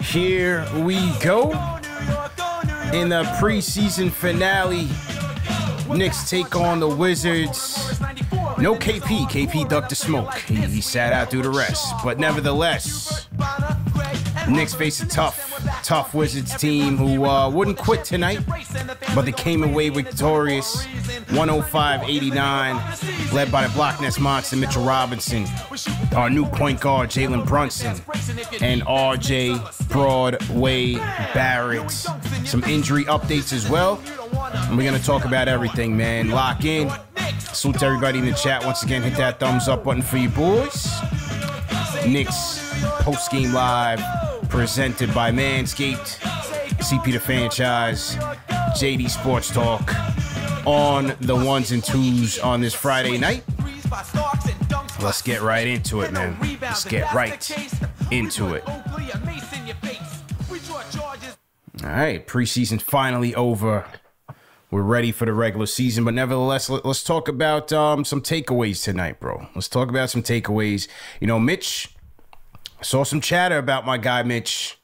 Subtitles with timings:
[0.00, 1.50] here we go.
[2.92, 4.88] In the preseason finale,
[5.90, 8.00] Knicks take on the Wizards.
[8.58, 9.26] No KP.
[9.28, 10.34] KP ducked the smoke.
[10.38, 11.94] He, he sat out through the rest.
[12.04, 13.28] But nevertheless,
[14.48, 18.40] Knicks face a tough, tough Wizards team who uh, wouldn't quit tonight,
[19.14, 20.84] but they came away victorious
[21.30, 22.82] 105 89,
[23.32, 25.44] led by the Block Ness monster Mitchell Robinson,
[26.16, 28.00] our new point guard Jalen Brunson,
[28.62, 30.94] and RJ Broadway
[31.34, 31.90] Barrett.
[32.44, 34.00] Some injury updates as well.
[34.52, 36.30] And we're going to talk about everything, man.
[36.30, 36.90] Lock in.
[37.52, 38.64] Salute to everybody in the chat.
[38.64, 40.90] Once again, hit that thumbs up button for you boys.
[42.04, 42.68] Knicks
[43.02, 44.00] post game live
[44.48, 46.18] presented by Manscaped,
[46.78, 48.16] CP the franchise,
[48.76, 49.94] JD Sports Talk
[50.66, 53.44] on the ones and twos on this Friday night.
[55.00, 56.36] Let's get right into it, man.
[56.60, 57.50] Let's get right
[58.10, 58.68] into it.
[61.84, 63.86] All right, preseason finally over.
[64.70, 68.84] We're ready for the regular season, but nevertheless, let, us talk about um, some takeaways
[68.84, 69.46] tonight, bro.
[69.54, 70.88] Let's talk about some takeaways.
[71.20, 71.96] You know, Mitch,
[72.78, 74.78] I saw some chatter about my guy Mitch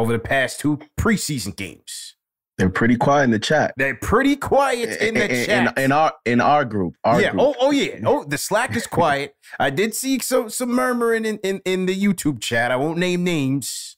[0.00, 2.16] over the past two preseason games.
[2.58, 3.72] They're pretty quiet in the chat.
[3.76, 5.78] They're pretty quiet in the in, chat.
[5.78, 6.96] In, in our in our group.
[7.04, 7.30] Our yeah.
[7.30, 7.42] group.
[7.42, 8.00] Oh, oh yeah.
[8.04, 9.34] Oh, the Slack is quiet.
[9.58, 12.70] I did see some some murmuring in, in in the YouTube chat.
[12.70, 13.96] I won't name names,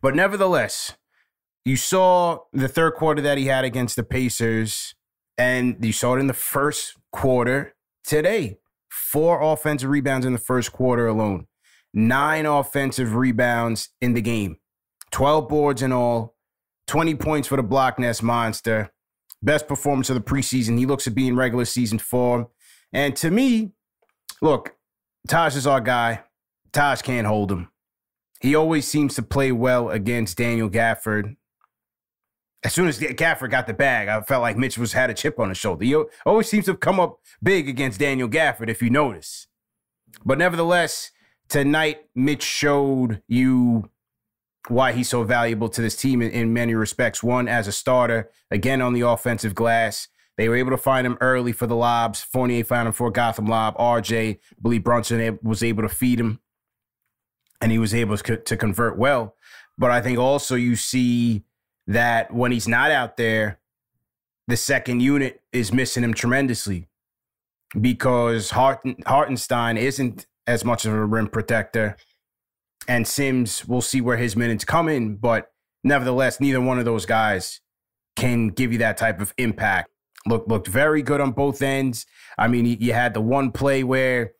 [0.00, 0.94] but nevertheless,
[1.64, 4.94] you saw the third quarter that he had against the Pacers,
[5.38, 8.58] and you saw it in the first quarter today.
[8.90, 11.46] Four offensive rebounds in the first quarter alone,
[11.92, 14.58] nine offensive rebounds in the game,
[15.10, 16.36] 12 boards in all,
[16.86, 18.90] 20 points for the Block Ness Monster.
[19.42, 20.78] Best performance of the preseason.
[20.78, 22.46] He looks to be in regular season form.
[22.92, 23.72] And to me,
[24.40, 24.74] look,
[25.28, 26.24] Taj is our guy.
[26.72, 27.68] Taj can't hold him.
[28.40, 31.36] He always seems to play well against Daniel Gafford
[32.64, 35.38] as soon as Gafford got the bag, I felt like Mitch was had a chip
[35.38, 35.84] on his shoulder.
[35.84, 35.94] He
[36.24, 39.46] always seems to have come up big against Daniel Gafford, if you notice.
[40.24, 41.10] But nevertheless,
[41.48, 43.90] tonight Mitch showed you
[44.68, 47.22] why he's so valuable to this team in, in many respects.
[47.22, 50.08] One, as a starter, again on the offensive glass.
[50.38, 52.22] They were able to find him early for the lobs.
[52.22, 53.76] Fournier found him for Gotham lob.
[53.76, 56.40] RJ, I believe Brunson was able to feed him,
[57.60, 59.36] and he was able to, to convert well.
[59.76, 61.44] But I think also you see
[61.86, 63.58] that when he's not out there,
[64.46, 66.88] the second unit is missing him tremendously
[67.80, 71.96] because Harten, Hartenstein isn't as much of a rim protector.
[72.86, 75.50] And Sims, we'll see where his minutes come in, but
[75.82, 77.60] nevertheless, neither one of those guys
[78.16, 79.90] can give you that type of impact.
[80.26, 82.06] Look, looked very good on both ends.
[82.38, 84.32] I mean, you had the one play where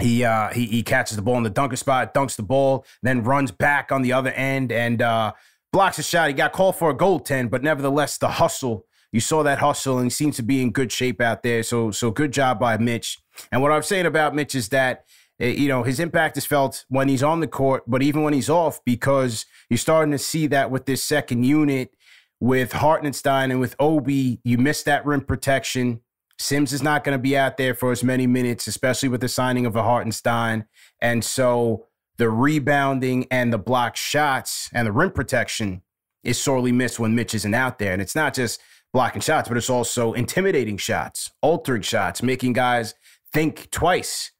[0.00, 3.22] he uh he, he catches the ball in the dunker spot, dunks the ball, then
[3.22, 5.32] runs back on the other end and uh
[5.74, 6.28] blocks a shot.
[6.28, 8.86] He got called for a goaltend, but nevertheless, the hustle.
[9.10, 11.64] You saw that hustle and he seems to be in good shape out there.
[11.64, 13.18] So so good job by Mitch.
[13.50, 15.04] And what I'm saying about Mitch is that
[15.40, 18.34] eh, you know his impact is felt when he's on the court, but even when
[18.34, 21.90] he's off, because you're starting to see that with this second unit
[22.38, 26.02] with Hartenstein and with Obi, you miss that rim protection.
[26.38, 29.28] Sims is not going to be out there for as many minutes, especially with the
[29.28, 30.66] signing of a Hartenstein.
[31.00, 31.86] And so
[32.18, 35.82] the rebounding and the block shots and the rim protection
[36.22, 37.92] is sorely missed when Mitch isn't out there.
[37.92, 38.60] And it's not just
[38.92, 42.94] blocking shots, but it's also intimidating shots, altering shots, making guys
[43.32, 44.30] think twice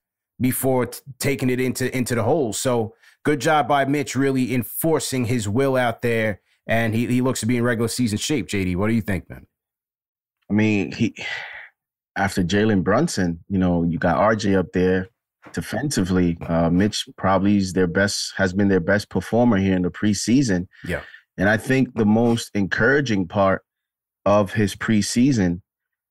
[0.41, 2.53] before t- taking it into into the hole.
[2.53, 2.95] So
[3.25, 6.41] good job by Mitch really enforcing his will out there.
[6.67, 8.49] And he, he looks to be in regular season shape.
[8.49, 9.47] JD, what do you think, man?
[10.51, 11.15] I mean, he
[12.17, 15.09] after Jalen Brunson, you know, you got RJ up there
[15.53, 16.37] defensively.
[16.41, 20.67] Uh, Mitch probably is their best, has been their best performer here in the preseason.
[20.87, 21.03] Yeah.
[21.37, 23.63] And I think the most encouraging part
[24.25, 25.61] of his preseason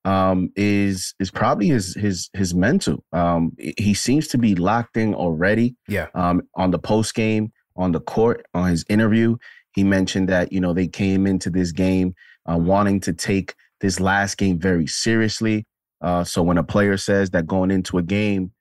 [0.05, 3.03] um, is is probably his his his mental.
[3.13, 5.75] Um, he seems to be locked in already.
[5.87, 6.07] Yeah.
[6.13, 9.37] Um, on the post game, on the court, on his interview,
[9.73, 12.15] he mentioned that you know they came into this game
[12.49, 15.65] uh, wanting to take this last game very seriously.
[16.01, 18.51] Uh, so when a player says that going into a game,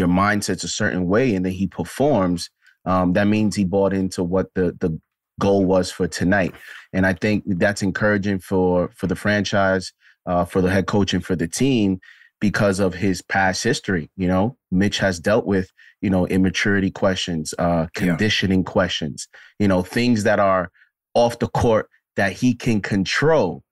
[0.00, 2.50] your mindset's a certain way, and then he performs,
[2.86, 4.98] um, that means he bought into what the the
[5.38, 6.54] goal was for tonight.
[6.92, 9.92] And I think that's encouraging for for the franchise,
[10.26, 12.00] uh, for the head coach, and for the team
[12.40, 14.10] because of his past history.
[14.16, 15.70] You know, Mitch has dealt with
[16.00, 18.72] you know immaturity questions, uh, conditioning yeah.
[18.72, 20.72] questions, you know, things that are
[21.14, 23.62] off the court that he can control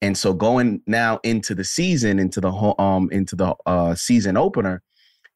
[0.00, 4.82] and so going now into the season, into the um into the uh, season opener,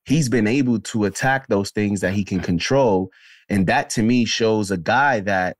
[0.04, 3.10] he's been able to attack those things that he can control,
[3.48, 5.56] and that to me shows a guy that.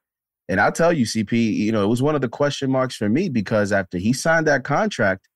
[0.49, 3.09] And I'll tell you, CP, you know, it was one of the question marks for
[3.09, 5.27] me because after he signed that contract,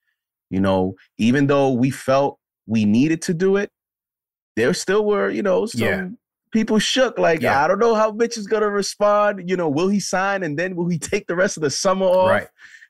[0.50, 3.70] you know, even though we felt we needed to do it,
[4.56, 6.08] there still were, you know, some yeah.
[6.50, 7.18] people shook.
[7.18, 7.62] Like, yeah.
[7.62, 9.48] I don't know how Mitch is gonna respond.
[9.48, 12.06] You know, will he sign and then will he take the rest of the summer
[12.06, 12.30] off?
[12.30, 12.48] Right.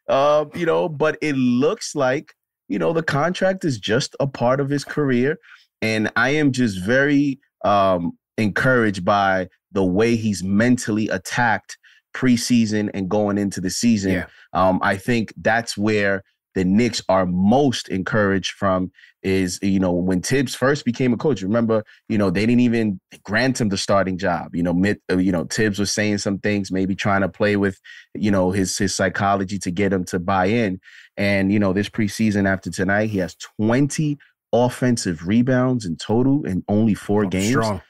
[0.08, 2.32] Uh, you know, but it looks like,
[2.68, 5.38] you know, the contract is just a part of his career.
[5.86, 11.78] And I am just very um, encouraged by the way he's mentally attacked
[12.12, 14.12] preseason and going into the season.
[14.12, 14.26] Yeah.
[14.52, 16.24] Um, I think that's where
[16.56, 18.90] the Knicks are most encouraged from
[19.22, 22.98] is, you know, when Thibs first became a coach, remember, you know, they didn't even
[23.22, 24.56] grant him the starting job.
[24.56, 27.78] You know, uh, you know, Thibs was saying some things, maybe trying to play with,
[28.14, 30.80] you know, his his psychology to get him to buy in.
[31.16, 34.16] And, you know, this preseason after tonight, he has 20
[34.64, 37.50] offensive rebounds in total in only four oh, games.
[37.50, 37.82] Strong.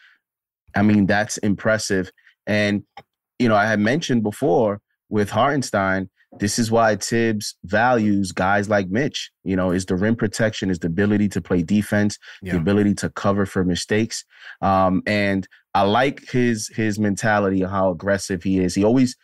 [0.74, 2.10] I mean, that's impressive.
[2.46, 2.82] And,
[3.38, 8.88] you know, I had mentioned before with Hartenstein, this is why Thibs values guys like
[8.88, 9.30] Mitch.
[9.44, 12.52] You know, is the rim protection, is the ability to play defense, yeah.
[12.52, 14.24] the ability to cover for mistakes.
[14.60, 18.74] Um, and I like his his mentality of how aggressive he is.
[18.74, 19.16] He always,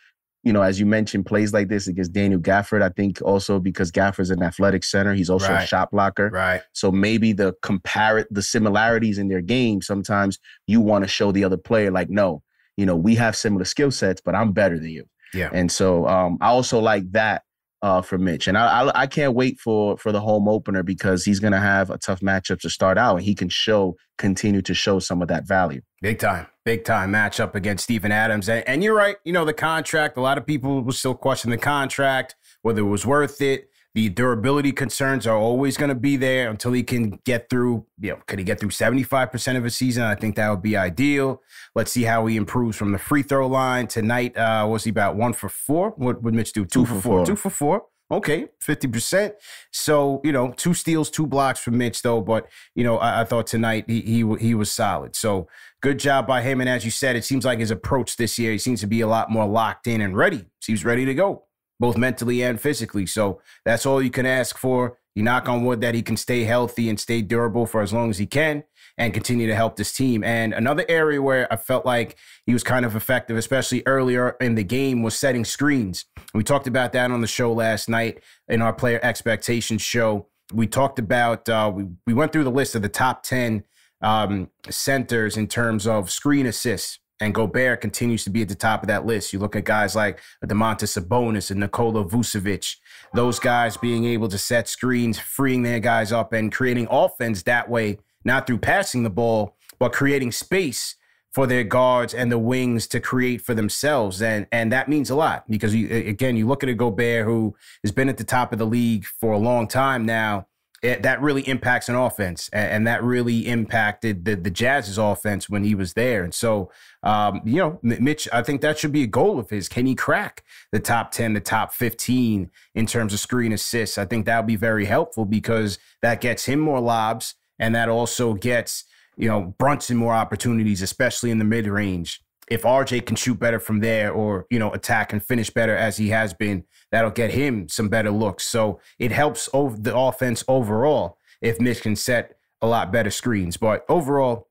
[0.43, 2.81] you know, as you mentioned, plays like this against Daniel Gafford.
[2.81, 5.63] I think also because Gafford's an athletic center, he's also right.
[5.63, 6.29] a shot blocker.
[6.29, 6.61] Right.
[6.73, 9.81] So maybe the compare the similarities in their game.
[9.81, 12.43] Sometimes you want to show the other player, like, no,
[12.75, 15.05] you know, we have similar skill sets, but I'm better than you.
[15.33, 15.49] Yeah.
[15.53, 17.43] And so um, I also like that
[17.83, 21.25] uh, for Mitch, and I, I, I can't wait for for the home opener because
[21.25, 24.73] he's gonna have a tough matchup to start out, and he can show continue to
[24.73, 25.81] show some of that value.
[26.01, 29.17] Big time, big time matchup against Steven Adams, and, and you're right.
[29.23, 30.17] You know the contract.
[30.17, 33.69] A lot of people will still question the contract whether it was worth it.
[33.95, 37.85] The durability concerns are always going to be there until he can get through.
[37.99, 40.03] You know, could he get through 75% of a season?
[40.03, 41.43] I think that would be ideal.
[41.75, 44.35] Let's see how he improves from the free throw line tonight.
[44.35, 45.91] Uh, was he about one for four?
[45.91, 46.65] What would Mitch do?
[46.65, 47.01] Two, two for, four.
[47.01, 47.25] four.
[47.25, 47.85] Two for four.
[48.11, 49.33] Okay, 50%.
[49.71, 52.21] So, you know, two steals, two blocks for Mitch, though.
[52.21, 55.15] But, you know, I, I, thought tonight he, he he was solid.
[55.15, 55.47] So
[55.81, 56.61] good job by him.
[56.61, 59.01] And as you said, it seems like his approach this year, he seems to be
[59.01, 60.45] a lot more locked in and ready.
[60.61, 61.45] Seems ready to go
[61.79, 63.05] both mentally and physically.
[63.05, 64.97] So that's all you can ask for.
[65.15, 68.09] You knock on wood that he can stay healthy and stay durable for as long
[68.09, 68.63] as he can
[68.97, 70.23] and continue to help this team.
[70.23, 74.55] And another area where I felt like he was kind of effective, especially earlier in
[74.55, 76.05] the game, was setting screens.
[76.33, 80.27] We talked about that on the show last night in our player expectations show.
[80.51, 83.63] We talked about, uh, we, we went through the list of the top 10
[84.01, 88.81] um, centers in terms of screen assists And Gobert continues to be at the top
[88.81, 89.33] of that list.
[89.33, 92.75] You look at guys like Domantas Sabonis and Nikola Vucevic,
[93.13, 97.69] those guys being able to set screens, freeing their guys up and creating offense that
[97.69, 100.95] way, not through passing the ball, but creating space
[101.33, 104.21] for their guards and the wings to create for themselves.
[104.21, 107.55] And and that means a lot because you again, you look at a Gobert who
[107.83, 110.47] has been at the top of the league for a long time now.
[110.83, 115.49] It, that really impacts an offense, and, and, that really impacted the the Jazz's offense
[115.49, 116.23] when he was there.
[116.23, 116.69] And so,
[117.01, 119.69] um, you know, Mitch, I think that should be a goal of his.
[119.69, 123.97] Can he crack the top ten, the top fifteen in terms of screen assists?
[123.97, 127.87] I think that would be very helpful because that gets him more lobs, and that
[127.87, 128.83] also gets
[129.17, 132.21] you know, Brunson more opportunities, especially in the mid range.
[132.49, 135.97] If RJ can shoot better from there or, you know, attack and finish better as
[135.97, 138.45] he has been, that'll get him some better looks.
[138.45, 143.57] So it helps over the offense overall if Mitch can set a lot better screens.
[143.57, 144.49] But overall,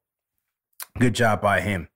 [0.98, 1.88] good job by him.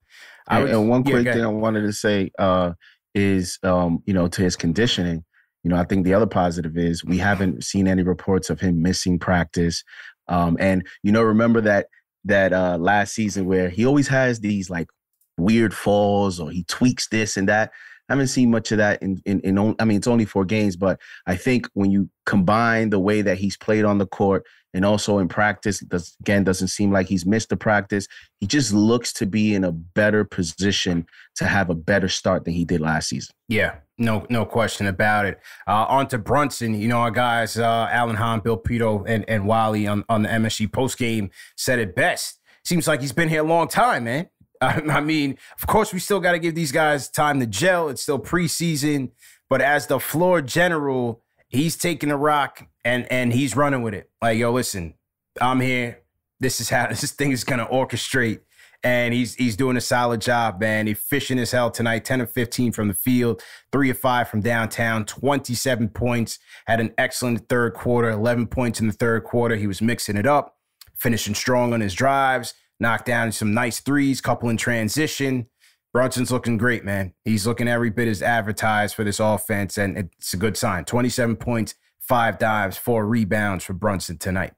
[0.48, 2.72] And, and one quick yeah, thing I wanted to say uh,
[3.14, 5.24] is, um, you know, to his conditioning.
[5.64, 8.82] You know, I think the other positive is we haven't seen any reports of him
[8.82, 9.82] missing practice.
[10.28, 11.86] Um, and you know, remember that
[12.24, 14.88] that uh last season where he always has these like
[15.37, 17.73] weird falls or he tweaks this and that.
[18.09, 20.76] I haven't seen much of that in, in, in, I mean, it's only four games,
[20.76, 24.85] but I think when you combine the way that he's played on the court and
[24.85, 28.07] also in practice, does, again, doesn't seem like he's missed the practice.
[28.38, 32.55] He just looks to be in a better position to have a better start than
[32.55, 33.35] he did last season.
[33.49, 35.40] Yeah, no, no question about it.
[35.66, 36.75] Uh, on to Brunson.
[36.75, 40.28] You know, our guys, uh, Alan Hahn, Bill Pidto, and, and Wally on, on the
[40.28, 42.38] MSG post game said it best.
[42.64, 44.28] Seems like he's been here a long time, man.
[44.90, 47.88] I mean, of course, we still got to give these guys time to gel.
[47.88, 49.11] It's still preseason,
[49.49, 54.11] but as the floor general, he's taking the rock and and he's running with it.
[54.20, 54.94] Like, yo, listen,
[55.40, 56.00] I'm here.
[56.40, 58.40] This is how this thing is gonna orchestrate.
[58.82, 60.87] And he's he's doing a solid job, man.
[60.87, 62.04] Efficient as hell tonight.
[62.04, 63.42] 10 of 15 from the field,
[63.73, 66.38] three of five from downtown, 27 points.
[66.66, 69.56] Had an excellent third quarter, 11 points in the third quarter.
[69.56, 70.56] He was mixing it up,
[70.94, 75.47] finishing strong on his drives knocked down some nice threes, couple in transition.
[75.92, 77.14] Brunson's looking great, man.
[77.25, 80.85] He's looking every bit as advertised for this offense, and it's a good sign.
[80.85, 84.52] 27 points, five dives, four rebounds for Brunson tonight.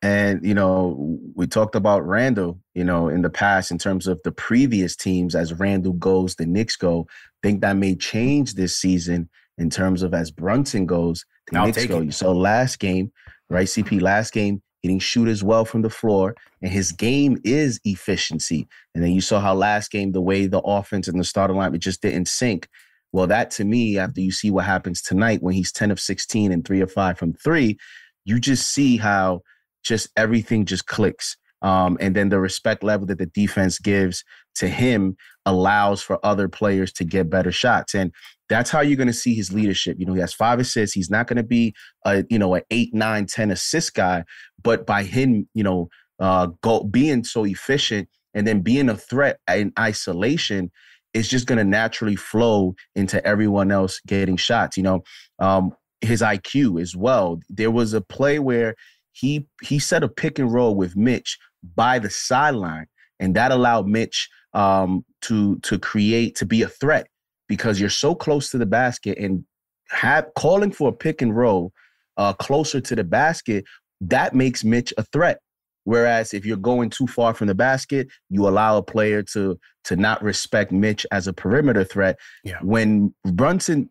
[0.00, 4.20] And, you know, we talked about Randle, you know, in the past in terms of
[4.22, 7.06] the previous teams as Randle goes, the Knicks go.
[7.42, 11.86] think that may change this season in terms of as Brunson goes, the I'll Knicks
[11.86, 12.00] go.
[12.00, 13.12] You saw last game,
[13.48, 13.66] right?
[13.66, 17.80] CP, last game, he didn't shoot as well from the floor, and his game is
[17.84, 18.68] efficiency.
[18.94, 21.74] And then you saw how last game, the way the offense and the starting line,
[21.74, 22.68] it just didn't sync.
[23.10, 26.52] Well, that to me, after you see what happens tonight when he's 10 of 16
[26.52, 27.78] and three of five from three,
[28.26, 29.40] you just see how
[29.82, 31.38] just everything just clicks.
[31.64, 34.22] Um, and then the respect level that the defense gives
[34.56, 35.16] to him
[35.46, 37.94] allows for other players to get better shots.
[37.94, 38.12] And
[38.50, 39.96] that's how you're going to see his leadership.
[39.98, 40.94] You know, he has five assists.
[40.94, 44.24] He's not going to be a, you know, an eight, nine, 10 assist guy,
[44.62, 45.88] but by him, you know,
[46.20, 50.70] uh, go, being so efficient and then being a threat in isolation,
[51.14, 54.76] is just going to naturally flow into everyone else getting shots.
[54.76, 55.02] You know,
[55.38, 57.40] um, his IQ as well.
[57.48, 58.74] There was a play where
[59.12, 61.38] he he set a pick and roll with Mitch
[61.74, 62.86] by the sideline,
[63.20, 67.08] and that allowed Mitch um, to to create to be a threat
[67.48, 69.44] because you're so close to the basket and
[69.88, 71.72] have calling for a pick and roll
[72.16, 73.64] uh, closer to the basket
[74.00, 75.38] that makes Mitch a threat.
[75.84, 79.96] Whereas if you're going too far from the basket, you allow a player to to
[79.96, 82.16] not respect Mitch as a perimeter threat.
[82.42, 82.58] Yeah.
[82.62, 83.90] When Brunson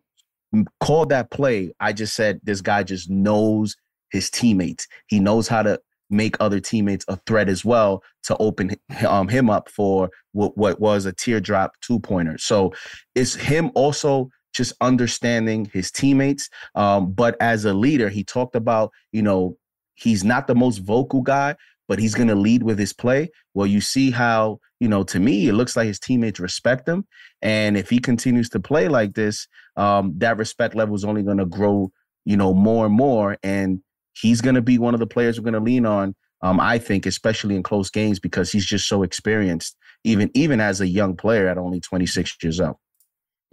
[0.80, 3.76] called that play, I just said this guy just knows
[4.10, 4.88] his teammates.
[5.06, 5.80] He knows how to
[6.10, 10.80] make other teammates a threat as well to open um, him up for what, what
[10.80, 12.38] was a teardrop two pointer.
[12.38, 12.72] So
[13.14, 16.48] it's him also just understanding his teammates.
[16.74, 19.56] Um, but as a leader, he talked about, you know,
[19.94, 21.56] he's not the most vocal guy,
[21.88, 23.30] but he's going to lead with his play.
[23.52, 27.06] Well, you see how, you know, to me, it looks like his teammates respect him.
[27.42, 31.38] And if he continues to play like this, um, that respect level is only going
[31.38, 31.90] to grow,
[32.24, 33.36] you know, more and more.
[33.42, 33.80] And
[34.14, 36.14] he's going to be one of the players we're going to lean on.
[36.42, 40.80] Um, I think, especially in close games, because he's just so experienced, even even as
[40.80, 42.76] a young player at only 26 years old.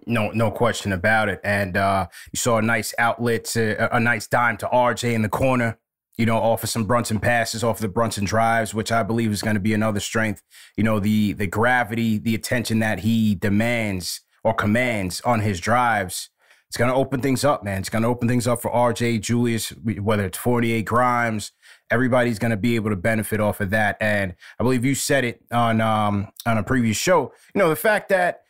[0.05, 1.39] No, no question about it.
[1.43, 5.29] And uh, you saw a nice outlet, to, a nice dime to RJ in the
[5.29, 5.77] corner.
[6.17, 9.31] You know, off of some Brunson passes, off of the Brunson drives, which I believe
[9.31, 10.41] is going to be another strength.
[10.75, 16.29] You know, the the gravity, the attention that he demands or commands on his drives
[16.71, 17.79] it's going to open things up, man.
[17.79, 21.51] It's going to open things up for RJ, Julius, whether it's Fournier, Grimes.
[21.89, 23.97] Everybody's going to be able to benefit off of that.
[23.99, 27.33] And I believe you said it on um, on a previous show.
[27.53, 28.43] You know, the fact that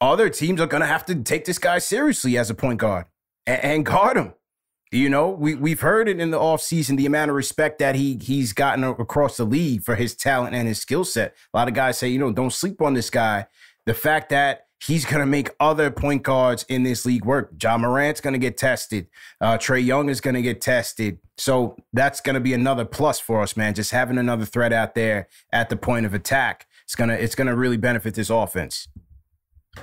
[0.00, 3.04] other teams are going to have to take this guy seriously as a point guard
[3.46, 4.32] and, and guard him.
[4.90, 8.16] You know, we we've heard it in the offseason, the amount of respect that he
[8.22, 11.36] he's gotten across the league for his talent and his skill set.
[11.52, 13.48] A lot of guys say, you know, don't sleep on this guy.
[13.84, 17.52] The fact that he's going to make other point guards in this league work.
[17.62, 19.06] Ja Morant's going to get tested.
[19.40, 21.18] Uh, Trae Young is going to get tested.
[21.36, 23.74] So that's going to be another plus for us, man.
[23.74, 26.66] Just having another threat out there at the point of attack.
[26.84, 28.88] It's gonna it's gonna really benefit this offense.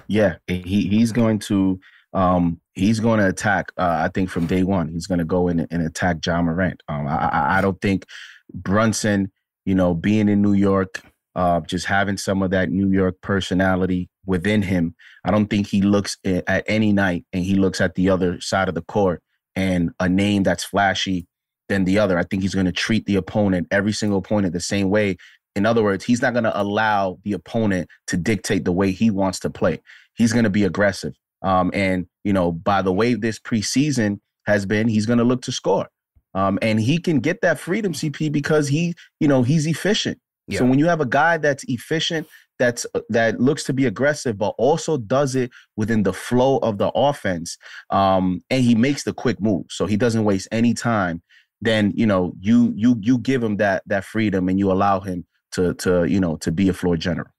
[0.07, 1.79] Yeah, he he's going to
[2.13, 3.71] um, he's going to attack.
[3.77, 6.81] Uh, I think from day one, he's going to go in and attack Ja Morant.
[6.89, 8.05] Um, I, I don't think
[8.53, 9.31] Brunson,
[9.65, 11.01] you know, being in New York,
[11.37, 14.95] uh, just having some of that New York personality within him.
[15.23, 18.67] I don't think he looks at any night and he looks at the other side
[18.67, 19.21] of the court
[19.55, 21.27] and a name that's flashy
[21.69, 22.17] than the other.
[22.17, 25.15] I think he's going to treat the opponent, every single opponent, the same way.
[25.55, 29.11] In other words, he's not going to allow the opponent to dictate the way he
[29.11, 29.79] wants to play.
[30.15, 31.13] He's going to be aggressive.
[31.43, 35.43] Um, and, you know, by the way this preseason has been, he's going to look
[35.43, 35.87] to score.
[36.33, 40.19] Um, and he can get that freedom, CP, because he, you know, he's efficient.
[40.47, 40.59] Yeah.
[40.59, 42.27] So when you have a guy that's efficient,
[42.59, 46.77] that's uh, that looks to be aggressive, but also does it within the flow of
[46.77, 47.57] the offense,
[47.89, 51.21] um, and he makes the quick move, so he doesn't waste any time.
[51.61, 55.25] Then you know you you you give him that that freedom, and you allow him
[55.53, 57.29] to to you know to be a floor general.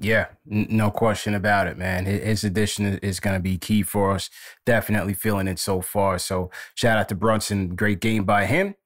[0.00, 2.06] Yeah, n- no question about it, man.
[2.06, 4.30] His addition is going to be key for us.
[4.64, 6.18] Definitely feeling it so far.
[6.18, 7.74] So shout out to Brunson.
[7.74, 8.76] Great game by him.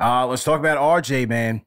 [0.00, 1.62] Uh, let's talk about RJ, man.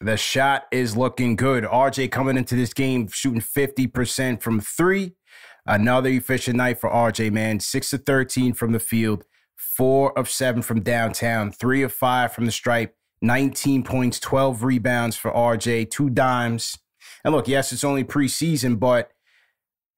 [0.00, 1.64] The shot is looking good.
[1.64, 5.14] RJ coming into this game shooting 50% from three.
[5.66, 7.58] Another efficient night for RJ, man.
[7.58, 9.24] Six to 13 from the field,
[9.56, 15.16] four of seven from downtown, three of five from the stripe, 19 points, 12 rebounds
[15.16, 16.78] for RJ, two dimes.
[17.24, 19.10] And look, yes, it's only preseason, but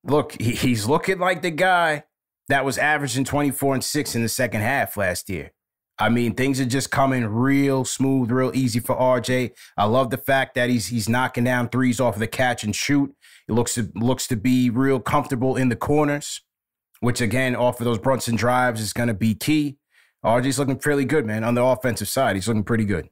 [0.03, 2.05] look, he's looking like the guy
[2.49, 5.53] that was averaging 24 and 6 in the second half last year.
[6.01, 9.53] I mean, things are just coming real smooth, real easy for RJ.
[9.77, 12.75] I love the fact that he's he's knocking down threes off of the catch and
[12.75, 13.15] shoot.
[13.47, 16.41] It looks to, looks to be real comfortable in the corners,
[17.01, 19.77] which again, off of those Brunson drives is going to be key.
[20.25, 21.45] RJ's looking fairly good, man.
[21.45, 23.11] On the offensive side, he's looking pretty good.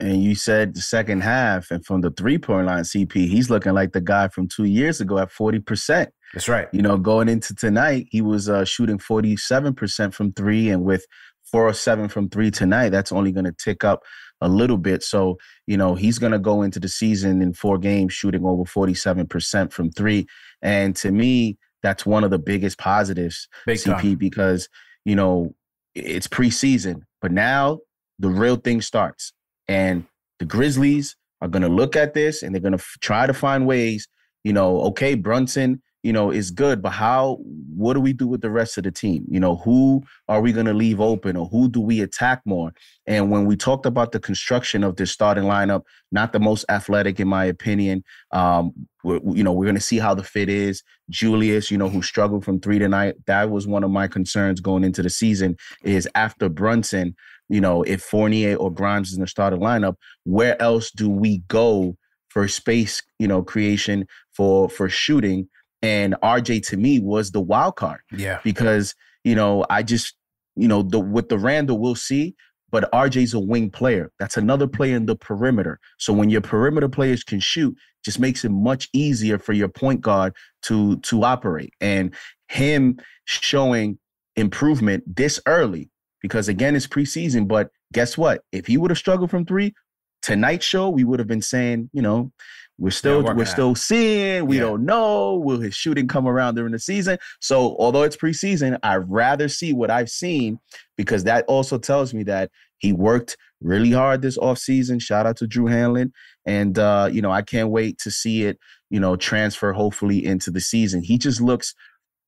[0.00, 3.72] And you said the second half, and from the three point line, CP, he's looking
[3.72, 6.08] like the guy from two years ago at 40%.
[6.34, 6.68] That's right.
[6.72, 11.06] You know, going into tonight, he was uh, shooting 47% from three, and with
[11.50, 14.02] four or seven from three tonight, that's only going to tick up
[14.40, 15.02] a little bit.
[15.02, 18.64] So, you know, he's going to go into the season in four games shooting over
[18.64, 20.26] 47% from three.
[20.62, 24.14] And to me, that's one of the biggest positives, Big CP, time.
[24.16, 24.68] because,
[25.04, 25.54] you know,
[25.94, 27.78] it's preseason, but now
[28.18, 29.32] the real thing starts.
[29.68, 30.04] And
[30.38, 33.34] the Grizzlies are going to look at this and they're going to f- try to
[33.34, 34.08] find ways,
[34.44, 37.36] you know, okay, Brunson you know, is good, but how,
[37.74, 39.24] what do we do with the rest of the team?
[39.28, 42.72] You know, who are we going to leave open or who do we attack more?
[43.08, 47.18] And when we talked about the construction of this starting lineup, not the most athletic,
[47.18, 50.84] in my opinion, um, we, you know, we're going to see how the fit is.
[51.10, 54.84] Julius, you know, who struggled from three tonight, that was one of my concerns going
[54.84, 57.16] into the season is after Brunson,
[57.48, 61.38] you know, if Fournier or Grimes is in the starting lineup, where else do we
[61.48, 61.96] go
[62.28, 65.48] for space, you know, creation for for shooting
[65.82, 68.00] and RJ to me was the wild card.
[68.12, 68.40] Yeah.
[68.42, 70.14] Because, you know, I just,
[70.56, 72.34] you know, the with the Randle, we'll see,
[72.70, 74.10] but RJ's a wing player.
[74.18, 75.78] That's another player in the perimeter.
[75.98, 80.00] So when your perimeter players can shoot, just makes it much easier for your point
[80.00, 81.74] guard to to operate.
[81.80, 82.14] And
[82.48, 83.98] him showing
[84.36, 85.90] improvement this early,
[86.22, 88.42] because again, it's preseason, but guess what?
[88.52, 89.74] If he would have struggled from three,
[90.22, 92.32] tonight's show, we would have been saying, you know,
[92.78, 94.46] we're still yeah, we're still seeing.
[94.46, 94.64] We yeah.
[94.64, 95.36] don't know.
[95.36, 97.18] Will his shooting come around during the season?
[97.40, 100.58] So although it's preseason, I'd rather see what I've seen
[100.96, 105.00] because that also tells me that he worked really hard this offseason.
[105.00, 106.10] Shout out to Drew Hanlen.
[106.44, 108.58] And uh, you know, I can't wait to see it,
[108.90, 111.02] you know, transfer hopefully into the season.
[111.02, 111.74] He just looks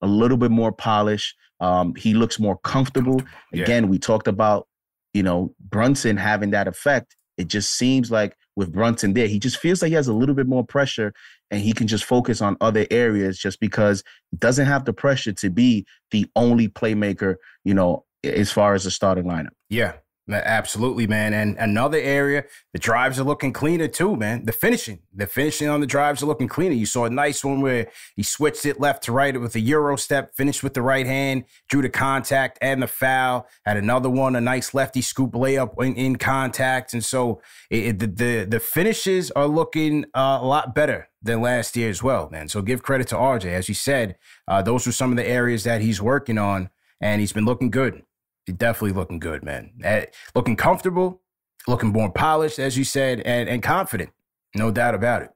[0.01, 1.35] a little bit more polished.
[1.59, 3.21] Um, he looks more comfortable.
[3.53, 3.89] Again, yeah.
[3.89, 4.67] we talked about,
[5.13, 7.15] you know, Brunson having that effect.
[7.37, 9.27] It just seems like with Brunson there.
[9.27, 11.13] He just feels like he has a little bit more pressure
[11.51, 15.31] and he can just focus on other areas just because he doesn't have the pressure
[15.33, 19.49] to be the only playmaker, you know, as far as the starting lineup.
[19.69, 19.93] Yeah.
[20.31, 21.33] Absolutely, man.
[21.33, 24.45] And another area, the drives are looking cleaner too, man.
[24.45, 26.75] The finishing, the finishing on the drives are looking cleaner.
[26.75, 29.97] You saw a nice one where he switched it left to right with a euro
[29.97, 33.47] step, finished with the right hand, drew the contact and the foul.
[33.65, 38.17] Had another one, a nice lefty scoop layup in, in contact, and so it, it,
[38.17, 42.47] the the finishes are looking uh, a lot better than last year as well, man.
[42.47, 44.15] So give credit to RJ, as you said.
[44.47, 46.69] Uh, those are some of the areas that he's working on,
[47.01, 48.03] and he's been looking good
[48.45, 49.71] definitely looking good, man.
[49.83, 50.01] Uh,
[50.35, 51.21] looking comfortable,
[51.67, 54.11] looking more polished, as you said, and and confident.
[54.55, 55.29] No doubt about it.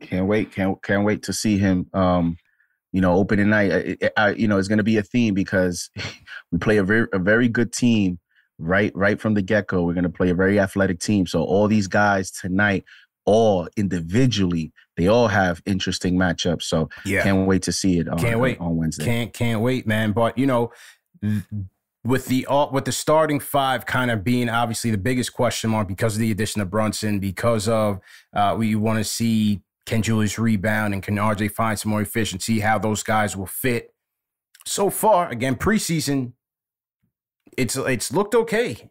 [0.00, 0.52] Can't wait.
[0.52, 1.88] Can't can't wait to see him.
[1.92, 2.36] Um,
[2.92, 3.98] you know, opening night.
[4.02, 5.90] I, I, you know, it's going to be a theme because
[6.52, 8.18] we play a very a very good team
[8.58, 9.82] right right from the get go.
[9.82, 11.26] We're going to play a very athletic team.
[11.26, 12.84] So all these guys tonight,
[13.24, 16.62] all individually, they all have interesting matchups.
[16.62, 17.22] So yeah.
[17.22, 18.08] can't wait to see it.
[18.08, 19.04] On, can't wait on Wednesday.
[19.04, 20.12] Can't can't wait, man.
[20.12, 20.72] But you know,
[22.04, 26.14] with the with the starting five kind of being obviously the biggest question mark because
[26.14, 28.00] of the addition of Brunson, because of
[28.34, 32.60] uh, we want to see can Julius rebound and can RJ find some more efficiency,
[32.60, 33.92] how those guys will fit.
[34.66, 36.32] So far, again, preseason,
[37.56, 38.90] it's it's looked okay.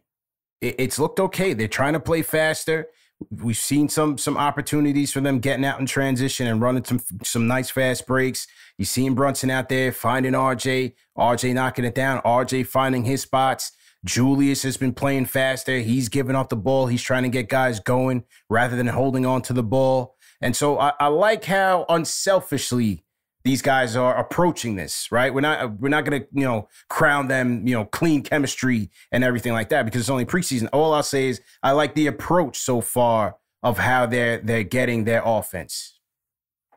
[0.60, 1.52] It, it's looked okay.
[1.52, 2.88] They're trying to play faster.
[3.30, 7.46] We've seen some some opportunities for them getting out in transition and running some some
[7.46, 8.46] nice fast breaks.
[8.76, 13.72] You seen Brunson out there finding RJ, RJ knocking it down, RJ finding his spots.
[14.04, 15.78] Julius has been playing faster.
[15.78, 16.86] He's giving off the ball.
[16.86, 20.16] He's trying to get guys going rather than holding on to the ball.
[20.40, 23.03] And so I, I like how unselfishly
[23.44, 25.32] these guys are approaching this, right?
[25.32, 29.52] We're not we're not gonna, you know, crown them, you know, clean chemistry and everything
[29.52, 30.68] like that because it's only preseason.
[30.72, 35.04] All I'll say is I like the approach so far of how they're they're getting
[35.04, 35.98] their offense.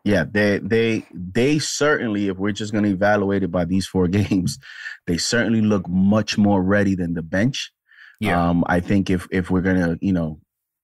[0.03, 4.07] Yeah, they they they certainly, if we're just going to evaluate it by these four
[4.09, 4.59] games,
[5.05, 7.71] they certainly look much more ready than the bench.
[8.19, 10.39] Yeah, um, I think if if we're gonna, you know,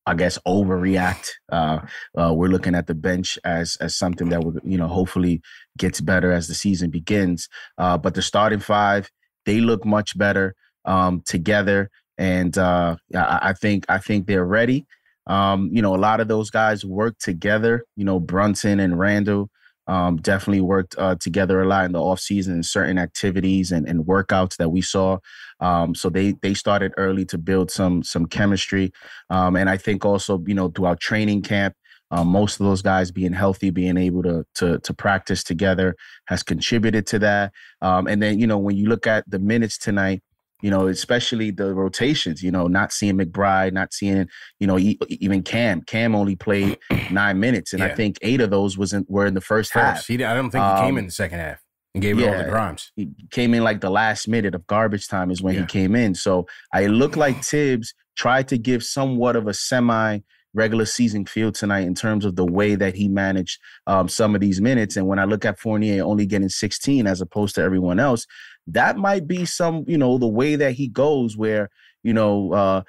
[0.06, 1.80] I guess overreact, uh,
[2.18, 5.42] uh, we're looking at the bench as as something that would, you know, hopefully
[5.78, 7.48] gets better as the season begins.
[7.78, 9.10] Uh, but the starting five,
[9.46, 14.86] they look much better um, together, and uh, I, I think I think they're ready.
[15.26, 17.86] Um, you know, a lot of those guys work together.
[17.96, 19.50] You know, Brunson and Randle
[19.88, 23.88] um, definitely worked uh, together a lot in the off season in certain activities and,
[23.88, 25.18] and workouts that we saw.
[25.60, 28.92] Um, so they they started early to build some some chemistry,
[29.30, 31.76] um, and I think also you know throughout training camp.
[32.12, 35.96] Um, most of those guys being healthy, being able to to to practice together
[36.28, 37.52] has contributed to that.
[37.82, 40.22] Um, and then you know when you look at the minutes tonight,
[40.64, 44.30] you know, especially the rotations, you know, not seeing McBride, not seeing,
[44.62, 45.82] you know, even Cam.
[45.82, 46.80] Cam only played
[47.12, 47.88] nine minutes, and yeah.
[47.88, 49.86] I think eight of those wasn't were in the first, first.
[49.86, 50.08] half.
[50.08, 51.62] He, I don't think he came in um, the second half
[51.94, 52.92] and gave yeah, it all to Grimes.
[52.96, 55.62] He came in like the last minute of garbage time is when yeah.
[55.62, 56.16] he came in.
[56.16, 60.20] So I look like Thibs tried to give somewhat of a semi
[60.54, 64.42] regular season feel tonight in terms of the way that he managed um, some of
[64.42, 64.96] these minutes.
[64.96, 68.26] And when I look at Fournier only getting 16 as opposed to everyone else,
[68.68, 71.70] that might be some, you know, the way that he goes where,
[72.04, 72.82] you know, uh,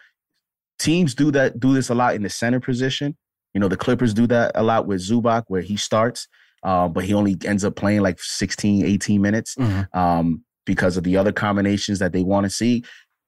[0.78, 3.16] teams do that, do this a lot in the center position.
[3.52, 6.28] You know, the Clippers do that a lot with Zubac where he starts,
[6.62, 9.98] uh, but he only ends up playing like 16, 18 minutes mm-hmm.
[9.98, 12.82] um, because of the other combinations that they want to see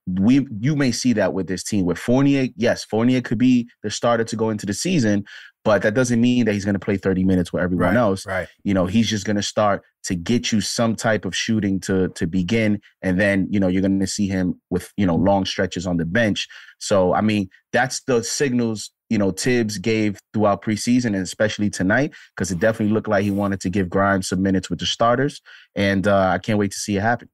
[0.07, 2.49] we you may see that with this team with Fournier.
[2.57, 5.25] Yes, Fournier could be the starter to go into the season,
[5.67, 8.25] but that doesn't mean that he's going to play 30 minutes with everyone right, else.
[8.25, 8.47] Right.
[8.63, 12.09] You know, he's just going to start to get you some type of shooting to
[12.11, 15.45] to begin, and then you know you're going to see him with you know long
[15.45, 16.47] stretches on the bench.
[16.79, 22.15] So I mean, that's the signals you know Thibs gave throughout preseason and especially tonight
[22.37, 25.43] because it definitely looked like he wanted to give Grimes some minutes with the starters,
[25.75, 27.29] and uh, I can't wait to see it happen.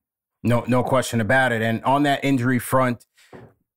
[0.44, 1.62] No, no question about it.
[1.62, 3.04] And on that injury front,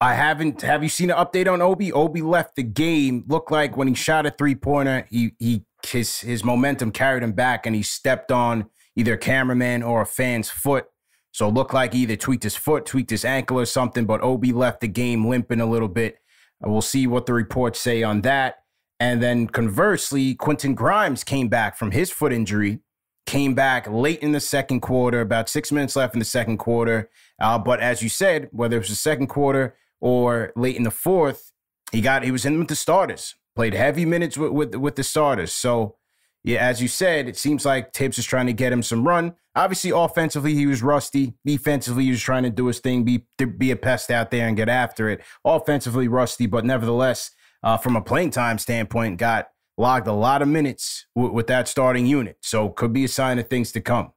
[0.02, 0.62] I haven't.
[0.62, 1.92] Have you seen an update on Obi?
[1.92, 3.24] Obi left the game.
[3.28, 7.32] Looked like when he shot a three pointer, he he his his momentum carried him
[7.32, 10.88] back, and he stepped on either a cameraman or a fan's foot.
[11.32, 14.06] So looked like he either tweaked his foot, tweaked his ankle, or something.
[14.06, 16.18] But Obi left the game limping a little bit.
[16.62, 18.56] We'll see what the reports say on that.
[19.00, 22.80] And then conversely, Quentin Grimes came back from his foot injury
[23.26, 27.10] came back late in the second quarter, about six minutes left in the second quarter.
[27.42, 30.92] Uh, but as you said, whether it was the second quarter or late in the
[30.92, 31.52] fourth,
[31.92, 35.04] he got he was in with the starters, played heavy minutes with with, with the
[35.04, 35.52] starters.
[35.52, 35.96] So
[36.44, 39.34] yeah, as you said, it seems like Thibs is trying to get him some run.
[39.56, 41.34] Obviously, offensively, he was rusty.
[41.44, 43.26] Defensively, he was trying to do his thing, be
[43.58, 45.22] be a pest out there and get after it.
[45.44, 47.32] Offensively, rusty, but nevertheless,
[47.64, 51.68] uh, from a playing time standpoint, got logged a lot of minutes w- with that
[51.68, 52.38] starting unit.
[52.44, 54.12] So could be a sign of things to come.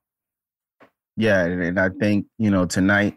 [1.16, 3.16] Yeah, and I think you know tonight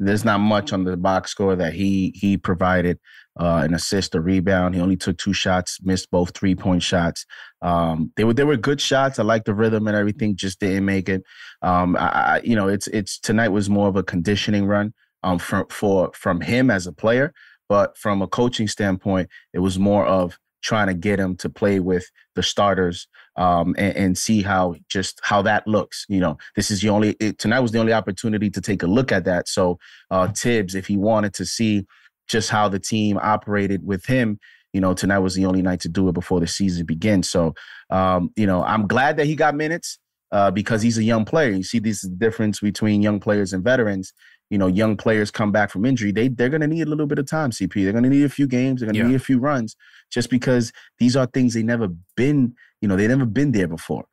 [0.00, 2.98] there's not much on the box score that he he provided
[3.38, 4.74] uh, an assist, a rebound.
[4.74, 7.26] He only took two shots, missed both three point shots.
[7.62, 9.18] Um, they were they were good shots.
[9.18, 10.36] I like the rhythm and everything.
[10.36, 11.22] Just didn't make it.
[11.62, 15.66] Um, I, you know, it's it's tonight was more of a conditioning run um, for
[15.70, 17.32] for from him as a player,
[17.68, 21.80] but from a coaching standpoint, it was more of trying to get him to play
[21.80, 23.06] with the starters
[23.40, 26.04] um, and, and, see how just how that looks.
[26.08, 28.86] You know, this is the only it, tonight was the only opportunity to take a
[28.86, 29.48] look at that.
[29.48, 29.78] So
[30.10, 31.86] uh, Thibs, if he wanted to see
[32.28, 34.38] just how the team operated with him,
[34.74, 37.30] you know, tonight was the only night to do it before the season begins.
[37.30, 37.54] So,
[37.88, 39.98] um, you know, I'm glad that he got minutes
[40.32, 41.50] uh, because he's a young player.
[41.50, 44.12] You see this difference between young players and veterans
[44.50, 47.18] you know, young players come back from injury, they they're gonna need a little bit
[47.18, 47.84] of time, CP.
[47.84, 49.08] They're gonna need a few games, they're gonna yeah.
[49.08, 49.76] need a few runs,
[50.10, 54.06] just because these are things they never been, you know, they never been there before.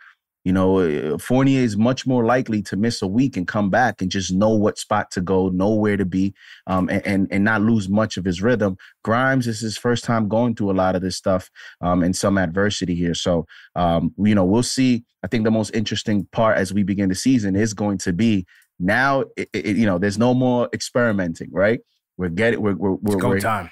[0.47, 4.01] You know, uh, Fournier is much more likely to miss a week and come back
[4.01, 6.33] and just know what spot to go, know where to be,
[6.67, 8.77] um, and, and, and not lose much of his rhythm.
[9.03, 11.49] Grimes is his first time going through a lot of this stuff
[11.81, 13.13] um, and some adversity here.
[13.13, 13.45] So,
[13.75, 15.03] um, you know, we'll see.
[15.21, 18.45] I think the most interesting part as we begin the season is going to be
[18.79, 21.79] now, it, it, you know, there's no more experimenting, right?
[22.17, 23.69] We're getting, we're, we're, we're, go we're, time.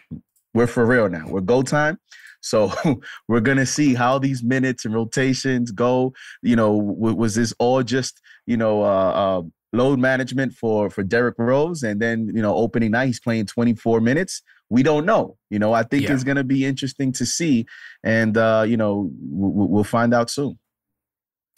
[0.53, 1.25] We're for real now.
[1.27, 1.99] We're go time.
[2.45, 2.71] So
[3.27, 6.13] we're gonna see how these minutes and rotations go.
[6.41, 9.41] You know, w- was this all just you know uh, uh,
[9.73, 13.99] load management for for Derrick Rose, and then you know opening night he's playing 24
[13.99, 14.43] minutes?
[14.69, 15.37] We don't know.
[15.49, 16.13] You know, I think yeah.
[16.13, 17.65] it's gonna be interesting to see,
[18.03, 20.59] and uh, you know w- we'll find out soon.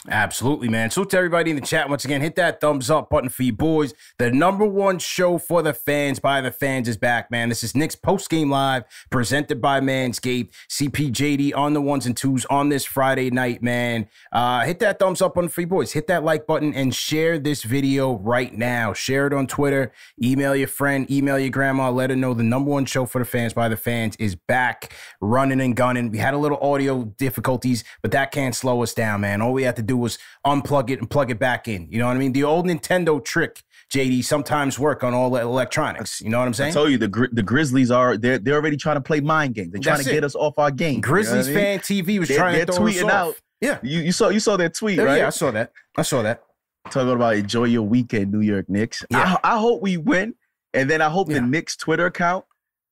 [0.09, 0.89] Absolutely, man.
[0.89, 3.51] So to everybody in the chat, once again, hit that thumbs up button for you
[3.51, 3.93] boys.
[4.17, 7.49] The number one show for the fans by the fans is back, man.
[7.49, 10.51] This is Knicks Post Game Live, presented by Manscaped.
[10.69, 14.07] CPJD on the ones and twos on this Friday night, man.
[14.31, 15.91] Uh, hit that thumbs up for you boys.
[15.91, 18.93] Hit that like button and share this video right now.
[18.93, 19.91] Share it on Twitter.
[20.23, 21.91] Email your friend, email your grandma.
[21.91, 24.93] Let her know the number one show for the fans by the fans is back,
[25.19, 26.11] running and gunning.
[26.11, 29.41] We had a little audio difficulties, but that can't slow us down, man.
[29.41, 31.87] All we have to do was unplug it and plug it back in.
[31.91, 32.33] You know what I mean?
[32.33, 36.21] The old Nintendo trick, JD, sometimes work on all the electronics.
[36.21, 36.71] You know what I'm saying?
[36.71, 39.71] I told you the the Grizzlies are they're they're already trying to play mind games.
[39.71, 40.15] They're trying That's to it.
[40.15, 41.01] get us off our game.
[41.01, 42.05] Grizzlies you know fan I mean?
[42.05, 43.11] TV was they're, trying they're to throw tweeting us off.
[43.11, 43.35] out.
[43.61, 45.17] Yeah, you, you saw you saw that tweet, right?
[45.17, 45.71] Yeah, I saw that.
[45.97, 46.43] I saw that.
[46.91, 49.03] Talking about enjoy your weekend, New York Knicks.
[49.09, 49.37] Yeah.
[49.43, 50.35] I, I hope we win,
[50.73, 51.35] and then I hope yeah.
[51.35, 52.45] the Knicks Twitter account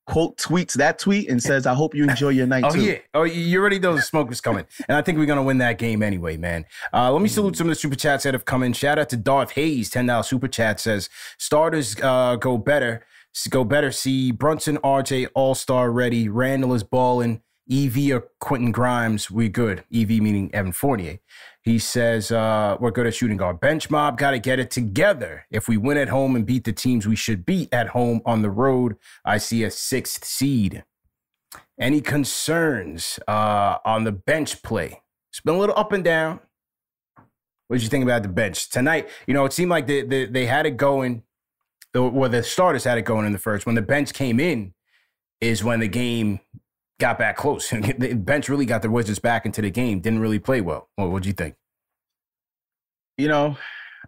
[0.06, 2.80] quote tweets that tweet and says, "I hope you enjoy your night." oh too.
[2.80, 5.58] yeah, oh you already know the smoke is coming, and I think we're gonna win
[5.58, 6.64] that game anyway, man.
[6.92, 8.72] Uh, let me salute some of the super chats that have come in.
[8.72, 13.04] Shout out to Darth Hayes, ten dollars super chat says starters uh, go better,
[13.50, 13.90] go better.
[13.92, 16.28] See Brunson, RJ, All Star ready.
[16.28, 17.42] Randle is balling.
[17.68, 19.82] EV or Quentin Grimes, we good.
[19.92, 21.18] EV meaning Evan Fournier.
[21.66, 23.58] He says, uh, we're good at shooting guard.
[23.58, 25.46] Bench mob, got to get it together.
[25.50, 28.42] If we win at home and beat the teams we should beat at home on
[28.42, 30.84] the road, I see a sixth seed.
[31.80, 35.02] Any concerns uh, on the bench play?
[35.32, 36.38] It's been a little up and down.
[37.66, 39.08] What did you think about the bench tonight?
[39.26, 41.24] You know, it seemed like they, they, they had it going,
[41.96, 43.66] or the starters had it going in the first.
[43.66, 44.72] When the bench came in,
[45.40, 46.38] is when the game
[46.98, 47.70] got back close.
[47.98, 50.00] the bench really got the Wizards back into the game.
[50.00, 50.88] Didn't really play well.
[50.96, 51.54] What do you think?
[53.18, 53.56] You know,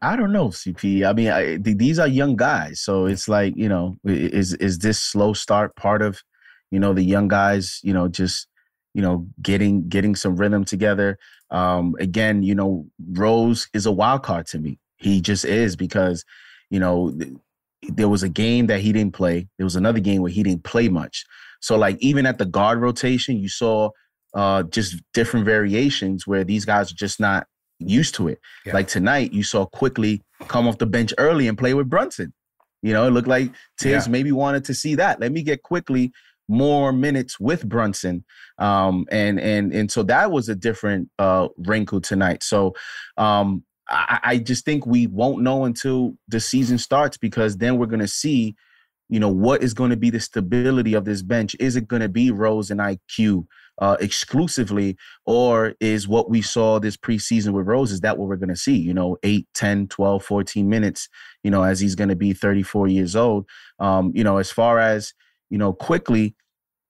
[0.03, 1.09] I don't know, CP.
[1.09, 5.01] I mean, I, these are young guys, so it's like you know, is is this
[5.01, 6.21] slow start part of,
[6.71, 8.49] you know, the young guys, you know, just
[8.95, 11.19] you know, getting getting some rhythm together.
[11.51, 14.79] Um, again, you know, Rose is a wild card to me.
[14.97, 16.25] He just is because,
[16.71, 17.17] you know,
[17.83, 19.49] there was a game that he didn't play.
[19.57, 21.25] There was another game where he didn't play much.
[21.61, 23.91] So like even at the guard rotation, you saw
[24.35, 27.47] uh just different variations where these guys are just not
[27.79, 28.41] used to it.
[28.67, 28.75] Yeah.
[28.75, 32.33] Like tonight, you saw Quickley come off the bench early and play with Brunson.
[32.83, 34.11] You know, it looked like Thibs yeah.
[34.11, 35.21] maybe wanted to see that.
[35.21, 36.13] Let me get Quickley
[36.49, 38.25] more minutes with Brunson.
[38.59, 42.43] Um, and and and so that was a different uh wrinkle tonight.
[42.43, 42.75] So
[43.17, 47.87] um I, I just think we won't know until the season starts because then we're
[47.87, 48.55] gonna see
[49.09, 51.57] you know, what is going to be the stability of this bench?
[51.59, 53.47] Is it going to be Rose and IQ
[53.81, 58.37] uh, exclusively, or is what we saw this preseason with Rose, is that what we're
[58.37, 58.77] going to see?
[58.77, 61.09] You know, 8, 10, 12, 14 minutes,
[61.43, 63.49] you know, as he's going to be 34 years old.
[63.79, 65.15] Um, you know, as far as,
[65.49, 66.35] you know, Quickley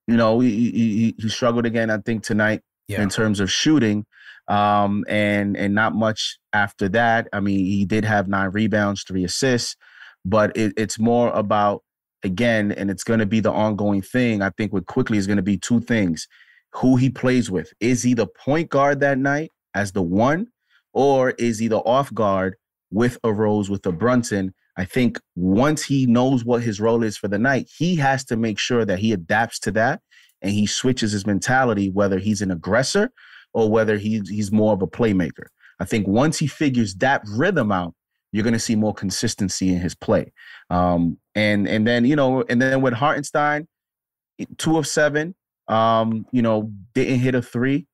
[0.09, 3.03] you know, he, he, he struggled again, I think, tonight yeah.
[3.03, 4.07] in terms of shooting.
[4.49, 7.29] Um, and and not much after that.
[7.35, 9.77] I mean, he did have nine rebounds, three assists,
[10.25, 11.83] but it, it's more about
[12.23, 14.43] again, and it's going to be the ongoing thing.
[14.43, 16.27] I think with Quickley is going to be two things:
[16.75, 17.73] who he plays with.
[17.81, 20.49] Is he the point guard that night as the one,
[20.93, 22.57] or is he the off guard
[22.91, 24.55] with a Rose with a Brunson?
[24.77, 28.37] I think once he knows what his role is for the night, he has to
[28.37, 30.01] make sure that he adapts to that
[30.41, 33.11] and he switches his mentality, whether he's an aggressor
[33.53, 35.47] or whether he's he's more of a playmaker.
[35.81, 37.95] I think once he figures that rhythm out,
[38.33, 40.33] you're going to see more consistency in his play.
[40.71, 43.67] Um, and and then you know, and then with Hartenstein,
[44.59, 45.35] two of seven,
[45.69, 47.87] um, you know, didn't hit a three,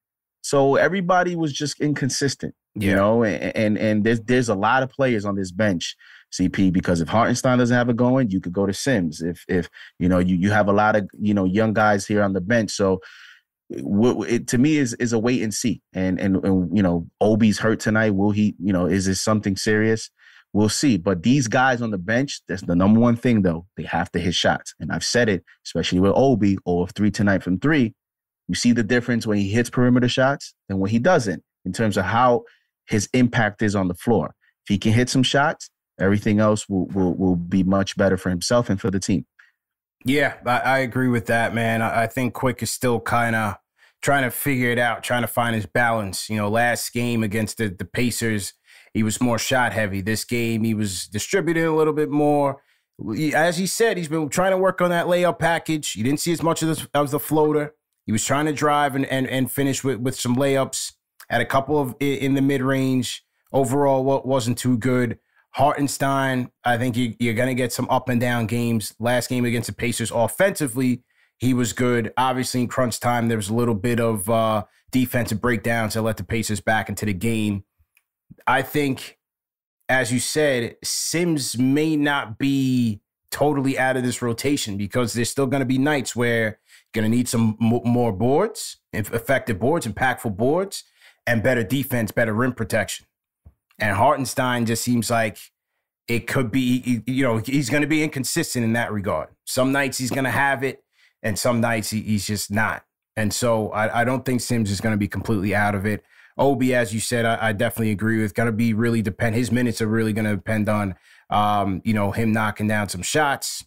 [0.42, 2.54] so everybody was just inconsistent.
[2.76, 2.90] Yeah.
[2.90, 5.94] You know, and, and and there's there's a lot of players on this bench
[6.32, 9.22] CP because if Hartenstein doesn't have it going, you could go to Sims.
[9.22, 9.68] If if
[9.98, 12.40] you know you you have a lot of you know young guys here on the
[12.40, 13.00] bench, so
[13.70, 15.80] it, to me is is a wait and see.
[15.92, 18.14] And, and and you know Obi's hurt tonight.
[18.14, 18.54] Will he?
[18.58, 20.10] You know, is this something serious?
[20.54, 20.96] We'll see.
[20.96, 23.66] But these guys on the bench, that's the number one thing though.
[23.76, 27.42] They have to hit shots, and I've said it, especially with Obi or three tonight
[27.42, 27.92] from three.
[28.48, 31.96] You see the difference when he hits perimeter shots and when he doesn't, in terms
[31.96, 32.44] of how
[32.86, 34.34] his impact is on the floor.
[34.64, 38.30] If he can hit some shots, everything else will will will be much better for
[38.30, 39.26] himself and for the team.
[40.04, 41.82] Yeah, I, I agree with that, man.
[41.82, 43.56] I, I think Quick is still kind of
[44.02, 46.30] trying to figure it out, trying to find his balance.
[46.30, 48.52] You know, last game against the, the Pacers,
[48.94, 50.00] he was more shot heavy.
[50.00, 52.62] This game, he was distributing a little bit more.
[53.34, 55.96] As he said, he's been trying to work on that layup package.
[55.96, 57.74] You didn't see as much of this as the floater.
[58.06, 60.92] He was trying to drive and, and, and finish with, with some layups.
[61.28, 63.24] Had a couple of in the mid range.
[63.52, 65.18] Overall, what wasn't too good.
[65.52, 68.94] Hartenstein, I think you, you're going to get some up and down games.
[68.98, 71.04] Last game against the Pacers, offensively,
[71.38, 72.12] he was good.
[72.16, 76.16] Obviously, in crunch time, there was a little bit of uh, defensive breakdowns that let
[76.16, 77.64] the Pacers back into the game.
[78.46, 79.18] I think,
[79.88, 85.46] as you said, Sims may not be totally out of this rotation because there's still
[85.46, 86.58] going to be nights where you're
[86.92, 90.84] going to need some more boards, effective boards, impactful boards,
[91.26, 93.06] and better defense, better rim protection.
[93.78, 95.38] And Hartenstein just seems like
[96.06, 99.30] it could be, you know, he's going to be inconsistent in that regard.
[99.44, 100.84] Some nights he's going to have it,
[101.22, 102.84] and some nights he, he's just not.
[103.16, 106.04] And so I, I don't think Sims is going to be completely out of it.
[106.36, 108.34] Obi, as you said, I, I definitely agree with.
[108.34, 109.36] Going to be really depend.
[109.36, 110.96] His minutes are really going to depend on,
[111.30, 113.64] um, you know, him knocking down some shots.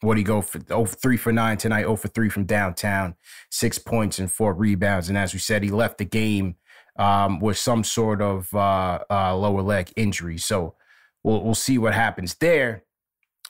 [0.00, 0.60] What do you go for?
[0.70, 1.84] Oh, three for nine tonight.
[1.84, 3.14] Oh for three from downtown.
[3.50, 5.08] Six points and four rebounds.
[5.08, 6.56] And as we said, he left the game
[6.98, 10.38] um, with some sort of uh, uh, lower leg injury.
[10.38, 10.74] So
[11.22, 12.84] we'll we'll see what happens there.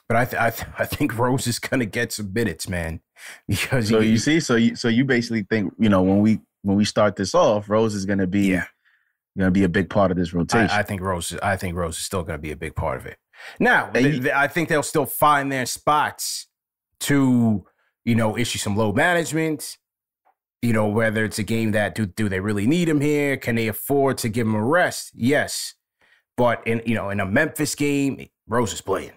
[0.07, 3.01] But I th- I, th- I think Rose is gonna get some minutes, man.
[3.47, 6.39] Because so he, you see, so you so you basically think you know when we
[6.63, 8.65] when we start this off, Rose is gonna be yeah.
[9.37, 10.69] gonna be a big part of this rotation.
[10.69, 13.05] I, I think Rose I think Rose is still gonna be a big part of
[13.05, 13.17] it.
[13.59, 16.47] Now they, I think they'll still find their spots
[17.01, 17.65] to
[18.05, 19.77] you know issue some low management
[20.61, 23.37] you know, whether it's a game that do do they really need him here?
[23.37, 25.11] Can they afford to give him a rest?
[25.13, 25.75] Yes.
[26.35, 29.11] But in you know, in a Memphis game, Rose is playing.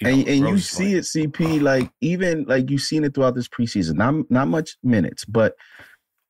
[0.00, 3.34] You know, and, and you see it, CP, like even like you've seen it throughout
[3.34, 3.94] this preseason.
[3.94, 5.54] Not not much minutes, but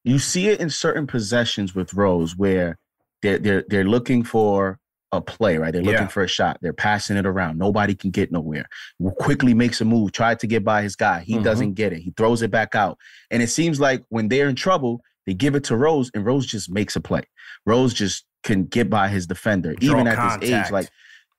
[0.05, 2.79] you see it in certain possessions with Rose where
[3.23, 4.79] they're they're they're looking for
[5.13, 5.73] a play, right?
[5.73, 6.09] They're looking yeah.
[6.09, 6.59] for a shot.
[6.61, 7.59] They're passing it around.
[7.59, 8.67] Nobody can get nowhere.
[9.19, 11.21] Quickley makes a move, tried to get by his guy.
[11.21, 11.45] He mm-hmm.
[11.45, 12.01] doesn't get it.
[12.01, 12.99] He throws it back out.
[13.31, 16.47] And it seems like when they're in trouble, they give it to Rose, and Rose
[16.47, 17.23] just makes a play.
[17.67, 20.41] Rose just can get by his defender, Draw even at contact.
[20.43, 20.71] this age.
[20.71, 20.89] Like,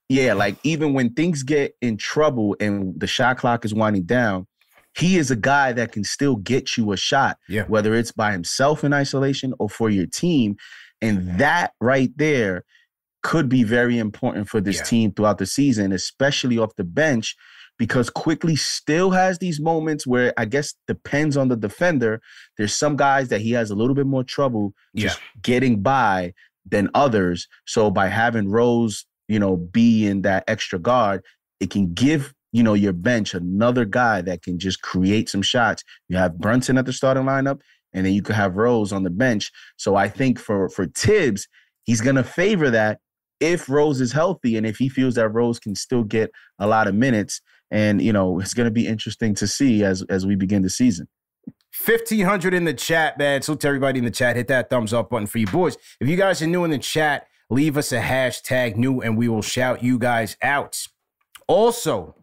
[0.10, 4.48] yeah, like even when things get in trouble and the shot clock is winding down,
[5.00, 7.64] he is a guy that can still get you a shot, yeah.
[7.64, 10.56] whether it's by himself in isolation or for your team.
[11.02, 12.66] And that right there
[13.24, 14.84] could be very important for this yeah.
[14.84, 17.36] team throughout the season, especially off the bench,
[17.78, 22.22] because Quickley still has these moments where I guess depends on the defender.
[22.58, 25.42] There's some guys that he has a little bit more trouble just yeah.
[25.42, 26.34] getting by
[26.66, 27.48] than others.
[27.66, 31.24] So by having Rose, you know, be in that extra guard,
[31.60, 35.84] it can give you know your bench another guy that can just create some shots.
[36.08, 37.62] You have Brunson at the starting lineup,
[37.94, 39.52] and then you could have Rose on the bench.
[39.78, 41.48] So I think for for Thibs,
[41.84, 43.00] he's gonna favor that
[43.40, 46.88] if Rose is healthy and if he feels that Rose can still get a lot
[46.88, 47.42] of minutes.
[47.72, 51.08] And, you know, it's to be interesting to see as as we begin the season.
[51.86, 53.42] 1500 in the chat, man.
[53.42, 55.78] So to everybody in the chat, hit that thumbs up button for you boys.
[56.00, 59.30] If you guys are new in the chat, leave us a hashtag new and we
[59.30, 60.78] will shout you guys out.
[61.48, 62.16] Also,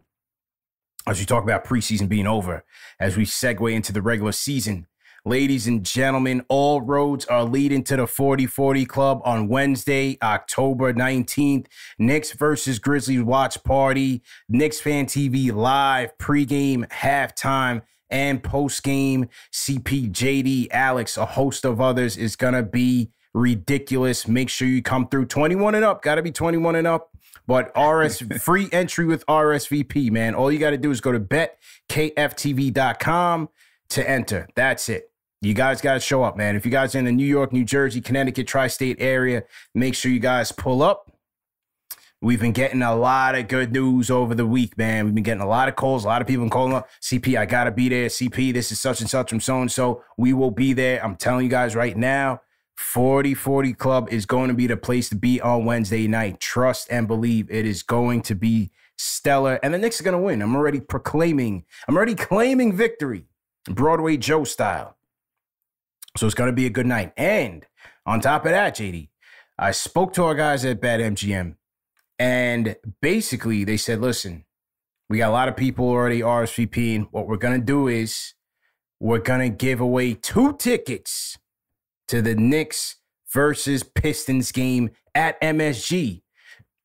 [1.07, 2.63] as we talk about preseason being over,
[2.99, 4.87] as we segue into the regular season,
[5.25, 10.93] Ladies and gentlemen, all roads are leading to the 40 40 Club on Wednesday, October
[10.93, 11.65] 19th.
[11.99, 14.21] Knicks versus Grizzlies watch party.
[14.47, 19.27] Knicks Fan TV live, pregame, halftime, and postgame.
[19.51, 24.29] CPJD, Alex, a host of others is going to be ridiculous.
[24.29, 26.03] Make sure you come through 21 and up.
[26.03, 27.16] Got to be 21 and up.
[27.47, 30.35] But RS free entry with RSVP, man.
[30.35, 33.49] All you got to do is go to betkftv.com
[33.89, 34.47] to enter.
[34.55, 35.11] That's it.
[35.41, 36.55] You guys got to show up, man.
[36.55, 39.43] If you guys are in the New York, New Jersey, Connecticut, tri state area,
[39.75, 41.11] make sure you guys pull up.
[42.19, 45.05] We've been getting a lot of good news over the week, man.
[45.05, 46.89] We've been getting a lot of calls, a lot of people calling up.
[46.99, 48.07] CP, I got to be there.
[48.07, 50.03] CP, this is such and such from so and so.
[50.17, 51.03] We will be there.
[51.05, 52.41] I'm telling you guys right now,
[52.77, 56.39] 40 40 Club is going to be the place to be on Wednesday night.
[56.39, 59.59] Trust and believe it is going to be stellar.
[59.63, 60.41] And the Knicks are going to win.
[60.41, 63.25] I'm already proclaiming, I'm already claiming victory,
[63.65, 64.95] Broadway Joe style.
[66.15, 67.13] So it's going to be a good night.
[67.17, 67.65] And
[68.05, 69.09] on top of that, JD,
[69.57, 71.55] I spoke to our guys at BetMGM,
[72.19, 74.45] and basically they said, listen,
[75.09, 77.07] we got a lot of people already RSVPing.
[77.11, 78.33] What we're going to do is
[78.99, 81.37] we're going to give away two tickets
[82.07, 82.95] to the Knicks
[83.33, 86.21] versus Pistons game at MSG.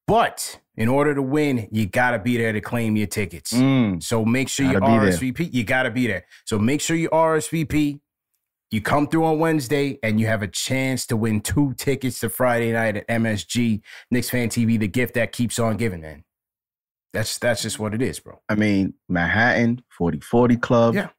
[0.06, 3.52] But in order to win, you got to be there to claim your tickets.
[3.52, 4.86] Mm, So make sure you Gotta.
[4.86, 5.52] RSVP.
[5.52, 6.24] You got to be there.
[6.44, 8.00] So make sure you RSVP.
[8.70, 12.30] You come through on Wednesday and you have a chance to win two tickets to
[12.30, 16.24] Friday night at MSG, Knicks Fan TV, the gift that keeps on giving, man.
[17.12, 18.40] That's that's just what it is, bro.
[18.48, 20.94] I mean, Manhattan, 40 40 Club.
[20.94, 21.10] Yeah.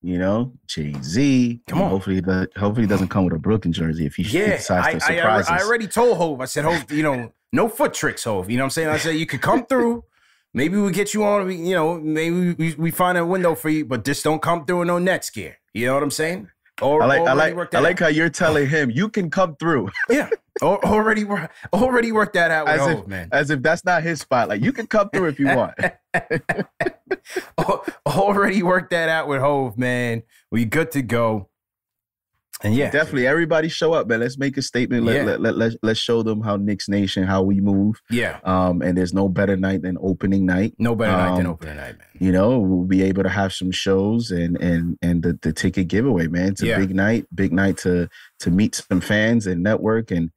[0.00, 1.60] You know, Jay Z.
[1.66, 1.90] Come on.
[1.90, 4.90] Hopefully, the, hopefully he doesn't come with a Brooklyn jersey if he, Yeah, decides I,
[4.92, 5.62] to I, surprise I, us.
[5.62, 6.40] I already told Hov.
[6.40, 8.48] I said, Hov, you know, no foot tricks, Hov.
[8.48, 8.88] You know what I'm saying?
[8.88, 10.04] I said you could come through.
[10.54, 11.50] Maybe we get you on.
[11.50, 14.82] You know, maybe we, we find a window for you, but just don't come through
[14.82, 15.58] in no Nets gear.
[15.74, 16.48] You know what I'm saying?
[16.80, 18.06] Or, I like, I like, I like out.
[18.06, 20.28] how you're telling him you can come through yeah,
[20.62, 23.28] Al- already, wor- already worked that out with as Hov, if, man.
[23.32, 24.48] as if that's not his spot.
[24.48, 25.74] Like you can come through if you want.
[28.06, 30.22] Already worked that out with Hov, man.
[30.50, 31.47] We good to go.
[32.64, 34.18] And yeah, Definitely, everybody show up, man.
[34.20, 35.04] Let's make a statement.
[35.04, 35.24] Let, Yeah.
[35.24, 38.00] let, let, let, let's show them how Knicks Nation, how we move.
[38.10, 38.40] yeah.
[38.42, 40.74] Um, and there's no better night than opening night.
[40.78, 42.06] No better night than Um, opening night, man.
[42.18, 45.86] You know, we'll be able to have some shows and and and the, the ticket
[45.86, 46.48] giveaway, man.
[46.48, 46.78] It's a Yeah.
[46.78, 48.08] big night, big night to
[48.40, 50.30] to meet some fans and network and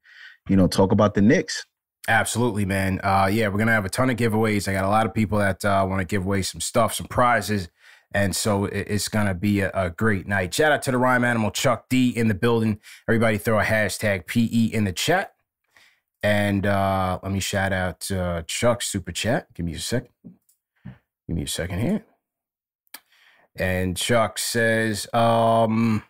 [0.47, 1.65] you know talk about the Knicks.
[2.07, 2.99] Absolutely, man.
[3.03, 4.67] Uh, yeah, we're gonna have a ton of giveaways.
[4.67, 7.07] I got a lot of people that uh, want to give away some stuff, some
[7.07, 7.69] prizes,
[8.13, 10.53] and so it's gonna be a, a great night.
[10.53, 12.79] Shout out to the rhyme animal Chuck D in the building.
[13.07, 15.33] Everybody, throw a hashtag PE in the chat,
[16.23, 19.47] and uh, let me shout out uh, Chuck's super chat.
[19.53, 20.09] Give me a second.
[21.27, 22.03] Give me a second here.
[23.55, 26.03] And Chuck says, um,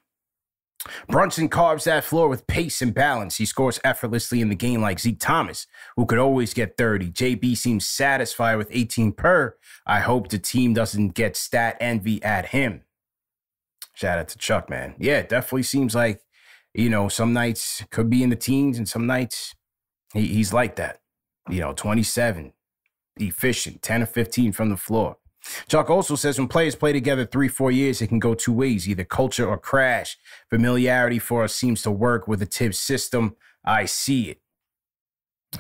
[1.08, 3.38] Brunson carves that floor with pace and balance.
[3.38, 7.12] He scores effortlessly in the game like Zeke Thomas, who could always get 30.
[7.12, 9.56] JB seems satisfied with 18 per.
[9.86, 12.82] I hope the team doesn't get stat envy at him.
[13.94, 14.96] Shout out to Chuck, man.
[14.98, 16.22] Yeah, it definitely seems like,
[16.74, 19.54] you know, some nights could be in the teens and some nights
[20.14, 21.00] he, he's like that.
[21.50, 22.54] You know, 27,
[23.18, 25.18] efficient, 10 or 15 from the floor.
[25.68, 28.88] Chuck also says when players play together three, four years, it can go two ways,
[28.88, 30.18] either culture or crash.
[30.50, 33.36] Familiarity for us seems to work with the Thibs system.
[33.66, 34.42] I see it.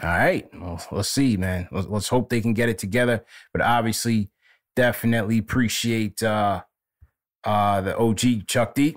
[0.01, 0.47] All right.
[0.53, 1.67] Well, let's see, man.
[1.71, 3.25] Let's, let's hope they can get it together.
[3.51, 4.29] But obviously,
[4.75, 6.61] definitely appreciate uh
[7.43, 8.95] uh the OG Chuck D.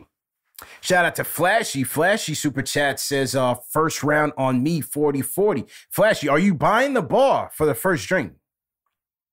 [0.81, 1.85] Shout out to Flashy.
[1.85, 5.69] Flashy Super Chat says uh first round on me 40-40.
[5.91, 8.35] Flashy, are you buying the bar for the first drink?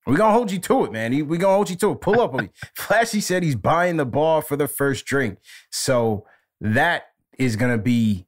[0.06, 1.12] We're gonna hold you to it, man.
[1.28, 2.02] We're gonna hold you to it.
[2.02, 2.50] Pull up on me.
[2.76, 5.38] Flashy said he's buying the bar for the first drink.
[5.72, 6.26] So
[6.60, 7.04] that
[7.38, 8.26] is gonna be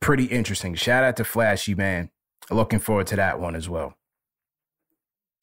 [0.00, 0.74] pretty interesting.
[0.74, 2.10] Shout out to Flashy, man.
[2.50, 3.96] Looking forward to that one as well.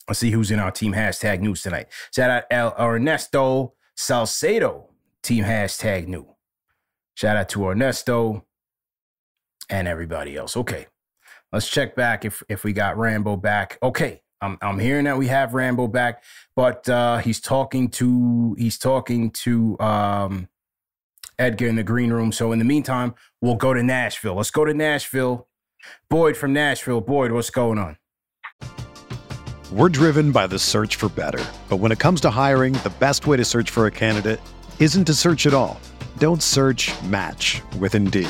[0.08, 1.88] Let's see who's in our team hashtag news tonight.
[2.14, 4.90] Shout out El Ernesto Salcedo,
[5.22, 6.36] team hashtag new.
[7.16, 8.46] Shout out to Ernesto
[9.70, 10.58] and everybody else.
[10.58, 10.88] Okay.
[11.52, 13.78] Let's check back if if we got Rambo back.
[13.84, 14.22] Okay.
[14.42, 16.24] I'm I'm hearing that we have Rambo back,
[16.56, 20.48] but uh he's talking to he's talking to um
[21.38, 22.32] Edgar in the green room.
[22.32, 24.36] So in the meantime, we'll go to Nashville.
[24.36, 25.48] Let's go to Nashville.
[26.10, 27.02] Boyd from Nashville.
[27.02, 27.98] Boyd, what's going on?
[29.72, 31.44] We're driven by the search for better.
[31.70, 34.42] But when it comes to hiring, the best way to search for a candidate
[34.80, 35.80] isn't to search at all.
[36.18, 38.30] Don't search match with Indeed.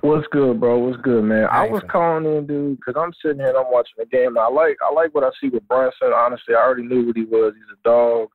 [0.00, 0.78] What's good, bro?
[0.78, 1.48] What's good, man?
[1.50, 4.38] I was calling in, dude, because I'm sitting here and I'm watching the game.
[4.38, 6.12] I like I like what I see with Brunson.
[6.14, 7.54] Honestly, I already knew what he was.
[7.54, 8.28] He's a dog.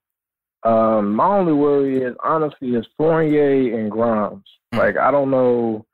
[0.64, 4.44] Um, my only worry is honestly is Fournier and Grimes.
[4.74, 4.80] Mm.
[4.80, 5.86] Like I don't know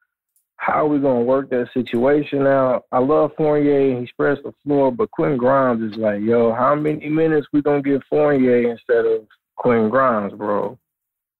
[0.60, 2.86] how we're gonna work that situation out.
[2.92, 7.08] I love Fournier, he spreads the floor, but Quentin Grimes is like, yo, how many
[7.10, 10.78] minutes we gonna get Fournier instead of Quentin Grimes, bro?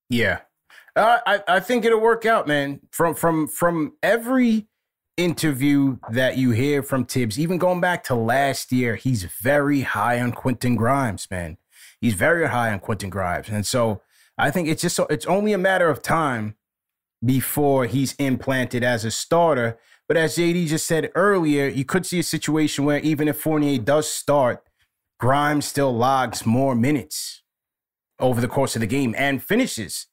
[0.08, 0.38] Yeah,
[0.96, 2.80] I I think it'll work out, man.
[2.90, 4.68] From from from every
[5.16, 10.20] interview that you hear from Thibs, even going back to last year, he's very high
[10.20, 11.58] on Quentin Grimes, man.
[12.00, 14.02] He's very high on Quentin Grimes, and so
[14.38, 16.56] I think it's just so, it's only a matter of time
[17.24, 19.78] before he's implanted as a starter.
[20.08, 23.78] But as JD just said earlier, you could see a situation where even if Fournier
[23.78, 24.64] does start,
[25.20, 27.42] Grimes still logs more minutes
[28.18, 30.06] over the course of the game and finishes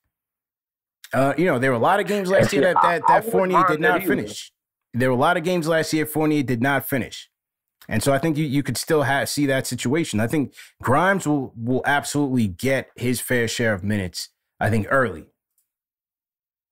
[1.14, 3.64] uh, you know, there were a lot of games last year that that, that Fournier
[3.68, 4.52] did not finish.
[4.94, 7.30] There were a lot of games last year Fournier did not finish.
[7.90, 10.20] And so I think you, you could still have, see that situation.
[10.20, 14.30] I think Grimes will will absolutely get his fair share of minutes.
[14.60, 15.28] I think early.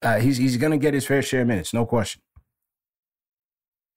[0.02, 2.20] Uh, he's he's going to get his fair share of minutes, no question.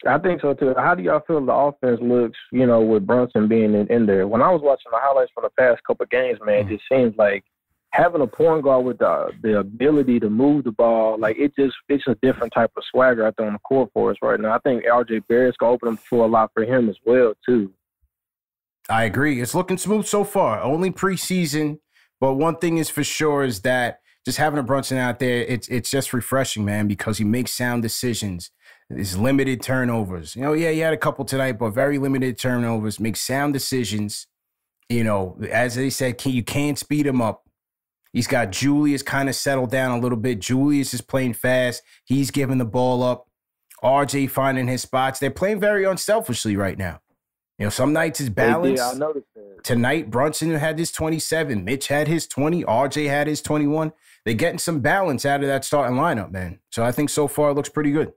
[0.07, 0.73] I think so too.
[0.77, 2.37] How do y'all feel the offense looks?
[2.53, 4.27] You know, with Brunson being in, in there.
[4.27, 6.71] When I was watching the highlights from the past couple of games, man, mm-hmm.
[6.71, 7.43] it just seems like
[7.91, 11.75] having a point guard with the the ability to move the ball, like it just
[11.87, 14.53] it's a different type of swagger out there on the court for us right now.
[14.53, 17.73] I think RJ Barrett's gonna open up for a lot for him as well too.
[18.89, 19.41] I agree.
[19.41, 20.61] It's looking smooth so far.
[20.61, 21.79] Only preseason,
[22.19, 25.67] but one thing is for sure is that just having a Brunson out there, it's
[25.69, 28.51] it's just refreshing, man, because he makes sound decisions.
[28.89, 30.35] There's limited turnovers.
[30.35, 32.99] You know, yeah, he had a couple tonight, but very limited turnovers.
[32.99, 34.27] Makes sound decisions.
[34.89, 37.48] You know, as they said, can, you can't speed him up.
[38.11, 40.39] He's got Julius kind of settled down a little bit.
[40.39, 41.83] Julius is playing fast.
[42.05, 43.27] He's giving the ball up.
[43.83, 45.19] RJ finding his spots.
[45.19, 47.01] They're playing very unselfishly right now.
[47.57, 48.81] You know, some nights is balanced.
[48.81, 49.63] Yeah, I noticed that.
[49.63, 51.63] Tonight, Brunson had his 27.
[51.63, 52.63] Mitch had his 20.
[52.63, 53.91] RJ had his 21.
[54.25, 56.59] They're getting some balance out of that starting lineup, man.
[56.71, 58.13] So I think so far it looks pretty good.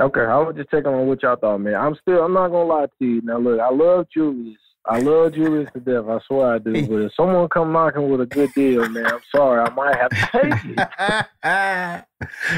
[0.00, 1.76] Okay, I was just checking on what y'all thought, man.
[1.76, 3.20] I'm still, I'm not gonna lie to you.
[3.22, 4.58] Now, look, I love Julius.
[4.86, 6.04] I love Julius to death.
[6.08, 6.72] I swear I do.
[6.88, 9.60] But if someone come knocking with a good deal, man, I'm sorry.
[9.60, 10.54] I might have to take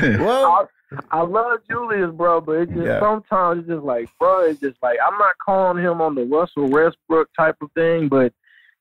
[0.05, 0.21] it.
[0.21, 3.01] well, I, I, love Julius, bro, but it just yeah.
[3.01, 6.69] sometimes it's just like, bro, it's just like I'm not calling him on the Russell
[6.69, 8.33] Westbrook type of thing, but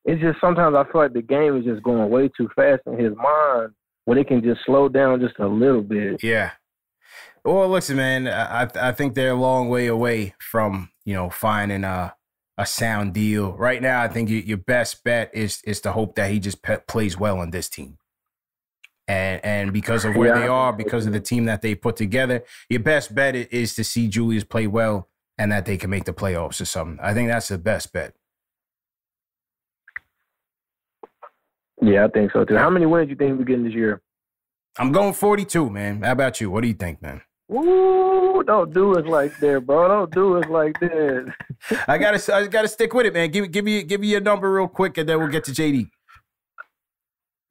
[0.06, 2.98] it's just sometimes I feel like the game is just going way too fast in
[2.98, 3.74] his mind
[4.06, 6.24] when it can just slow down just a little bit.
[6.24, 6.52] Yeah.
[7.44, 11.84] Well, listen, man, I I think they're a long way away from you know finding
[11.84, 12.12] uh
[12.58, 13.54] a sound deal.
[13.54, 16.82] Right now, I think your best bet is is to hope that he just pe-
[16.88, 17.98] plays well on this team.
[19.08, 20.42] And and because of where yeah.
[20.42, 23.84] they are, because of the team that they put together, your best bet is to
[23.84, 26.98] see Julius play well and that they can make the playoffs or something.
[27.04, 28.14] I think that's the best bet.
[31.82, 32.58] Yeah, I think so too.
[32.58, 34.02] How many wins do you think we're getting this year?
[34.78, 36.02] I'm going 42, man.
[36.02, 36.50] How about you?
[36.50, 37.22] What do you think, man?
[37.52, 39.88] Ooh, don't do it like that, bro.
[39.88, 41.34] Don't do it like that.
[41.88, 43.30] I gotta, I gotta stick with it, man.
[43.30, 45.90] Give, give me, give me your number real quick, and then we'll get to JD.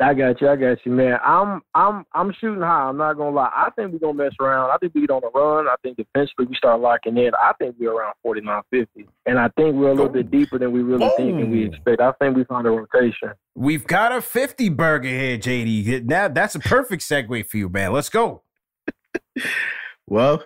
[0.01, 0.49] I got you.
[0.49, 1.19] I got you, man.
[1.25, 2.89] I'm I'm I'm shooting high.
[2.89, 3.51] I'm not gonna lie.
[3.55, 4.71] I think we're gonna mess around.
[4.71, 5.69] I think we get on the run.
[5.69, 7.31] I think defensively we start locking in.
[7.35, 9.07] I think we're around 49, 50.
[9.27, 10.31] and I think we're a little bit oh.
[10.31, 11.69] deeper than we really think and we oh.
[11.69, 12.01] expect.
[12.01, 13.31] I think we found a rotation.
[13.55, 16.07] We've got a 50 burger here, JD.
[16.07, 17.93] Now that's a perfect segue for you, man.
[17.93, 18.43] Let's go.
[20.07, 20.45] well,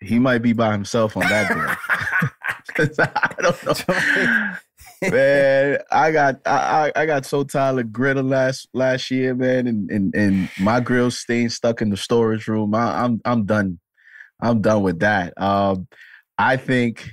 [0.00, 2.28] he might be by himself on that day.
[2.98, 4.54] I don't know.
[5.10, 9.90] man, I got I, I got so tired of grilling last last year, man, and
[9.90, 12.74] and, and my grill staying stuck in the storage room.
[12.74, 13.78] I, I'm I'm done.
[14.40, 15.34] I'm done with that.
[15.40, 15.86] Um,
[16.38, 17.10] I think,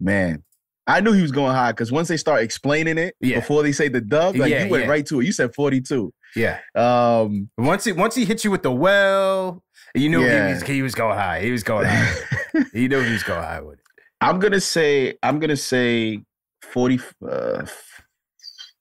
[0.00, 0.42] man,
[0.86, 3.40] I knew he was going high because once they start explaining it yeah.
[3.40, 4.90] before they say the dub, like yeah, you went yeah.
[4.90, 5.26] right to it.
[5.26, 6.12] You said 42.
[6.36, 6.60] Yeah.
[6.74, 9.64] Um, once he once he hit you with the well,
[9.94, 11.40] you knew he was he was going high.
[11.40, 12.14] He was going high.
[12.72, 13.84] he knew he was going high with it.
[14.20, 16.20] I'm gonna say I'm gonna say
[16.62, 17.66] 40, uh,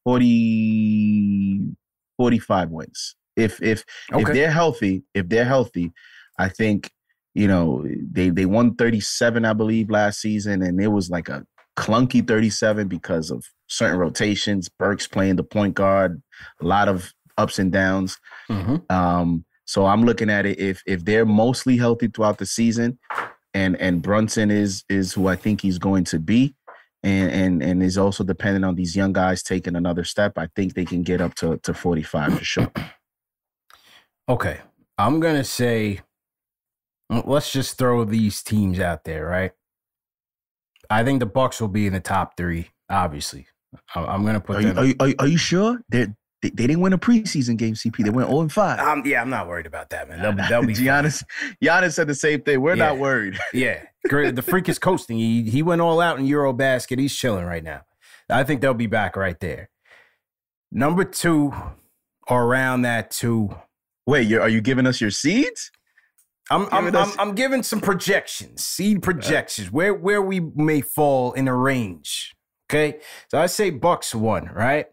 [0.03, 1.76] 40
[2.18, 3.16] 45 wins.
[3.36, 4.22] If if okay.
[4.22, 5.93] if they're healthy, if they're healthy,
[6.38, 6.91] I think
[7.34, 11.45] you know they they won 37 I believe last season and it was like a
[11.78, 16.22] clunky 37 because of certain rotations, Burks playing the point guard,
[16.62, 18.18] a lot of ups and downs.
[18.50, 18.78] Mm-hmm.
[18.90, 23.00] Um, so I'm looking at it if if they're mostly healthy throughout the season
[23.56, 26.56] and and Brunson is is who I think he's going to be,
[27.02, 30.34] and and and is also dependent on these young guys taking another step.
[30.38, 32.72] I think they can get up to to 45 for sure.
[34.28, 34.60] Okay,
[34.98, 36.00] I'm gonna say,
[37.12, 39.52] let's just throw these teams out there, right?
[40.90, 42.70] I think the Bucks will be in the top three.
[42.90, 43.46] Obviously,
[43.94, 44.56] I'm gonna put.
[44.56, 44.84] Are, them.
[44.84, 45.80] You, are, you, are you sure?
[45.90, 48.04] They're, they, they didn't win a preseason game, CP.
[48.04, 48.80] They went 0 and 5.
[48.80, 50.22] Um, yeah, I'm not worried about that, man.
[50.22, 51.24] They'll, they'll be Giannis,
[51.64, 52.62] Giannis said the same thing.
[52.62, 52.88] We're yeah.
[52.88, 53.38] not worried.
[53.54, 53.84] yeah.
[54.08, 54.36] Great.
[54.36, 55.18] The freak is coasting.
[55.18, 57.00] He, he went all out in Eurobasket.
[57.00, 57.82] He's chilling right now.
[58.30, 59.70] I think they'll be back right there.
[60.72, 61.54] Number two,
[62.30, 63.56] around that two.
[64.06, 65.72] Wait, are you giving us your seeds?
[66.50, 71.48] I'm I'm, I'm, I'm giving some projections, seed projections, where where we may fall in
[71.48, 72.36] a range.
[72.70, 74.88] Okay, so I say Bucks one, right?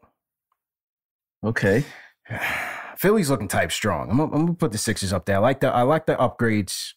[1.45, 1.85] Okay.
[2.97, 4.11] Philly's looking type strong.
[4.11, 5.37] I'm, I'm, gonna put the Sixers up there.
[5.37, 6.93] I like the I like the upgrades.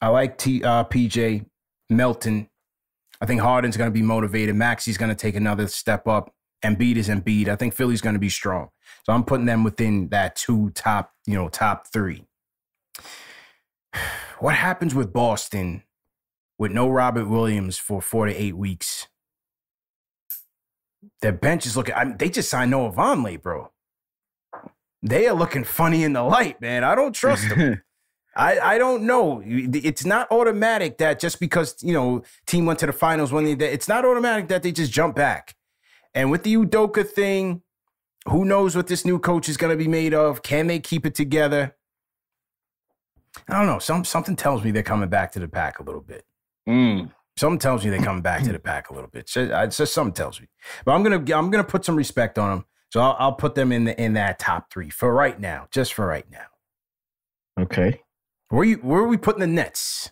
[0.00, 1.46] I like T, uh, PJ
[1.90, 2.48] Melton.
[3.20, 4.54] I think Harden's gonna be motivated.
[4.56, 6.32] Maxey's gonna take another step up.
[6.64, 7.48] Embiid is Embiid.
[7.48, 8.70] I think Philly's gonna be strong.
[9.04, 12.24] So I'm putting them within that two top, you know, top three.
[14.40, 15.82] What happens with Boston
[16.60, 19.07] with no Robert Williams for four to eight weeks?
[21.22, 21.94] Their bench is looking.
[21.94, 23.70] I mean, they just signed Noah Vonleh, bro.
[25.02, 26.84] They are looking funny in the light, man.
[26.84, 27.82] I don't trust them.
[28.36, 29.42] I, I don't know.
[29.44, 33.72] It's not automatic that just because you know team went to the finals when they
[33.72, 35.56] it's not automatic that they just jump back.
[36.14, 37.62] And with the Udoka thing,
[38.28, 40.42] who knows what this new coach is going to be made of?
[40.42, 41.76] Can they keep it together?
[43.48, 43.78] I don't know.
[43.78, 46.24] Some something tells me they're coming back to the pack a little bit.
[46.68, 47.10] Mm.
[47.38, 49.28] Something tells me they come back to the pack a little bit.
[49.28, 50.48] So, it's just something tells me.
[50.84, 52.64] But I'm gonna I'm gonna put some respect on them.
[52.90, 55.92] So I'll, I'll put them in the in that top three for right now, just
[55.94, 56.46] for right now.
[57.60, 58.00] Okay.
[58.48, 60.10] Where you where are we putting the Nets?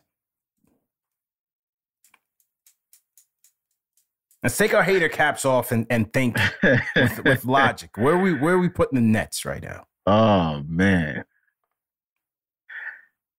[4.42, 7.96] Let's take our hater caps off and, and think with, with logic.
[7.96, 9.86] Where are we where are we putting the Nets right now?
[10.06, 11.24] Oh man.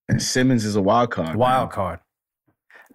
[0.09, 1.35] And Simmons is a wild card.
[1.35, 1.73] Wild man.
[1.75, 1.99] card.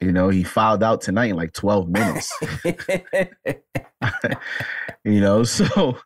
[0.02, 2.30] You know, he filed out tonight in like 12 minutes.
[5.04, 5.98] you know, so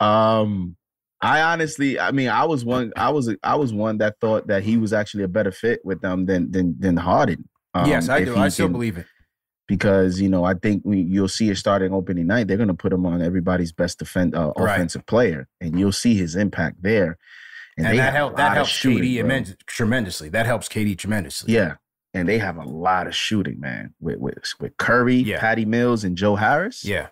[0.00, 0.76] um
[1.20, 4.62] I honestly, I mean, I was one, I was, I was one that thought that
[4.62, 7.48] he was actually a better fit with them than than than Harden.
[7.74, 8.36] Um, yes, I do.
[8.36, 9.06] I still can, believe it
[9.66, 12.48] because you know I think we, you'll see it starting opening night.
[12.48, 14.74] They're going to put him on everybody's best defend uh, right.
[14.74, 17.18] offensive player, and you'll see his impact there.
[17.78, 18.36] And, and that helps.
[18.36, 20.28] That helps shooting, KD tremendously.
[20.28, 21.54] That helps KD tremendously.
[21.54, 21.74] Yeah,
[22.16, 25.38] and they have a lot of shooting, man, with with, with Curry, yeah.
[25.38, 26.82] Patty Mills, and Joe Harris.
[26.82, 27.08] Yeah.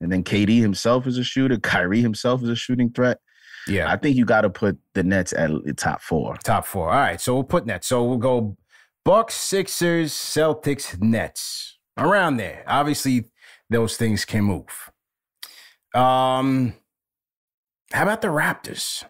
[0.00, 1.58] And then KD himself is a shooter.
[1.58, 3.18] Kyrie himself is a shooting threat.
[3.66, 3.90] Yeah.
[3.90, 6.36] I think you got to put the Nets at the top four.
[6.44, 6.90] Top four.
[6.90, 7.20] All right.
[7.20, 7.88] So we'll put Nets.
[7.88, 8.56] So we'll go
[9.04, 11.78] Bucks, Sixers, Celtics, Nets.
[11.98, 12.62] Around there.
[12.68, 13.24] Obviously,
[13.70, 14.90] those things can move.
[15.94, 16.74] Um,
[17.92, 19.02] how about the Raptors?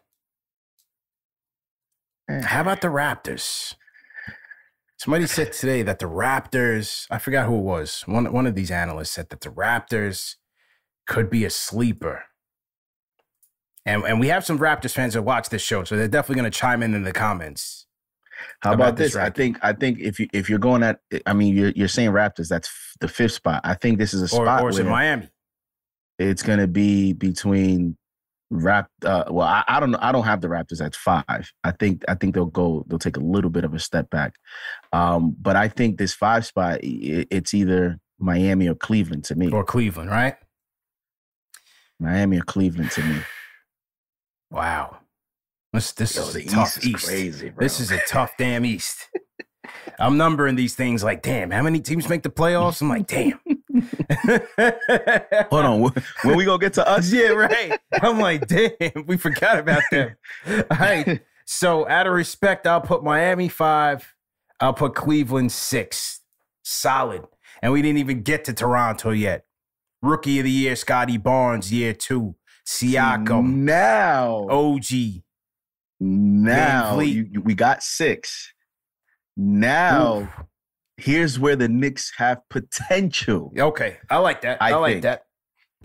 [2.31, 2.43] Eh.
[2.43, 3.75] How about the Raptors?
[5.07, 8.03] Somebody said today that the Raptors, I forgot who it was.
[8.07, 10.35] One, one of these analysts said that the Raptors
[11.07, 12.25] could be a sleeper.
[13.85, 16.51] And, and we have some Raptors fans that watch this show, so they're definitely going
[16.51, 17.87] to chime in in the comments.
[18.63, 19.15] How about, about this?
[19.15, 22.11] I think I think if you if you're going at, I mean, you're you're saying
[22.11, 22.49] Raptors.
[22.49, 23.61] That's the fifth spot.
[23.63, 24.61] I think this is a spot.
[24.61, 25.29] Or, or is it Miami?
[26.19, 27.97] It's going to be between
[28.51, 28.89] Rap.
[29.05, 29.99] Uh, well, I, I don't know.
[30.01, 31.51] I don't have the Raptors at five.
[31.65, 32.85] I think I think they'll go.
[32.87, 34.35] They'll take a little bit of a step back.
[34.93, 39.51] Um, but I think this five spot, it, it's either Miami or Cleveland to me.
[39.51, 40.37] Or Cleveland, right?
[41.99, 43.19] Miami or Cleveland to me.
[44.51, 44.99] Wow.
[45.73, 47.07] This this Yo, is the a tough East is East.
[47.07, 47.63] crazy, bro.
[47.65, 49.09] This is a tough damn East.
[49.99, 52.81] I'm numbering these things like, damn, how many teams make the playoffs?
[52.81, 53.41] I'm like, damn.
[55.51, 55.81] Hold on.
[55.81, 57.13] When- we gonna get to us?
[57.13, 57.79] Yeah, right.
[58.03, 60.17] I'm like, damn, we forgot about them.
[60.47, 61.21] All right.
[61.45, 64.15] So, out of respect, I'll put Miami five.
[64.61, 66.21] I'll put Cleveland six.
[66.65, 67.23] Solid.
[67.63, 69.45] And we didn't even get to Toronto yet.
[70.03, 72.35] Rookie of the year, Scottie Barnes, year two.
[72.67, 75.23] Siakam, Now, OG.
[76.01, 78.53] now you, you- we got six.
[79.37, 80.29] Now, Ooh.
[80.97, 84.63] Here's where the Knicks have potential Okay, I like that.
[84.63, 85.03] I, I like think.
[85.03, 85.23] that.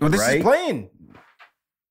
[0.00, 0.38] Well, this Right?
[0.38, 0.90] is playing.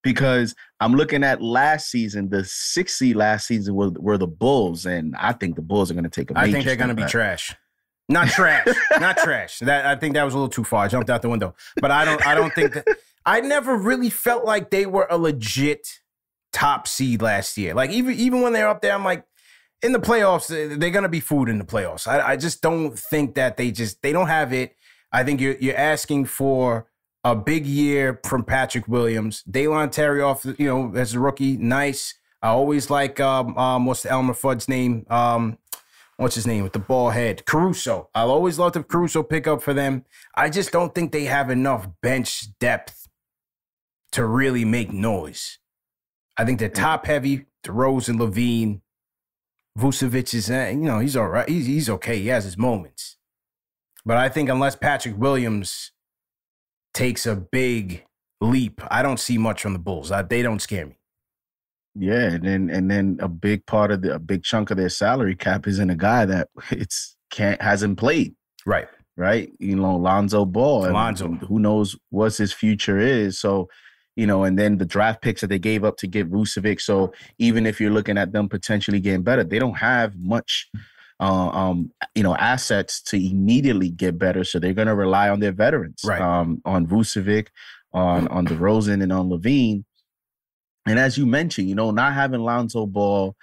[0.03, 2.29] because I'm looking at last season.
[2.29, 5.93] The six seed last season were, were the Bulls, and I think the Bulls are
[5.93, 6.37] going to take a.
[6.37, 7.55] I think they're going to be trash.
[8.09, 8.67] Not trash,
[8.99, 9.59] not trash.
[9.59, 10.83] That I think that was a little too far.
[10.83, 11.55] I jumped out the window.
[11.79, 12.25] But I don't.
[12.25, 12.85] I don't think that.
[13.25, 15.87] I never really felt like they were a legit
[16.51, 17.73] top seed last year.
[17.75, 19.23] Like even even when they're up there, I'm like,
[19.83, 22.07] in the playoffs, they- they're going to be food in the playoffs.
[22.07, 24.75] I, I just don't think that they just they don't have it.
[25.11, 26.87] I think you're you're asking for
[27.23, 29.43] a big year from Patrick Williams.
[29.43, 32.15] Dalen Terry off, you know, as a rookie, nice.
[32.41, 35.05] I always like um um what's the Elmer Fudd's name?
[35.09, 35.57] Um
[36.17, 37.45] what's his name with the ball head?
[37.45, 38.09] Caruso.
[38.15, 40.05] I'll always love the Caruso pickup for them.
[40.35, 43.07] I just don't think they have enough bench depth
[44.13, 45.59] to really make noise.
[46.37, 47.45] I think they're top heavy.
[47.63, 48.81] DeRozan, LaVine,
[49.77, 51.47] Vucevic is, uh, you know, he's all right.
[51.47, 52.19] He's, he's okay.
[52.19, 53.17] He has his moments.
[54.05, 55.91] But I think unless Patrick Williams
[56.93, 58.05] takes a big
[58.41, 60.11] leap, I don't see much from the Bulls.
[60.11, 60.97] I, they don't scare me.
[61.93, 64.89] Yeah, and then and then a big part of the a big chunk of their
[64.89, 68.33] salary cap is in a guy that it's can't hasn't played.
[68.65, 68.87] Right.
[69.17, 69.51] right?
[69.59, 70.91] You know, Lonzo Ball.
[70.91, 71.27] Lonzo.
[71.27, 73.39] who knows what his future is.
[73.39, 73.67] So,
[74.15, 76.81] you know, and then the draft picks that they gave up to get Vucevic.
[76.81, 80.69] So even if you're looking at them potentially getting better, they don't have much,
[81.19, 84.43] uh, um, you know, assets to immediately get better.
[84.43, 86.21] So they're going to rely on their veterans, Right.
[86.21, 87.47] um, on Vucevic,
[87.93, 89.83] on on DeRozan, and on LaVine.
[90.87, 93.35] And as you mentioned, you know, not having Lonzo Ball,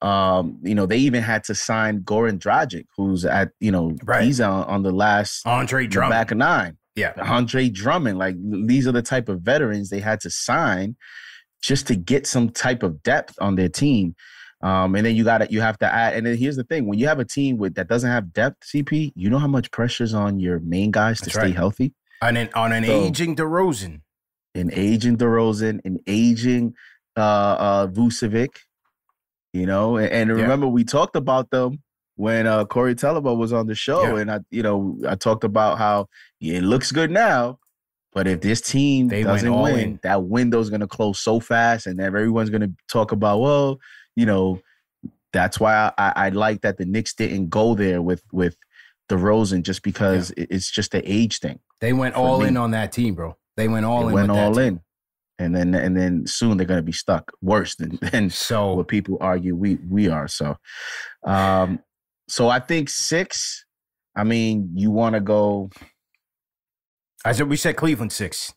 [0.00, 4.22] um, you know, they even had to sign Goran Dragic, who's at, you know, Right.
[4.24, 6.12] he's on, on the last Andre Drummond.
[6.12, 6.77] back of nine.
[6.98, 7.12] Yeah.
[7.18, 8.36] Andre Drummond, like
[8.66, 10.96] these are the type of veterans they had to sign
[11.62, 14.14] just to get some type of depth on their team.
[14.60, 16.14] Um, and then you got to you have to add.
[16.14, 18.56] And then here's the thing: when you have a team with that doesn't have depth,
[18.74, 21.54] CP, you know how much pressure's on your main guys to That's stay right.
[21.54, 21.94] healthy.
[22.22, 24.00] On an, on an So- aging DeRozan.
[24.56, 26.74] An aging DeRozan, an aging
[27.16, 28.48] uh, uh, Vucevic,
[29.52, 29.96] you know.
[29.96, 30.42] And, and Yeah.
[30.42, 31.80] remember, we talked about them
[32.18, 34.20] when uh, Corey Teleba was on the show, Yeah.
[34.22, 36.08] and I, you know, I talked about how
[36.40, 37.60] yeah, it looks good now,
[38.12, 40.00] but if this team They doesn't win, in.
[40.02, 43.78] that window's going to close so fast, and everyone's going to talk about, well,
[44.16, 44.60] you know,
[45.32, 48.56] that's why I, I, like that the Knicks didn't go there with with
[49.08, 51.60] DeRozan just because it- it's just the age thing.
[51.80, 52.48] They went all me.
[52.48, 53.36] in on that team, bro.
[53.56, 54.12] They went all They in.
[54.14, 54.80] went with that all team.
[55.38, 58.74] in, and then and then soon they're going to be stuck worse than than So
[58.74, 60.26] what people argue we we are.
[60.26, 60.56] So,
[61.24, 61.78] um,
[62.28, 63.64] so I think six.
[64.16, 65.70] I mean, you want to go
[67.24, 68.54] I said we said Cleveland six.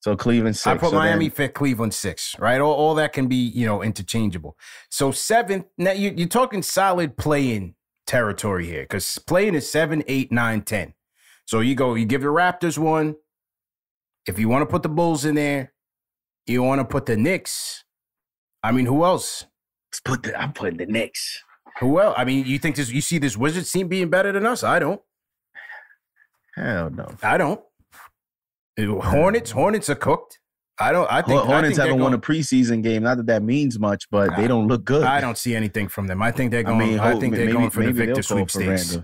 [0.00, 0.66] so Cleveland six.
[0.66, 2.36] I put so Miami then- fifth, Cleveland six.
[2.38, 4.56] Right, all, all that can be you know interchangeable.
[4.90, 5.66] So seventh.
[5.76, 7.74] Now you, you're talking solid playing
[8.06, 10.94] territory here because playing is seven, eight, nine, ten.
[11.46, 13.16] So you go, you give the Raptors one.
[14.26, 15.72] If you want to put the Bulls in there,
[16.46, 17.84] you want to put the Knicks.
[18.62, 19.46] I mean, who else?
[19.90, 21.42] Let's put the, I'm putting the Knicks.
[21.80, 22.14] Who else?
[22.18, 22.90] I mean, you think this?
[22.90, 24.64] You see this Wizards team being better than us?
[24.64, 25.00] I don't.
[26.56, 27.08] Hell no.
[27.22, 27.60] I don't.
[28.78, 30.38] Hornets, Hornets are cooked.
[30.80, 31.10] I don't.
[31.10, 33.02] I think Hornets I think haven't won a preseason game.
[33.02, 35.02] Not that that means much, but they don't look good.
[35.02, 36.22] I don't see anything from them.
[36.22, 36.80] I think they're I going.
[36.80, 38.98] I, mean, hope- think they're going for the Victor sweepstakes.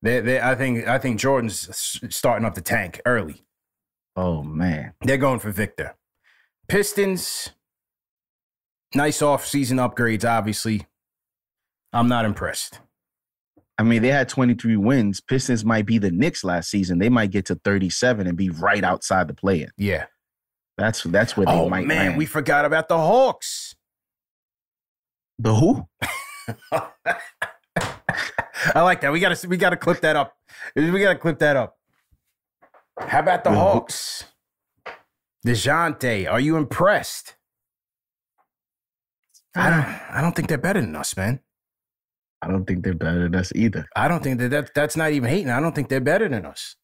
[0.00, 3.44] They, they, I think, I think Jordan's starting up the tank early.
[4.14, 4.92] Oh man.
[5.00, 5.96] They're going for Victor.
[6.68, 7.50] Pistons,
[8.94, 10.28] nice off-season upgrades.
[10.28, 10.86] Obviously,
[11.92, 12.80] I'm not impressed.
[13.78, 15.20] I mean, they had 23 wins.
[15.20, 16.98] Pistons might be the Knicks last season.
[16.98, 19.70] They might get to 37 and be right outside the play-in.
[19.76, 20.06] Yeah.
[20.76, 21.58] That's that's where they might.
[21.60, 22.18] Oh might man, land.
[22.18, 23.74] we forgot about the Hawks.
[25.38, 25.88] the who?
[28.74, 29.10] I like that.
[29.12, 30.34] We got to we got to clip that up.
[30.76, 31.76] We got to clip that up.
[33.00, 34.24] How about the The Hawks?
[35.44, 37.36] Dejounte, are you impressed?
[39.56, 40.16] I don't.
[40.16, 41.40] I don't think they're better than us, man.
[42.40, 43.86] I don't think they're better than us either.
[43.96, 45.50] I don't think that, that that's not even hating.
[45.50, 46.76] I don't think they're better than us.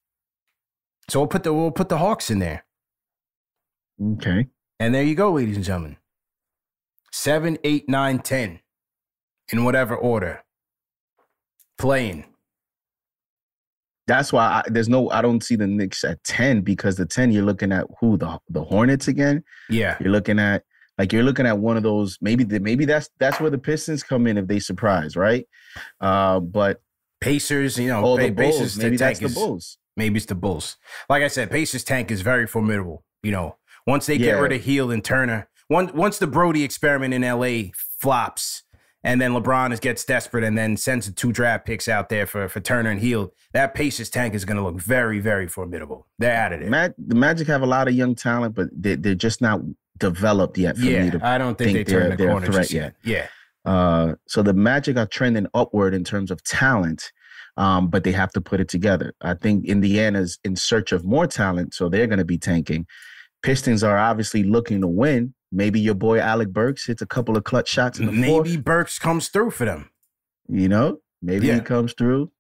[1.09, 2.65] So we'll put the we'll put the Hawks in there.
[4.03, 4.49] Okay.
[4.81, 5.97] And there you go, ladies and gentlemen.
[7.13, 8.61] Seven, eight, nine, ten,
[9.53, 10.43] in whatever order.
[11.79, 12.25] Playing.
[14.07, 15.11] That's why I, there's no.
[15.11, 18.39] I don't see the Knicks at ten because the ten you're looking at who the
[18.49, 19.45] the Hornets again.
[19.71, 19.97] Yeah.
[20.01, 20.65] You're looking at
[20.99, 22.19] like you're looking at one of those.
[22.21, 25.47] Maybe the, maybe that's that's where the Pistons come in if they surprise, right?
[26.01, 26.81] Uh, but
[27.21, 28.57] Pacers, you know, oh, the Bulls.
[28.57, 29.79] Pacers Maybe that's the Bulls.
[29.97, 30.77] Maybe it's the Bulls.
[31.09, 33.05] Like I said, Pacers tank is very formidable.
[33.23, 37.15] You know, once they get rid of Hield and Turner, once once the Brodie experiment
[37.15, 38.63] in LA flops,
[39.05, 42.27] and then LeBron is, gets desperate and then sends the two draft picks out there
[42.27, 46.07] for, for Turner and Hield, that Pacers tank is going to look very, very formidable.
[46.19, 46.71] They're out of there.
[46.71, 49.61] Mag- the Magic have a lot of young talent, but they, they're just not
[49.99, 52.49] developed yet for yeah, me to I don't think, think they turn they're- the corner
[52.49, 52.95] just yet.
[53.05, 53.31] yet.
[53.65, 53.71] Yeah.
[53.71, 57.13] Uh, so the Magic are trending upward in terms of talent,
[57.57, 59.15] um, but they have to put it together.
[59.21, 62.87] I think Indiana's in search of more talent, so they're going to be tanking.
[63.43, 65.35] Pistons are obviously looking to win.
[65.55, 68.49] Maybe your boy Alec Burks hits a couple of clutch shots in the fourth.
[68.49, 69.89] Maybe Burks comes through for them.
[70.49, 71.55] You know, maybe Yeah.
[71.55, 72.33] he comes through.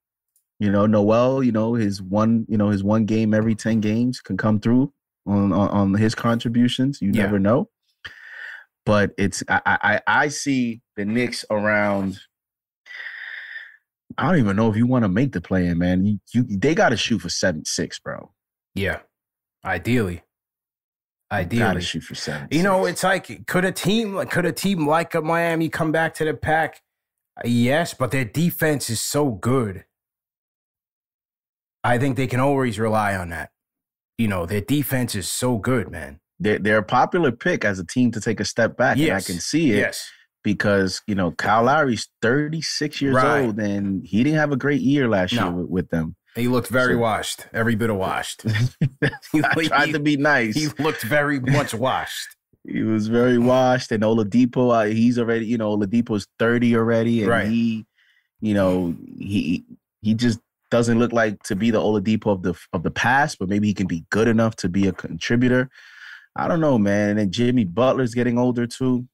[0.58, 1.42] You know, Noel.
[1.42, 2.44] You know his one.
[2.48, 4.92] You know his one game every ten games can come through
[5.26, 7.00] on on, on his contributions.
[7.00, 7.22] You Yeah.
[7.22, 7.70] never know.
[8.84, 12.18] But it's I, I I see the Knicks around.
[14.18, 16.04] I don't even know if you want to make the play in, man.
[16.04, 18.32] You, you they got to shoot for seven six, bro.
[18.74, 19.00] Yeah.
[19.64, 20.23] Ideally.
[21.42, 21.74] Got Ideally.
[21.74, 22.48] to shoot for seven.
[22.50, 25.92] You know, it's like could a team like could a team like a Miami come
[25.92, 26.80] back to the pack?
[27.36, 29.84] Uh, yes, but their defense is so good.
[31.82, 33.50] I think they can always rely on that.
[34.18, 36.20] You know, their defense is so good, man.
[36.38, 39.20] they're they're a popular pick as a team to take a step back, and I
[39.20, 39.78] can see it.
[39.78, 40.08] Yes.
[40.42, 43.42] because you know Kyle Lowry's 36 years Right.
[43.46, 46.16] old and he didn't have a great year last year with, with them.
[46.34, 47.46] He looked very So- washed.
[47.52, 48.44] Every bit of washed.
[49.02, 49.10] I
[49.66, 50.54] tried to be nice.
[50.54, 52.28] He He, looked very much washed.
[52.66, 57.30] He was very washed, and Oladipo, uh, he's already you know Oladipo's 30 already, and
[57.30, 57.46] Right.
[57.46, 57.84] he,
[58.40, 59.64] you know, he
[60.02, 63.48] he just doesn't look like to be the Oladipo of the of the past, but
[63.48, 65.68] maybe he can be good enough to be a contributor.
[66.36, 67.10] I don't know, man.
[67.10, 69.06] And then Jimmy Butler's getting older too.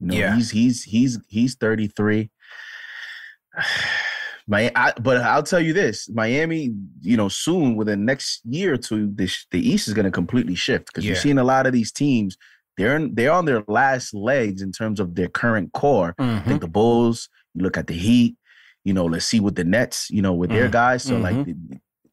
[0.00, 0.36] You know, Yeah.
[0.36, 2.30] he's he's he's he's 33.
[4.46, 8.76] My, I, but I'll tell you this: Miami, you know, soon within next year or
[8.76, 11.72] two, the, the East is going to completely shift because you're seeing a lot of
[11.72, 12.36] these teams.
[12.76, 16.14] They're in, they're on their last legs in terms of their current core.
[16.18, 16.44] I Mhm.
[16.46, 17.28] think the Bulls.
[17.54, 18.36] You look at the Heat.
[18.84, 20.10] You know, let's see what the Nets.
[20.10, 20.72] You know, with their Mhm.
[20.72, 21.02] guys.
[21.04, 21.56] So like, you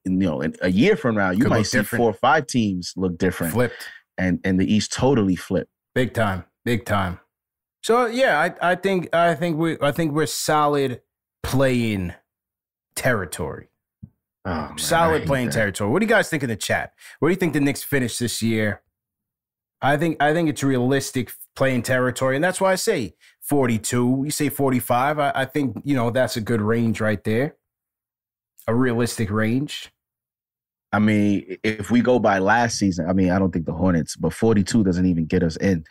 [0.06, 2.00] know, in a year from now, you Could might see different.
[2.00, 3.90] four or five teams look different, Flipped.
[4.18, 5.72] and and the East totally flipped.
[5.96, 6.46] Big time.
[6.64, 7.20] Big time.
[7.84, 11.02] So yeah, I, I think I think we I think we're solid
[11.44, 12.14] playing
[12.96, 13.68] territory.
[14.44, 15.54] Oh, solid playing that.
[15.54, 15.92] territory.
[15.92, 16.94] What do you guys think in the chat?
[17.20, 18.82] Where do you think the Knicks finish this year?
[19.82, 24.22] I think I think it's realistic playing territory, and that's why I say 42.
[24.26, 25.20] You say 45.
[25.20, 27.56] I, I think you know that's a good range right there.
[28.68, 29.92] A realistic range.
[30.94, 34.16] I mean, if we go by last season, I mean, I don't think the Hornets,
[34.18, 35.86] but 42 doesn't even get us in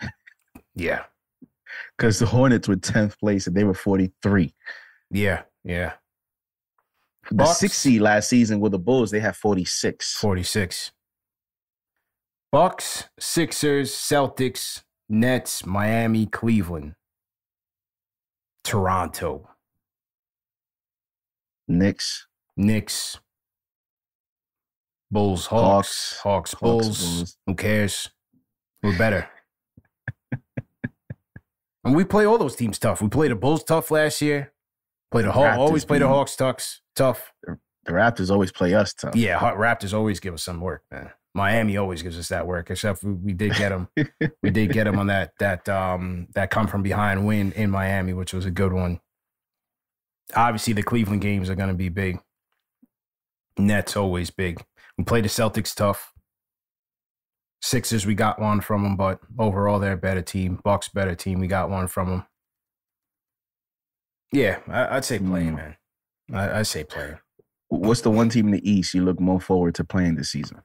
[0.74, 1.04] Yeah,
[1.96, 4.52] because the Hornets were 10th place and they were 43.
[5.10, 5.92] yeah, yeah.
[7.30, 7.58] The Bucks?
[7.58, 10.14] sixth seed last season with the Bulls, they have 46.
[10.14, 10.92] 46.
[12.52, 16.94] Bucks, Sixers, Celtics, Nets, Miami, Cleveland,
[18.64, 19.48] Toronto,
[21.68, 22.26] Knicks,
[22.56, 23.20] Knicks,
[25.12, 27.14] Bulls, Hawks, Hawks, Hawks, Hawks, Bulls.
[27.16, 27.36] Bulls.
[27.46, 28.10] Who cares?
[28.82, 29.28] We're better.
[31.84, 33.00] and we play all those teams tough.
[33.00, 34.52] We played the Bulls tough last year.
[35.10, 35.58] Play the Hawks.
[35.58, 36.80] Always play the Hawks tough.
[36.94, 37.32] Tough.
[37.84, 39.16] The Raptors always play us tough.
[39.16, 41.10] Yeah, Raptors always give us some work, man.
[41.34, 43.88] Miami always gives us that work, except we, we did get them.
[44.42, 48.12] we did get them on that that um that come from behind win in Miami,
[48.12, 49.00] which was a good one.
[50.34, 52.20] Obviously, the Cleveland games are going to be big.
[53.58, 54.62] Nets always big.
[54.96, 56.12] We play the Celtics tough.
[57.62, 60.60] Sixers, we got one from them, but overall they're a better team.
[60.64, 61.40] Bucks better team.
[61.40, 62.26] We got one from them.
[64.32, 65.56] Yeah, I, I'd say playing, Mm.
[65.56, 65.76] man.
[66.32, 67.18] I, I'd say playing.
[67.68, 70.62] What's the one team in the East you look more forward to playing this season?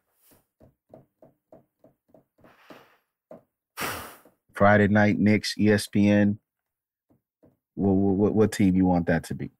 [4.54, 6.38] Friday night, Knicks, ESPN.
[7.76, 9.52] What, what, what team you want that to be?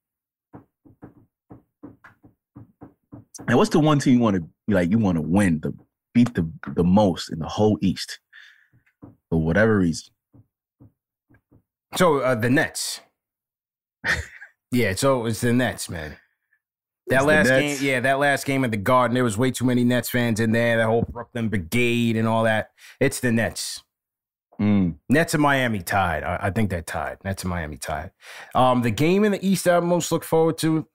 [3.48, 4.90] And what's the one team you want to like?
[4.90, 5.74] You want to win the
[6.14, 8.20] beat the the most in the whole East
[9.30, 10.14] for whatever reason.
[11.96, 13.02] So uh, the Nets.
[14.72, 16.18] Yeah, so it's the Nets, man.
[17.08, 19.64] That It's last game, yeah, that last game at the Garden, there was way too
[19.64, 20.78] many Nets fans in there.
[20.78, 22.72] That whole Brooklyn Brigade and all that.
[23.00, 23.84] It's the Nets.
[24.60, 24.96] Mm.
[25.08, 26.24] Nets and Miami tied.
[26.24, 27.18] I, I think they're tied.
[27.24, 28.10] Nets and Miami tied.
[28.56, 30.88] Um, the game in the East I most look forward to.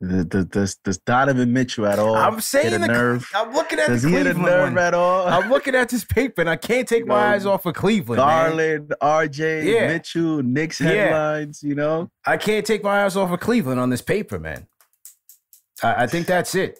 [0.00, 3.28] The, the, does, does Donovan Mitchell at all I'm saying the, nerve?
[3.34, 4.78] I'm looking at Does the he hit a Cleveland nerve one.
[4.84, 5.26] at all?
[5.26, 8.20] I'm looking at this paper and I can't take my eyes off of Cleveland.
[8.20, 8.50] man.
[8.50, 9.88] Garland, RJ, Yeah.
[9.88, 10.88] Mitchell, Knicks Yeah.
[10.90, 12.10] headlines, you know?
[12.24, 14.68] I can't take my eyes off of Cleveland on this paper, man.
[15.82, 16.78] I, I think that's it.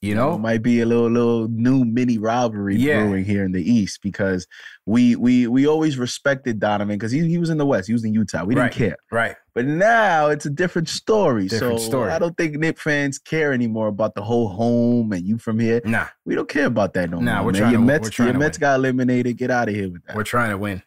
[0.00, 3.00] You It know, might be a little little new mini rivalry Yeah.
[3.02, 4.46] brewing here in the East because
[4.84, 8.04] we we we always respected Donovan because he, he was in the West, he was
[8.04, 8.44] in Utah.
[8.44, 8.98] We didn't care.
[9.10, 9.34] right?
[9.56, 11.48] But now it's a different story.
[11.48, 12.10] Different so story.
[12.12, 15.80] I don't think Knicks fans care anymore about the whole home and you from here.
[15.82, 17.46] Nah, We don't care about that no Nah, more.
[17.46, 17.60] we're man.
[17.62, 18.60] trying your to- Mets, we're trying your Mets win.
[18.60, 19.38] got eliminated.
[19.38, 20.14] Get out of here with that.
[20.14, 20.82] we're trying to win,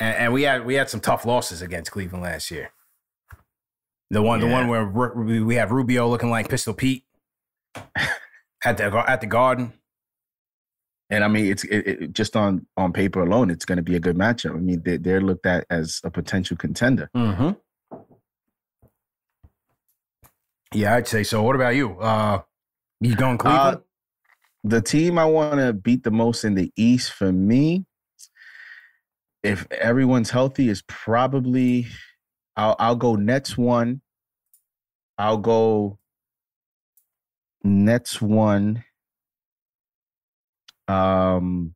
[0.00, 2.72] and, and we had we had some tough losses against Cleveland last year.
[4.10, 7.04] The one, the one where we we have Rubio looking like Pistol Pete
[8.64, 9.72] at the at the Garden.
[11.10, 13.94] And I mean, it's it, it, just on on paper alone, it's going to be
[13.94, 14.50] a good matchup.
[14.56, 17.08] I mean, they, they're looked at as a potential contender.
[17.16, 17.50] Mm-hmm.
[20.74, 21.42] Yeah, I'd say so.
[21.42, 21.98] What about you?
[21.98, 22.40] Uh,
[23.00, 23.76] you going Cleveland?
[23.78, 23.80] Uh,
[24.64, 27.86] the team I want to beat the most in the East for me,
[29.42, 31.86] if everyone's healthy, is probably
[32.56, 34.02] I'll I'll go Nets one.
[35.16, 35.98] I'll go
[37.64, 38.84] Nets one.
[40.88, 41.74] Um,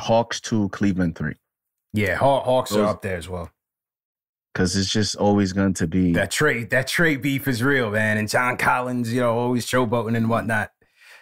[0.00, 1.34] Hawks two, Cleveland three,
[1.92, 3.50] yeah, Haw- Hawks are up there as well.
[4.52, 8.18] Because it's just always going to be That trade, that trade beef is real, man.
[8.18, 10.70] And John Collins, you know, always showboating and whatnot.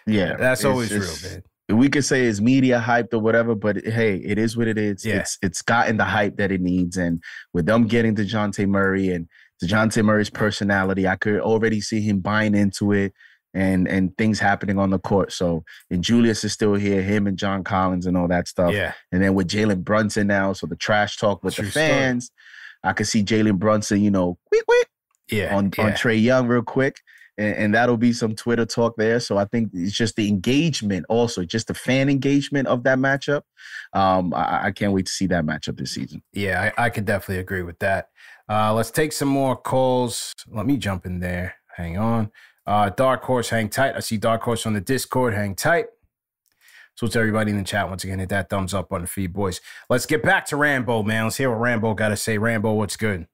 [0.07, 0.37] yeah.
[0.37, 1.79] That's it's always real, man.
[1.79, 5.05] we could say it's media hyped or whatever, but hey, it is what it is.
[5.05, 5.19] Yeah.
[5.21, 6.97] It's it's gotten the hype that it needs.
[6.97, 7.23] And
[7.53, 9.29] with them getting DeJounte Murray and
[9.63, 13.13] DeJounte Murray's personality, I could already see him buying into it
[13.55, 15.33] and and things happening on the court.
[15.33, 18.73] So and Julius is still here, him and John Collins and all that stuff.
[18.73, 21.89] Yeah, And then with Jalen Brunson now, so the trash talk with True the story.
[22.83, 24.89] I could see Jalen Brunson, you know, quick, quick,
[25.31, 25.85] yeah, on, yeah.
[25.85, 27.01] on Trae Young real quick.
[27.39, 29.21] And, and that'll be some Twitter talk there.
[29.21, 33.43] So I think it's just the engagement, also just the fan engagement of that matchup.
[33.93, 36.23] Um, I, I can't wait to see that matchup this season.
[36.33, 38.09] Yeah, I, I could definitely agree with that.
[38.49, 40.35] Uh, let's take some more calls.
[40.49, 41.55] Let me jump in there.
[41.77, 42.33] Hang on.
[42.67, 43.97] Uh, Dark Horse, hang tight.
[43.97, 45.35] I see Dark Horse on the Discord.
[45.35, 45.87] Hang tight.
[46.97, 48.19] So it's everybody in the chat once again.
[48.19, 49.61] Hit that thumbs up on the feed, boys.
[49.89, 51.25] Let's get back to Rambo, man.
[51.25, 52.37] Let's hear what Rambo got to say.
[52.37, 53.27] Rambo, what's good?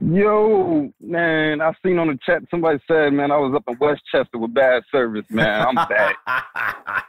[0.00, 4.38] Yo, man, I seen on the chat somebody said, man, I was up in Westchester
[4.38, 5.66] with bad service, man.
[5.68, 6.16] I'm back.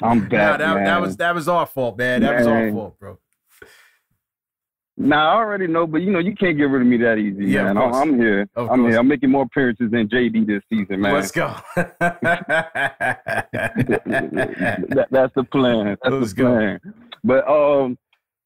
[0.01, 0.83] I'm back, that, man.
[0.85, 2.21] that was that was our fault, man.
[2.21, 3.19] That was our fault, bro.
[4.97, 7.45] Nah, I already know, but you know, you can't get rid of me that easy,
[7.51, 7.77] Yeah, man.
[7.77, 8.47] I'm, here.
[8.55, 8.91] Of I'm course.
[8.93, 8.99] here.
[8.99, 11.13] I'm making more appearances than JD this season, man.
[11.13, 11.53] Let's go.
[11.75, 11.97] that,
[15.11, 15.97] that's the plan.
[16.01, 16.77] That's Let's the go.
[17.23, 17.97] But um,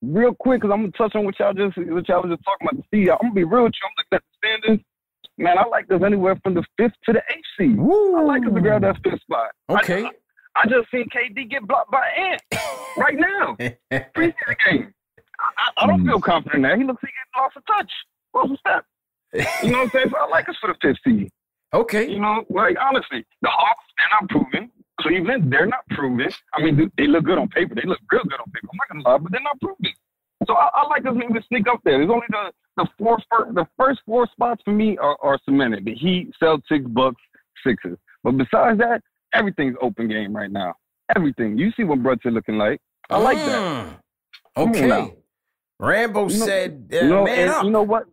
[0.01, 2.67] real quick, cause I'm gonna touch on what y'all just what y'all was just talking
[2.71, 2.77] about.
[2.77, 3.09] The seed.
[3.09, 3.87] I'm gonna be real with you.
[3.87, 4.27] I'm looking at the
[4.63, 4.83] standings.
[5.37, 7.77] Man, I like us anywhere from the fifth to the eighth seed.
[7.79, 9.51] I like us to grab that fifth spot.
[9.69, 10.03] I- Okay.
[10.03, 10.09] I,
[10.55, 12.41] I just seen KD get blocked by Ant
[12.97, 13.55] right now.
[14.15, 14.93] Preseason game.
[15.57, 16.77] I, I, don't feel confident in that.
[16.77, 17.91] He looks like he lost a touch.
[18.33, 18.85] Lost a step.
[19.63, 20.09] You know what I'm saying?
[20.11, 21.29] So I like us for the fifth seed.
[21.73, 22.09] okay.
[22.09, 24.71] You know, like honestly, the Hawks, they're not proven.
[25.01, 26.29] Cleveland, they're not proven.
[26.53, 27.73] I mean, they- look good on paper.
[27.75, 28.67] They look real good on paper.
[28.71, 29.93] I'm not gonna lie, but they're not proven.
[30.47, 31.97] So I, I like us maybe to sneak up there.
[31.97, 35.85] There's only the the four fir- the first four spots for me are, are cemented.
[35.85, 37.21] The Heat, Celtics, Bucks,
[37.65, 37.97] Sixers.
[38.23, 39.01] But besides that,
[39.33, 40.75] everything's open game right now.
[41.15, 41.57] Everything.
[41.57, 42.79] You see what Brunson looking like.
[43.09, 43.97] I like that.
[44.57, 44.69] Mm.
[44.69, 45.13] Okay.
[45.79, 45.87] Now.
[45.87, 47.63] Rambo You know- said, uh, You know, man and up.
[47.63, 48.05] you know what?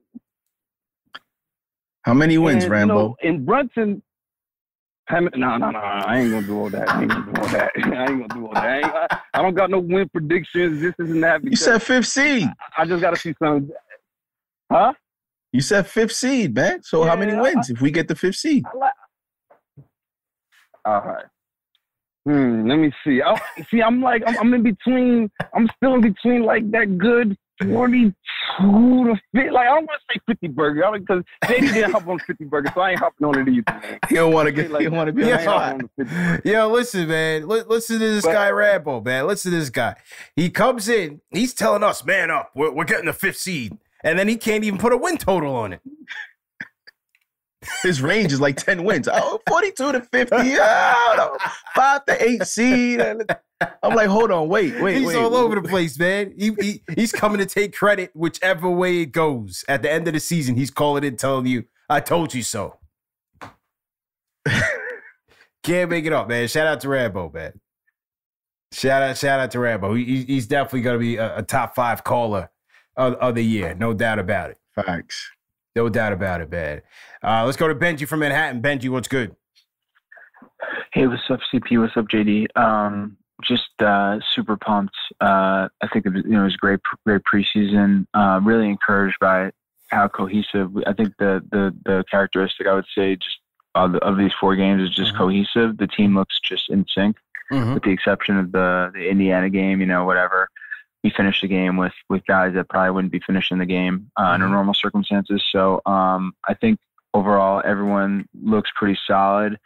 [2.02, 2.94] How many wins, And, Rambo?
[2.94, 4.02] You know, and Brunson,
[5.06, 6.88] how many- no, no, no, I ain't gonna do all that.
[6.88, 7.70] I ain't gonna do all that.
[7.76, 8.84] I ain't gonna do all that.
[8.84, 10.80] I, I, I, don't got no win predictions.
[10.80, 11.42] This is and that.
[11.44, 12.48] you said fifth seed.
[12.76, 13.70] I just gotta see some.
[14.70, 14.92] Huh?
[15.52, 16.82] You said fifth seed, man.
[16.82, 18.64] So how many Yeah, wins if we get the fifth seed?
[18.76, 18.92] Like.
[20.84, 21.24] All right.
[22.24, 22.68] Hmm.
[22.68, 23.22] Let me see.
[23.22, 23.40] I,
[23.70, 25.30] see, I'm like, I'm, I'm in between.
[25.54, 28.12] I'm still in between like that good 42
[29.04, 29.50] to 50.
[29.50, 32.44] Like I don't want to say 50 burger I because JD didn't hop on 50
[32.44, 33.62] burger, so I ain't hopping on it either.
[33.80, 33.98] Man.
[34.10, 34.70] You don't want to get.
[34.70, 35.90] Like, you want to be I on the hopping spot.
[35.98, 37.48] on the 50 Yo, listen, man.
[37.48, 39.26] Li- listen to this But- guy, Rambo, man.
[39.26, 39.96] Listen to this guy.
[40.34, 43.76] He comes in, he's telling us, man up, we're, we're getting the fifth seed.
[44.04, 45.80] And then he can't even put a win total on it.
[47.82, 49.08] his range is like 10 wins.
[49.12, 50.36] Oh, 42 to 50.
[51.74, 53.00] 5 to eight seed.
[53.82, 55.16] I'm like, hold on, wait, wait, he's wait.
[55.16, 56.34] all over the place, man.
[56.36, 59.64] He, he, he's coming to take credit whichever way it goes.
[59.66, 62.78] At the end of the season, he's calling it, telling you, "I told you so."
[65.62, 66.46] Can't make it up, man.
[66.48, 67.58] Shout out to Rambo, man.
[68.72, 69.94] Shout out, shout out to Rambo.
[69.94, 72.50] He, he's definitely going to be a, a, top five caller
[72.96, 74.58] of, of, the year, no doubt about it.
[74.74, 75.30] Facts,
[75.74, 76.82] no doubt about it, man.
[77.24, 78.60] Uh, let's go to Benji from Manhattan.
[78.60, 79.34] Benji, what's good?
[80.92, 81.80] Hey, what's up, CP?
[81.80, 82.56] What's up, JD?
[82.56, 84.96] Um, just uh, super pumped.
[85.20, 88.06] Uh, I think it was, you know it was great, great preseason.
[88.14, 89.52] Uh, really encouraged by
[89.88, 90.70] how cohesive.
[90.86, 93.38] I think the the the characteristic I would say just
[93.74, 95.18] of, of these four games is just mm-hmm.
[95.18, 95.76] cohesive.
[95.76, 97.16] The team looks just in sync,
[97.52, 97.74] mm-hmm.
[97.74, 99.80] with the exception of the the Indiana game.
[99.80, 100.48] You know, whatever.
[101.04, 104.22] We finished the game with with guys that probably wouldn't be finishing the game uh,
[104.22, 104.32] mm-hmm.
[104.34, 105.44] under normal circumstances.
[105.52, 106.80] So um, I think
[107.14, 109.58] overall everyone looks pretty solid.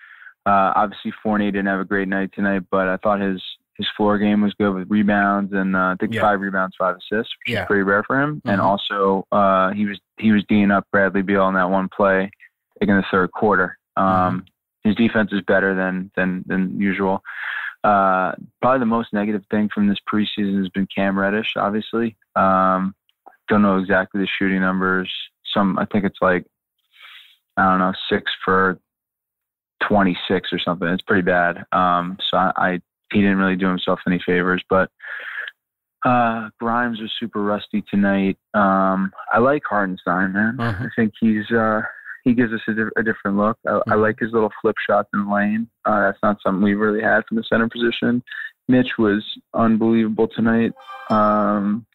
[0.46, 3.42] Uh, obviously, Fournier didn't have a great night tonight, but I thought his
[3.80, 6.20] his floor game was good with rebounds and uh, I think yeah.
[6.20, 7.62] five rebounds, five assists, which yeah.
[7.62, 8.36] is pretty rare for him.
[8.36, 8.50] Mm-hmm.
[8.50, 12.30] And also, uh, he was he was D'ing up Bradley Beal in that one play,
[12.78, 13.78] like in the third quarter.
[13.96, 14.88] Um, mm-hmm.
[14.88, 17.22] His defense is better than than than usual.
[17.82, 21.54] Uh, probably the most negative thing from this preseason has been Cam Reddish.
[21.56, 22.94] Obviously, um,
[23.48, 25.10] don't know exactly the shooting numbers.
[25.54, 26.44] Some I think it's like
[27.56, 28.78] I don't know six for
[29.88, 30.88] 26 or something.
[30.88, 31.64] It's pretty bad.
[31.72, 32.80] Um, so I, I
[33.12, 34.62] he didn't really do himself any favors.
[34.68, 34.90] But
[36.04, 38.38] uh, Grimes was super rusty tonight.
[38.54, 40.56] Um, I like Hartenstein, man.
[40.58, 40.84] Mm-hmm.
[40.84, 41.82] I think he's uh,
[42.24, 43.58] he gives us a, di- a different look.
[43.66, 43.92] I, mm-hmm.
[43.92, 45.68] I, like his little flip shots in the lane.
[45.84, 48.22] Uh, that's not something we've really had from the center position.
[48.68, 50.72] Mitch was unbelievable tonight
[51.10, 51.86] um,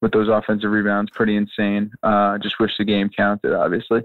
[0.00, 1.10] with those offensive rebounds.
[1.12, 1.92] Pretty insane.
[2.02, 4.02] Uh, just wish the game counted, obviously.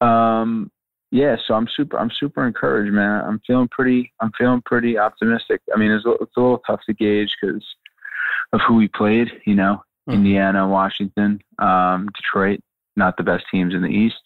[0.00, 0.70] Um,
[1.10, 3.24] yeah, so I'm super, I'm super encouraged, man.
[3.24, 5.60] I'm feeling pretty, I'm feeling pretty optimistic.
[5.74, 7.64] I mean, it's, it's a little tough to gauge because
[8.52, 9.28] of who we played.
[9.44, 10.12] You know, mm-hmm.
[10.12, 12.60] Indiana, Washington, um, Detroit,
[12.96, 14.22] not the best teams in the East.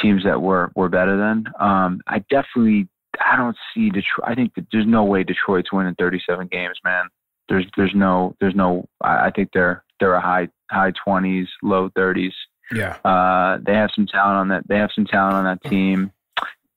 [0.00, 1.44] Teams that were were better than.
[1.60, 2.88] Um, I definitely,
[3.20, 4.26] I don't see Detroit.
[4.26, 7.04] I think that there's no way Detroit's winning 37 games, man.
[7.48, 8.88] There's, there's no, there's no.
[9.02, 12.32] I, I think they're they're a high high 20s, low 30s
[12.74, 12.96] yeah.
[13.04, 14.66] Uh, they have some talent on that.
[14.68, 16.12] They have some talent on that team.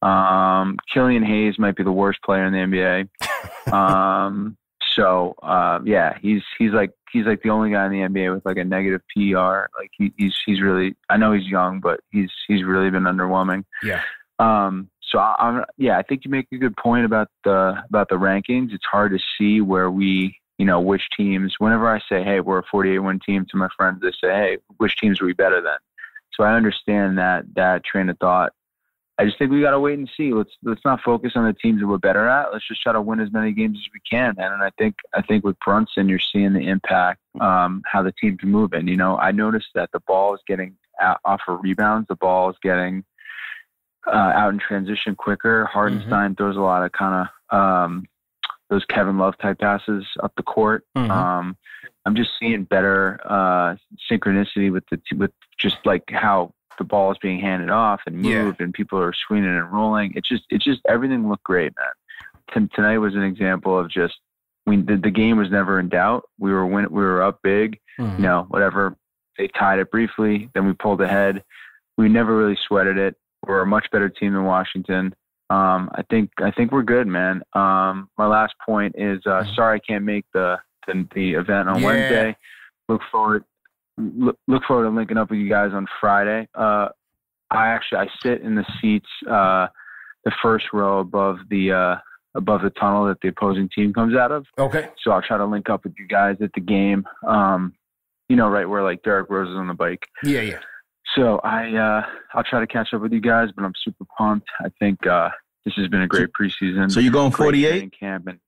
[0.01, 3.73] Um, Killian Hayes might be the worst player in the NBA.
[3.73, 4.57] um,
[4.95, 8.45] so uh, yeah, he's he's like he's like the only guy in the NBA with
[8.45, 9.67] like a negative PR.
[9.77, 10.95] Like he, he's he's really.
[11.09, 13.65] I know he's young, but he's he's really been underwhelming.
[13.83, 14.01] Yeah.
[14.39, 18.09] Um, so I, I'm yeah, I think you make a good point about the about
[18.09, 18.73] the rankings.
[18.73, 22.59] It's hard to see where we you know, which teams, whenever I say, hey, we're
[22.59, 25.61] a 48 win team to my friends, they say, hey, which teams are we better
[25.61, 25.77] than?
[26.35, 28.51] So I understand that, that train of thought.
[29.17, 30.33] I just think we got to wait and see.
[30.33, 32.51] Let's, let's not focus on the teams that we're better at.
[32.51, 34.51] Let's just try to win as many games as we can, man.
[34.51, 38.39] And I think, I think with Brunson, you're seeing the impact, um, how the team's
[38.43, 38.89] moving.
[38.89, 40.75] You know, I noticed that the ball is getting
[41.23, 42.09] off of rebounds.
[42.09, 43.05] The ball is getting,
[44.05, 45.63] uh, out in transition quicker.
[45.65, 46.33] Hartenstein mm-hmm.
[46.33, 48.05] throws a lot of kind of, um,
[48.69, 50.83] those Kevin Love type passes up the court.
[50.97, 51.11] Mm-hmm.
[51.11, 51.57] Um,
[52.05, 53.75] I'm just seeing better uh,
[54.11, 58.57] synchronicity with the with just like how the ball is being handed off and moved,
[58.59, 58.63] yeah.
[58.63, 60.13] and people are screening and rolling.
[60.15, 62.69] It's just it's just everything looked great, man.
[62.69, 64.15] tonight was an example of just
[64.65, 66.23] we the, the game was never in doubt.
[66.39, 68.17] We were win, we were up big, mm-hmm.
[68.17, 68.95] you know, whatever.
[69.37, 71.43] They tied it briefly, then we pulled ahead.
[71.97, 73.15] We never really sweated it.
[73.45, 75.13] We're a much better team than Washington
[75.49, 77.41] um, I think I think we're good, man.
[77.53, 79.53] Um, my last point is uh, mm-hmm.
[79.53, 81.85] sorry I can't make the the, the event on yeah.
[81.85, 82.37] Wednesday.
[82.89, 83.43] Look forward
[83.97, 86.47] look, look forward to linking up with you guys on Friday.
[86.55, 86.89] Uh,
[87.51, 89.67] I actually I sit in the seats uh,
[90.23, 91.95] the first row above the uh,
[92.35, 94.45] above the tunnel that the opposing team comes out of.
[94.57, 94.89] Okay.
[95.03, 97.05] So I'll try to link up with you guys at the game.
[97.25, 97.73] Um,
[98.29, 100.07] you know, right where like Derrick Rose is on the bike.
[100.23, 100.59] Yeah, yeah.
[101.15, 104.49] So I uh, I'll try to catch up with you guys, but I'm super pumped.
[104.59, 105.29] I think uh,
[105.63, 106.91] this has been a great preseason.
[106.91, 108.39] So you're going 48 camp and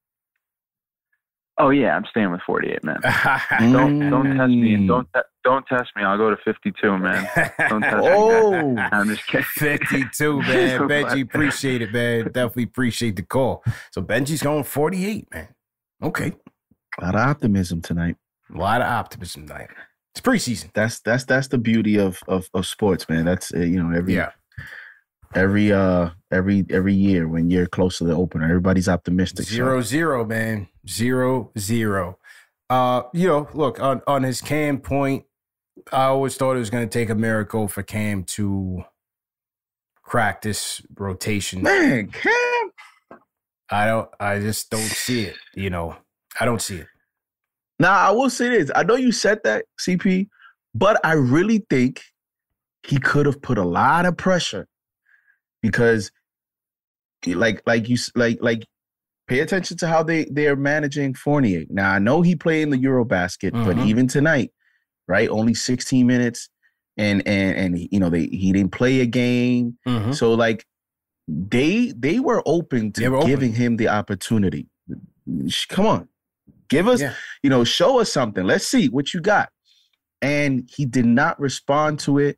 [1.59, 2.99] Oh yeah, I'm staying with 48, man.
[3.59, 4.87] don't don't test me.
[4.87, 5.07] Don't
[5.43, 6.03] don't test me.
[6.03, 7.27] I'll go to 52, man.
[7.69, 8.81] Don't test oh, me.
[8.91, 9.45] I'm just kidding.
[9.55, 10.79] 52, man.
[10.81, 12.25] Benji, appreciate it, man.
[12.25, 13.63] Definitely appreciate the call.
[13.91, 15.47] So Benji's going 48, man.
[16.03, 16.33] Okay.
[16.99, 18.17] A lot of optimism tonight.
[18.53, 19.69] A lot of optimism tonight.
[20.17, 20.71] It's preseason.
[20.73, 23.23] That's that's that's the beauty of of, of sports, man.
[23.23, 24.31] That's uh, you know every yeah.
[25.35, 29.45] every uh every every year when you're close to the opener, everybody's optimistic.
[29.45, 29.87] Zero so.
[29.89, 30.69] zero, man.
[30.89, 32.17] Zero zero.
[32.67, 35.25] Uh, you know, look on on his Cam point.
[35.91, 38.85] I always thought it was going to take a miracle for Cam to
[40.01, 41.61] crack this rotation.
[41.61, 42.71] Man, Cam.
[43.69, 44.09] I don't.
[44.19, 45.35] I just don't see it.
[45.53, 45.95] You know,
[46.39, 46.87] I don't see it.
[47.79, 48.71] Now I will say this.
[48.75, 50.27] I know you said that, CP,
[50.73, 52.01] but I really think
[52.83, 54.67] he could have put a lot of pressure
[55.61, 56.11] because,
[57.25, 58.65] like, like you, like, like,
[59.27, 61.65] pay attention to how they they are managing Fournier.
[61.69, 63.65] Now I know he played in the EuroBasket, mm-hmm.
[63.65, 64.51] but even tonight,
[65.07, 66.49] right, only 16 minutes,
[66.97, 70.13] and and and you know they he didn't play a game, mm-hmm.
[70.13, 70.65] so like
[71.27, 73.61] they they were open to were giving open.
[73.61, 74.67] him the opportunity.
[75.69, 76.09] Come on,
[76.69, 77.13] give us, yeah.
[77.43, 78.43] you know, show us something.
[78.43, 79.49] Let's see what you got.
[80.21, 82.37] And he did not respond to it.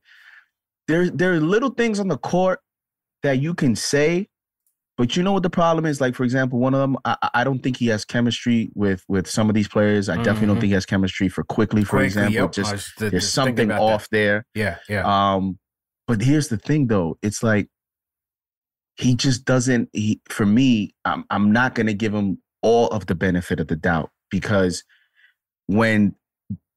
[0.87, 2.59] There, there are little things on the court
[3.23, 4.27] that you can say,
[4.97, 6.01] but you know what the problem is?
[6.01, 9.27] Like, for example, one of them, I, I don't think he has chemistry with with
[9.27, 10.09] some of these players.
[10.09, 10.23] I mm-hmm.
[10.23, 10.61] definitely don't mm-hmm.
[10.61, 12.33] think he has chemistry for quickly, for Quickley, example.
[12.33, 12.51] Yep.
[12.51, 14.17] Just the, there's something off that.
[14.17, 14.45] there.
[14.55, 15.03] Yeah, yeah.
[15.05, 15.57] Um,
[16.05, 17.17] but here's the thing, though.
[17.21, 17.69] It's like
[18.99, 23.05] he just doesn't he for me i'm, I'm not going to give him all of
[23.05, 24.83] the benefit of the doubt because
[25.67, 26.15] when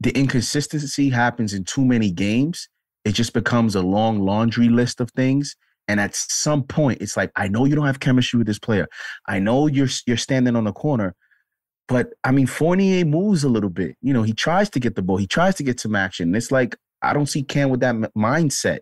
[0.00, 2.68] the inconsistency happens in too many games
[3.04, 5.56] it just becomes a long laundry list of things.
[5.88, 8.86] And at some point it's like i know you don't have chemistry with this player.
[9.26, 11.14] I know you're you're standing on the corner.
[11.88, 13.96] But i mean fournier moves a little bit.
[14.00, 15.16] You know he tries to get the ball.
[15.16, 16.34] He tries to get some action.
[16.34, 18.80] It's like i don't see cam with that mindset.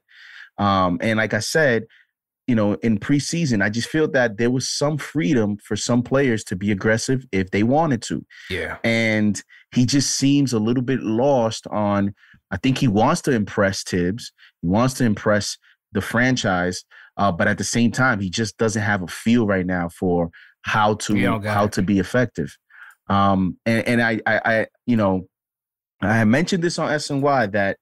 [0.58, 1.84] Um, and like i said
[2.50, 6.42] you know, in preseason, I just feel that there was some freedom for some players
[6.46, 8.26] to be aggressive if they wanted to.
[8.50, 8.78] Yeah.
[8.82, 9.40] And
[9.72, 12.12] he just seems a little bit lost on,
[12.50, 14.32] I think he wants to impress Thibs,
[14.62, 15.56] He wants to impress
[15.92, 16.84] the franchise.
[17.16, 20.30] Uh, but at the same time, he just doesn't have a feel right now for
[20.62, 21.72] how to how it.
[21.74, 22.56] to be effective.
[23.08, 25.28] Um, and, and I, I, I, you know,
[26.00, 27.76] I mentioned this on SNY that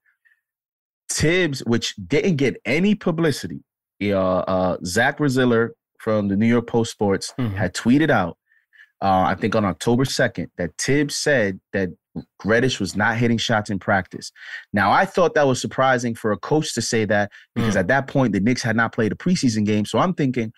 [1.09, 3.63] Thibs, which didn't get any publicity,
[4.01, 5.69] uh, uh, Zach Braziller
[5.99, 7.55] from the New York Post Sports mm-hmm.
[7.55, 8.37] had tweeted out,
[9.01, 11.89] uh, I think on October 2nd, that Thibs said that
[12.43, 14.31] Reddish was not hitting shots in practice.
[14.73, 17.79] Now, I thought that was surprising for a coach to say that because mm.
[17.79, 19.85] at that point, the Knicks had not played a preseason game.
[19.85, 20.51] So I'm thinking,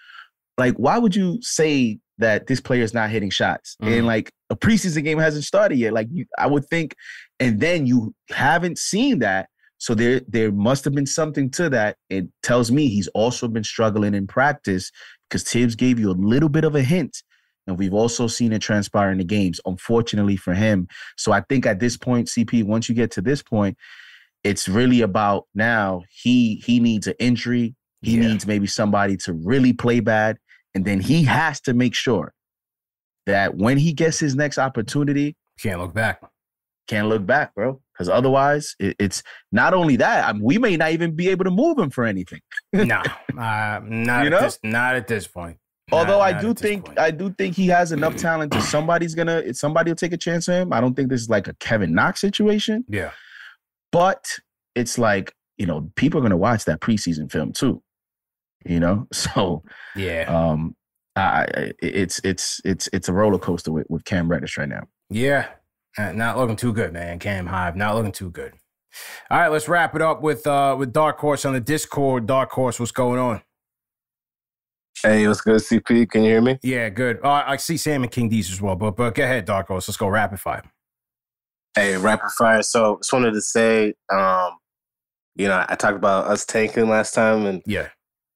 [0.58, 3.98] like, why would you say that this player is not hitting shots mm.
[3.98, 5.94] and like a preseason game hasn't started yet?
[5.94, 6.96] Like, you, I would think,
[7.40, 9.50] and then you haven't seen that.
[9.82, 11.98] So there, there must have been something to that.
[12.08, 14.92] It tells me he's also been struggling in practice
[15.28, 17.24] because Thibs gave you a little bit of a hint.
[17.66, 20.88] And we've also seen it transpire in the games, unfortunately for him.
[21.18, 23.76] So I think at this point, CP, once you get to this point,
[24.44, 27.74] it's really about now he he needs an injury.
[28.04, 28.28] He yeah.
[28.28, 30.38] needs maybe somebody to really play bad.
[30.76, 32.34] And then he has to make sure
[33.26, 36.22] that when he gets his next opportunity, can't look back.
[36.92, 40.76] Can't look back, bro because otherwise it, it's not only that I mean, we may
[40.76, 42.42] not even be able to move him for anything.
[42.74, 43.02] no,
[43.38, 45.58] uh, not you at this, not at this point.
[45.92, 47.00] Although not, I do think point.
[47.00, 50.50] I do think he has enough talent that somebody's gonna somebody will take a chance
[50.50, 50.74] on him.
[50.74, 52.86] I don't think this is like a Kevin Knox situation.
[52.88, 53.12] Yeah,
[53.92, 54.26] but
[54.74, 57.84] it's like you know people are gonna watch that preseason film too.
[58.66, 59.64] You know, so
[59.96, 60.24] yeah.
[60.28, 60.76] Um,
[61.16, 64.88] I, it's it's it's it's a roller coaster with, with Cam Reddish right now.
[65.10, 65.48] Yeah,
[65.98, 67.20] uh, not looking too good, man.
[67.20, 68.54] Cam Hive, not looking too good.
[69.30, 72.28] All right, let's wrap it up with uh with Dark Horse on the Discord.
[72.28, 73.42] Dark Horse, what's going on?
[75.04, 76.10] Hey, what's good, CP?
[76.10, 76.60] Can you hear me?
[76.62, 77.20] Yeah, good.
[77.24, 79.88] Oh, I see Sam and King D's as well, but but go ahead, Dark Horse.
[79.88, 80.64] Let's go rapid fire.
[81.76, 82.62] Hey, rapid fire.
[82.62, 84.58] So just wanted to say, um,
[85.36, 87.88] you know, I talked about us tanking last time, and yeah,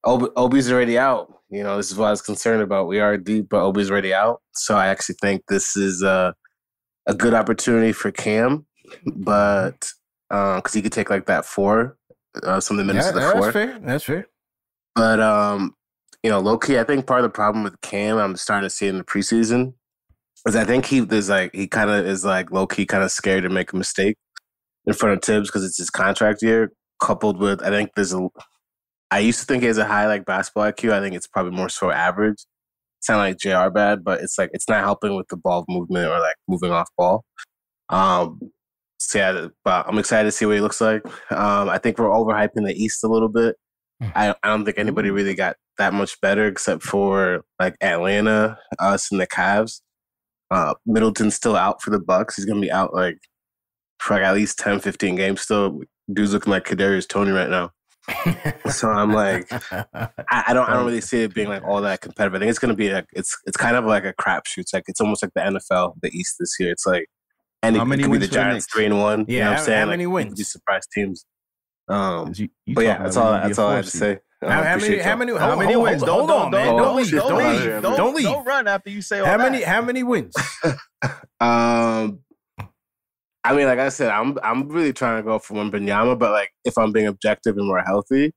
[0.06, 1.32] Ob- Obi's already out.
[1.49, 2.88] You know, this is what I was concerned about.
[2.88, 4.41] We are deep, but Obi's already out.
[4.53, 6.32] So I actually think this is uh
[7.07, 8.65] a good opportunity for Cam,
[9.06, 9.91] but
[10.30, 11.98] because uh, he could take like that four,
[12.44, 13.41] uh, some of the minutes yeah, of the that's four.
[13.41, 13.80] That's fair.
[13.80, 14.27] That's fair.
[14.95, 15.76] But um,
[16.23, 18.73] you know, low key, I think part of the problem with Cam, I'm starting to
[18.73, 19.73] see in the preseason,
[20.48, 23.11] is I think he is like he kind of is like low key, kind of
[23.11, 24.18] scared to make a mistake
[24.86, 26.72] in front of Thibs because it's his contract year.
[27.02, 28.30] Coupled with, I think there's a.
[29.11, 30.94] I used to think he has a high like basketball IQ.
[30.94, 32.45] I think it's probably more so average
[33.06, 36.19] sound like JR bad, but it's like it's not helping with the ball movement or
[36.19, 37.23] like moving off ball.
[37.90, 38.40] Um,
[38.98, 41.06] so yeah, but I'm excited to see what he looks like.
[41.32, 43.56] Um, I think we're overhyping the East a little bit.
[44.02, 44.10] Hmm.
[44.15, 49.11] I, I don't think anybody really got that much better except for like Atlanta, us,
[49.11, 49.82] and the Cavs.
[50.52, 52.36] Uh, Middleton's still out for the Bucks.
[52.36, 53.18] He's gonna be out like
[53.99, 55.80] for like at least 10, 15 games still.
[56.11, 57.72] Dude's looking like Kadarius Toney right now
[58.72, 62.02] so I'm like, I, I, don't, I don't really see it being like all that
[62.02, 62.36] competitive.
[62.36, 64.57] I think it's gonna be like, it's, it's kind of like a crapshoot.
[64.60, 66.72] It's like it's almost like the NFL, the East this year.
[66.72, 67.07] It's like,
[67.64, 69.26] and how it, could be the Giants three and one.
[69.27, 69.80] Yeah, you know what I'm saying?
[69.80, 70.38] How like, many wins?
[70.38, 71.26] These surprise teams.
[71.88, 73.32] Um, you, you but yeah, that's all.
[73.34, 74.19] That's all I have to say.
[74.41, 74.98] How, how many?
[74.99, 75.36] How many?
[75.36, 76.03] How many wins?
[76.03, 76.68] Hold, Don't- on, don't- man.
[76.68, 77.06] don't Don't leave.
[77.11, 77.22] leave.
[77.22, 77.61] Don't Don't leave.
[77.61, 77.82] leave.
[77.82, 78.26] Don't- Don't leave.
[78.26, 79.52] don't run after you say all How that.
[79.52, 79.64] many?
[79.64, 80.34] How many wins?
[81.41, 82.19] Um,
[83.45, 86.51] I mean, like I said, I'm I'm really trying to go for Wembanyama, but like
[86.65, 88.34] if I'm being objective and we're healthy,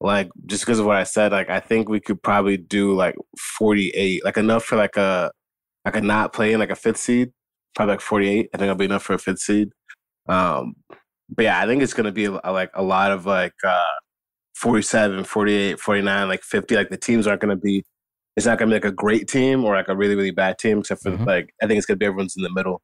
[0.00, 3.16] like just because of what I said, like I think we could probably do like
[3.58, 5.32] 48, like enough for like a
[5.84, 7.32] like a not playing like a fifth seed,
[7.74, 8.50] probably like 48.
[8.54, 9.70] I think it'll be enough for a fifth seed.
[10.28, 10.74] Um,
[11.34, 13.84] but yeah, I think it's gonna be a, like a lot of like uh
[14.56, 16.76] 47, 48, 49, like 50.
[16.76, 17.84] Like the teams aren't gonna be.
[18.36, 20.78] It's not gonna be like a great team or like a really really bad team,
[20.80, 21.26] except for Mhm.
[21.26, 22.82] like I think it's gonna be everyone's in the middle.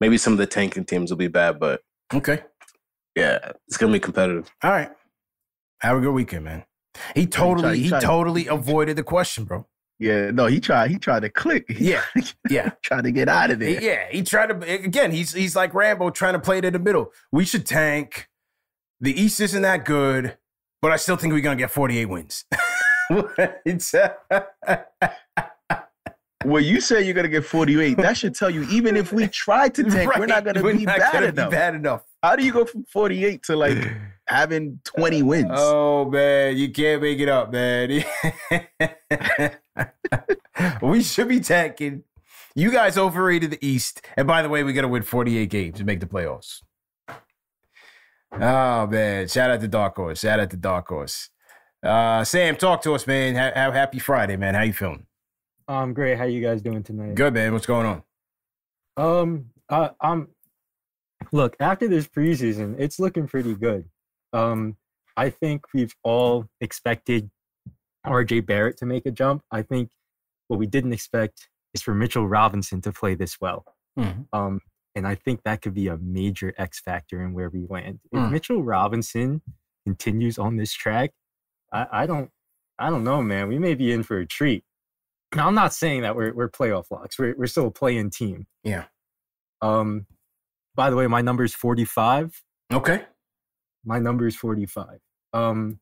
[0.00, 1.80] Maybe some of the tanking teams will be bad, but
[2.12, 2.42] Okay.
[3.16, 4.50] yeah, it's gonna be competitive.
[4.62, 4.90] All right.
[5.80, 6.64] Have a good weekend, man.
[7.14, 9.66] He totally, he he tried- totally avoided the question, bro.
[10.00, 10.90] Yeah, no, he tried.
[10.90, 11.64] He tried to click.
[11.78, 12.02] Yeah,
[12.50, 12.70] yeah.
[12.82, 13.80] tried to get out of there.
[13.80, 15.12] Yeah, he tried to again.
[15.12, 17.12] He's he's like Rambo trying to play it in the middle.
[17.32, 18.28] We should tank.
[19.00, 20.36] The East isn't that good,
[20.82, 22.44] but I still think we're gonna get 48 wins.
[23.64, 23.94] it's
[26.44, 27.96] Well, you say you're gonna get 48.
[27.96, 30.84] That should tell you, even if we try to tank, we're not gonna we're be
[30.84, 31.50] not bad gonna be enough.
[31.50, 32.02] bad enough.
[32.22, 33.78] How do you go from 48 to like
[34.28, 35.50] having 20 wins?
[35.52, 37.90] Oh man, you can't make it up, man.
[40.82, 42.04] we should be tanking.
[42.54, 44.02] You guys overrated the East.
[44.16, 46.60] And by the way, we got to win 48 games to make the playoffs.
[48.32, 50.20] Oh man, shout out to Dark Horse.
[50.20, 51.30] Shout out to Dark Horse.
[51.82, 53.34] Uh, Sam, talk to us, man.
[53.36, 54.54] Ha- ha- happy Friday, man.
[54.54, 55.06] How you feeling?
[55.68, 56.18] Um, great.
[56.18, 57.14] How you guys doing tonight?
[57.14, 57.52] Good, man.
[57.52, 58.02] What's going on?
[58.96, 60.28] Um, uh, um,
[61.32, 63.86] look after this preseason, it's looking pretty good.
[64.32, 64.76] Um,
[65.16, 67.30] I think we've all expected
[68.04, 68.40] R.J.
[68.40, 69.42] Barrett to make a jump.
[69.50, 69.90] I think
[70.48, 73.64] what we didn't expect is for Mitchell Robinson to play this well.
[73.98, 74.26] Mhm.
[74.32, 74.60] Um,
[74.94, 78.00] and I think that could be a major X factor in where we land.
[78.12, 78.30] If Mm.
[78.30, 79.42] Mitchell Robinson
[79.86, 81.10] continues on this track,
[81.72, 82.30] I, I don't,
[82.78, 83.48] I don't know, man.
[83.48, 84.64] We may be in for a treat.
[85.34, 87.18] Now, I'm not saying that we're we're playoff locks.
[87.18, 88.46] We're we're still a play-in team.
[88.62, 88.84] Yeah.
[89.62, 90.06] Um,
[90.74, 92.42] by the way, my number is 45.
[92.72, 93.02] Okay.
[93.84, 94.98] My number is 45.
[95.32, 95.78] Um,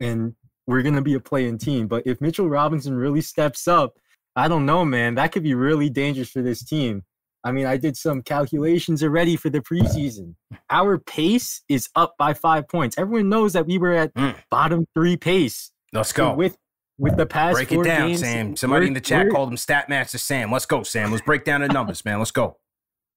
[0.00, 0.34] and
[0.66, 1.86] we're gonna be a play-in team.
[1.88, 3.98] But if Mitchell Robinson really steps up,
[4.36, 5.14] I don't know, man.
[5.16, 7.04] That could be really dangerous for this team.
[7.42, 10.34] I mean, I did some calculations already for the preseason.
[10.68, 12.98] Our pace is up by five points.
[12.98, 14.36] Everyone knows that we were at Mm.
[14.50, 15.72] bottom three pace.
[15.92, 16.34] Let's go.
[16.34, 16.56] With
[17.00, 18.56] with the past Break four it down, games, Sam.
[18.56, 20.52] Somebody in the chat we're- called him Statmaster Sam.
[20.52, 21.10] Let's go, Sam.
[21.10, 22.18] Let's break down the numbers, man.
[22.18, 22.58] Let's go.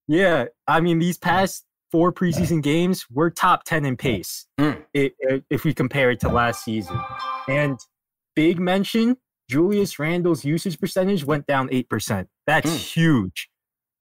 [0.08, 4.84] Yeah, I mean these past four preseason games, we're top ten in pace Mm.
[4.94, 7.00] if we compare it to last season.
[7.48, 7.78] And
[8.36, 9.18] big mention,
[9.50, 12.30] Julius Randle's usage percentage went down eight percent.
[12.48, 12.94] That's Mm.
[12.94, 13.50] huge.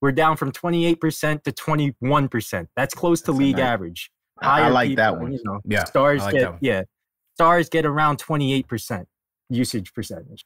[0.01, 2.69] We're down from twenty eight percent to twenty one percent.
[2.77, 4.11] That's close to That's a league nice- average.
[4.41, 5.33] I- I Higher like that one.
[5.33, 6.83] You know, Yeah, stars like get yeah,
[7.35, 9.07] stars get around twenty eight percent
[9.53, 10.45] usage percentage.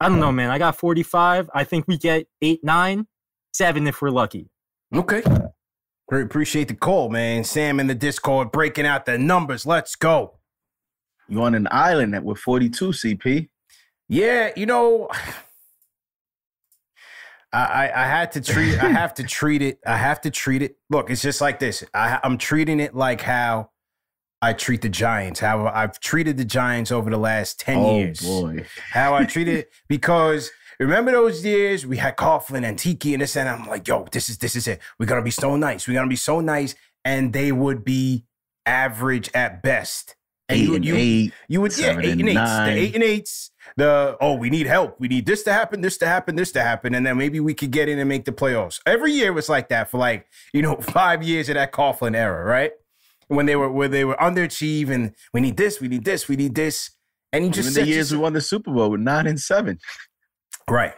[0.00, 0.50] I don't know, man.
[0.50, 1.50] I got forty five.
[1.54, 3.06] I think we get eight, nine,
[3.52, 4.50] seven if we're lucky.
[4.94, 5.22] Okay.
[6.08, 6.22] Great.
[6.22, 7.44] Appreciate the call, man.
[7.44, 9.66] Sam in the Discord breaking out the numbers.
[9.66, 10.38] Let's go.
[11.28, 13.48] You're on an island at with 42, CP?
[14.08, 15.08] Yeah, you know,
[17.52, 19.78] I, I I had to treat I have to treat it.
[19.86, 20.76] I have to treat it.
[20.88, 21.84] Look, it's just like this.
[21.92, 23.70] I, I'm treating it like how
[24.40, 25.40] I treat the Giants.
[25.40, 28.20] How I've treated the Giants over the last ten oh years.
[28.20, 28.64] boy.
[28.92, 33.36] How I treat it because remember those years we had Coughlin and Tiki and this
[33.36, 34.80] and I'm like, yo, this is this is it.
[34.98, 35.88] We're gonna be so nice.
[35.88, 36.74] We're gonna be so nice,
[37.04, 38.24] and they would be
[38.66, 40.14] average at best.
[40.50, 41.32] And Eight you, and you, eight.
[41.48, 42.34] you would yeah, eight and and eights.
[42.36, 42.74] nine.
[42.74, 43.50] The eight and eights.
[43.76, 44.98] The oh, we need help.
[44.98, 47.52] We need this to happen, this to happen, this to happen, and then maybe we
[47.52, 48.80] could get in and make the playoffs.
[48.86, 52.44] Every year was like that for like you know five years of that Coughlin era,
[52.44, 52.72] right?
[53.28, 56.36] When they were where they were underachieve and we need this, we need this, we
[56.36, 56.90] need this,
[57.32, 59.78] and you just Even the years we won the Super Bowl with nine and seven.
[60.68, 60.94] right,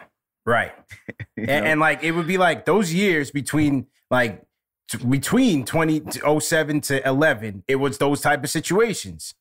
[0.46, 0.72] right,
[1.36, 4.42] and, and like it would be like those years between like
[4.88, 9.34] t- between 2007 to 11 it was those type of situations.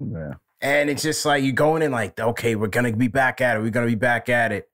[0.00, 0.34] Yeah.
[0.60, 3.60] and it's just like you're going in like okay we're gonna be back at it
[3.60, 4.68] we're gonna be back at it.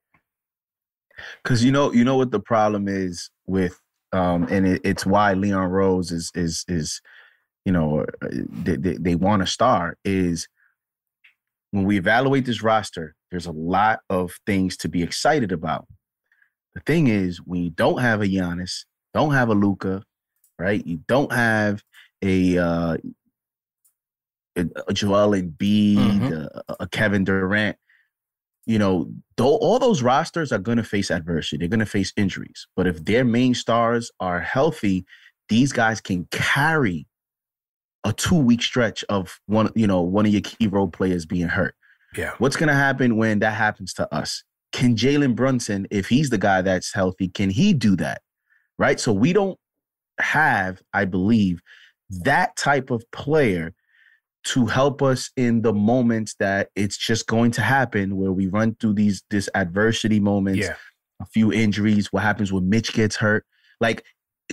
[1.43, 3.78] Because you know, you know what the problem is with,
[4.12, 7.01] um, and it, it's why Leon Rose is is is,
[7.69, 8.07] you know,
[8.65, 10.49] they they, they want a star is
[11.70, 13.15] when we evaluate this roster.
[13.31, 15.86] There's a lot of things to be excited about.
[16.74, 20.03] The thing is, when you don't have a Giannis, don't have a Luka,
[20.59, 20.82] right?
[20.86, 21.82] You don't have
[22.23, 22.97] a uh,
[24.57, 26.49] a, a Joel Embiid, Mhm.
[26.69, 27.77] a, a Kevin Durant.
[28.65, 31.59] You know, though all those rosters are going to face adversity.
[31.59, 32.66] They're going to face injuries.
[32.77, 35.05] But if their main stars are healthy,
[35.51, 37.07] these guys can carry
[38.09, 41.48] a two week stretch of one, you know, one of your key role players being
[41.48, 41.74] hurt.
[42.16, 42.32] Yeah.
[42.39, 44.43] What's going to happen when that happens to us?
[44.72, 48.22] Can Jalen Brunson, if he's the guy that's healthy, can he do that?
[48.78, 48.98] Right.
[48.98, 49.59] So we don't
[50.18, 51.60] have, I believe,
[52.10, 53.74] that type of player
[54.44, 58.74] to help us in the moments that it's just going to happen where we run
[58.80, 60.76] through these this adversity moments, Yeah.
[61.20, 63.44] a few injuries, what happens when Mitch gets hurt.
[63.80, 64.05] Like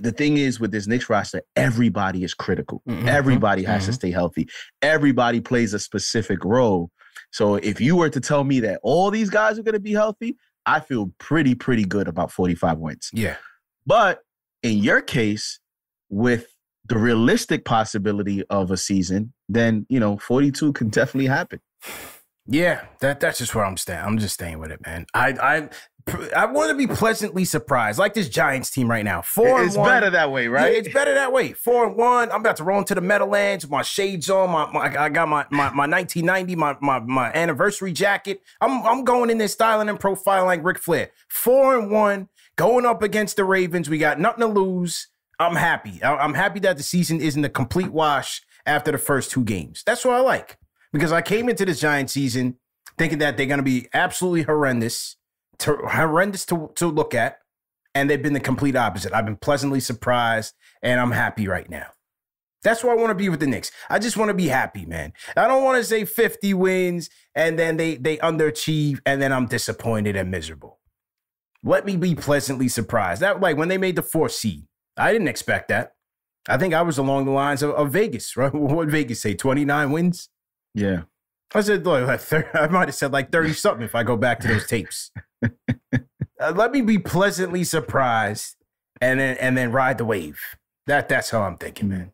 [0.01, 2.81] the thing is with this Knicks roster, everybody is critical.
[2.87, 3.95] Mhm, Everybody has to mhm.
[3.95, 4.47] stay healthy.
[4.81, 6.91] Everybody plays a specific role.
[7.31, 9.93] So if you were to tell me that all these guys are going to be
[9.93, 13.09] healthy, I feel pretty, pretty good about 45 wins.
[13.13, 13.37] Yeah.
[13.85, 14.21] But
[14.63, 15.59] in your case,
[16.09, 16.47] with
[16.87, 21.59] the realistic possibility of a season, then you know 42 can definitely happen.
[22.47, 24.01] Yeah, that that's just where I'm staying.
[24.05, 25.07] I'm just staying with it, man.
[25.15, 25.69] I I
[26.35, 29.23] I want to be pleasantly surprised, like this Giants team right now.
[29.23, 29.45] Four.
[29.47, 29.65] and one.
[29.65, 29.89] It's one.
[29.89, 30.71] better that way, right?
[30.71, 31.53] Yeah, it's better that way.
[31.53, 32.31] Four and one.
[32.31, 33.65] I'm about to roll into the Meadowlands.
[33.65, 34.51] with My shades on.
[34.51, 38.41] My, my I got my, my my 1990 my my my anniversary jacket.
[38.61, 41.09] I'm I'm going in there styling and profiling like Ric Flair.
[41.27, 43.89] Four and one, going up against the Ravens.
[43.89, 45.07] We got nothing to lose.
[45.39, 46.03] I'm happy.
[46.03, 49.83] I'm happy that the season isn't a complete wash after the first two games.
[49.85, 50.57] That's what I like
[50.93, 52.57] because I came into this Giant season
[52.97, 55.17] thinking that they're going to be absolutely horrendous,
[55.63, 57.39] horrendous to, to look at,
[57.93, 59.13] and they've been the complete opposite.
[59.13, 61.87] I've been pleasantly surprised, and I'm happy right now.
[62.65, 63.71] That's why I want to be with the Knicks.
[63.91, 65.13] I just want to be happy, man.
[65.37, 69.45] I don't want to say 50 wins and then they they underachieve and then I'm
[69.45, 70.79] disappointed and miserable.
[71.63, 73.21] Let me be pleasantly surprised.
[73.21, 74.65] That like when they made the fourth seed,
[74.97, 75.93] I didn't expect that.
[76.49, 78.53] I think I was along the lines of, of Vegas, right?
[78.53, 79.35] What Vegas say?
[79.35, 80.29] 29 wins?
[80.73, 81.03] Yeah.
[81.53, 84.47] I said, like, I might have said like 30 something if I go back to
[84.47, 85.11] those tapes.
[86.37, 88.57] Uh, let me be pleasantly surprised
[89.01, 90.39] and then and then ride the wave.
[90.87, 92.11] That that's how I'm thinking, man.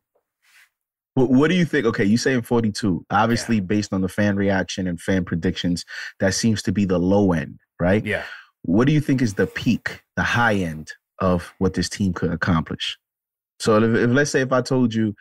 [1.16, 1.86] What, what do you think?
[1.86, 3.06] Okay, you saying 42.
[3.10, 5.86] Obviously, based on the fan reaction and fan predictions,
[6.20, 8.06] that seems to be the low end, right?
[8.06, 8.24] Yeah.
[8.62, 12.32] What do you think is the peak, the high end of what this team could
[12.32, 12.98] accomplish?
[13.60, 15.16] So, if, if let's say if I told you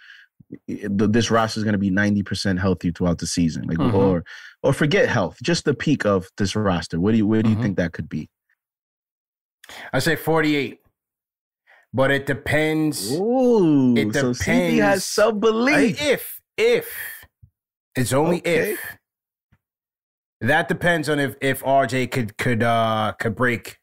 [0.67, 3.95] this roster is going to be 90% healthy throughout the season, like Mhm.
[3.95, 4.25] or
[4.63, 6.99] or forget health, just the peak of this roster.
[7.01, 7.63] what do you where do you Mhm.
[7.63, 8.29] think that could be?
[9.93, 10.81] I say 48.
[11.93, 13.11] But it depends.
[13.13, 14.81] Ooh, it so depends.
[14.81, 16.01] Has some belief.
[16.01, 17.27] If, if.
[17.97, 18.73] It's only Okay.
[18.73, 18.97] if.
[20.41, 23.79] That depends on if if RJ could could uh could break.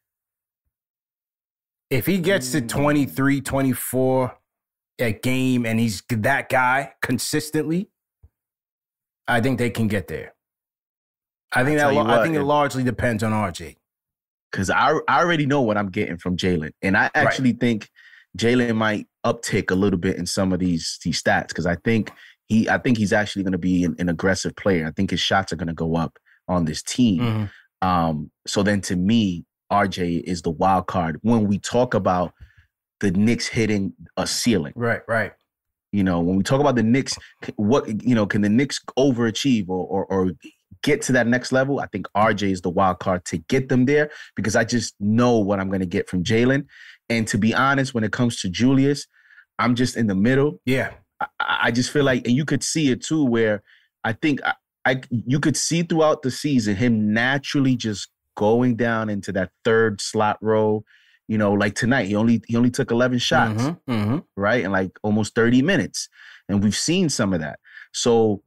[1.89, 4.37] If he gets to 23, 24
[4.99, 7.89] a game and he's that guy consistently,
[9.27, 10.33] I think they can get there.
[11.51, 13.77] I think I'll that you I think it largely depends on RJ.
[14.51, 17.89] because I I already know what I'm getting from Jalen, and I actually think
[18.37, 22.11] Jalen might uptick a little bit in some of these these stats because I think
[22.47, 24.85] he I think he's actually going to be an, an aggressive player.
[24.87, 26.17] I think his shots are going to go up
[26.47, 27.21] on this team.
[27.21, 27.87] Mhm.
[27.87, 32.33] Um, so then to me, RJ is the wild card when we talk about
[32.99, 34.73] the Knicks hitting a ceiling.
[34.75, 35.33] Right, right.
[35.91, 37.17] You know, when we talk about the Knicks,
[37.55, 40.31] what you know, can the Knicks overachieve or or, or
[40.83, 41.79] get to that next level?
[41.79, 45.37] I think RJ is the wild card to get them there because I just know
[45.37, 46.65] what I'm going to get from Jalen.
[47.09, 49.07] And to be honest, when it comes to Julius,
[49.59, 50.59] I'm just in the middle.
[50.65, 50.91] Yeah.
[51.19, 53.63] I, I just feel like, and you could see it too, where
[54.03, 54.53] I think I,
[54.85, 59.99] I you could see throughout the season him naturally just going down into that third
[59.99, 60.83] slot role.
[61.27, 64.23] You know, like tonight, he only he only took 11 shots Mhm, mhm.
[64.37, 64.63] right?
[64.63, 66.07] And like almost 30 minutes.
[66.47, 67.59] And we've seen some of that.
[67.93, 68.41] So,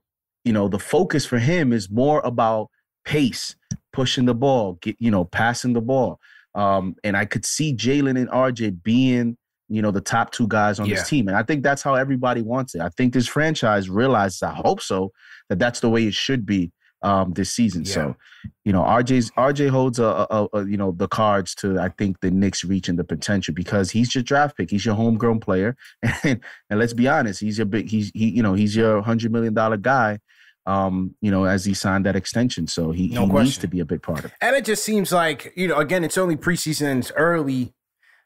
[0.45, 2.69] you know, the focus for him is more about
[3.05, 3.55] pace,
[3.93, 6.19] pushing the ball, get, you know, passing the ball.
[6.55, 9.37] Um, and I could see Jalen and RJ being,
[9.69, 10.97] you know, the top two guys on Yeah.
[10.97, 11.29] this team.
[11.29, 12.81] And I think that's how everybody wants it.
[12.81, 15.13] I think this franchise realizes, I hope so,
[15.51, 17.85] that that's the way it should be um this season.
[17.85, 18.17] So,
[18.65, 22.21] you know, RJ's RJ holds a, a, a- you know the cards to I think
[22.21, 24.71] the Knicks reaching the potential because he's your draft pick.
[24.71, 25.77] He's your homegrown player,
[26.23, 27.89] and and let's be honest, he's your big.
[27.89, 30.19] He's he you know he's your hundred million dollar guy.
[30.67, 33.81] Um, you know, as he signed that extension, so he, No he needs to be
[33.81, 34.33] a big part of it.
[34.43, 37.73] And it just seems like, you know, again, it's only preseason it's early.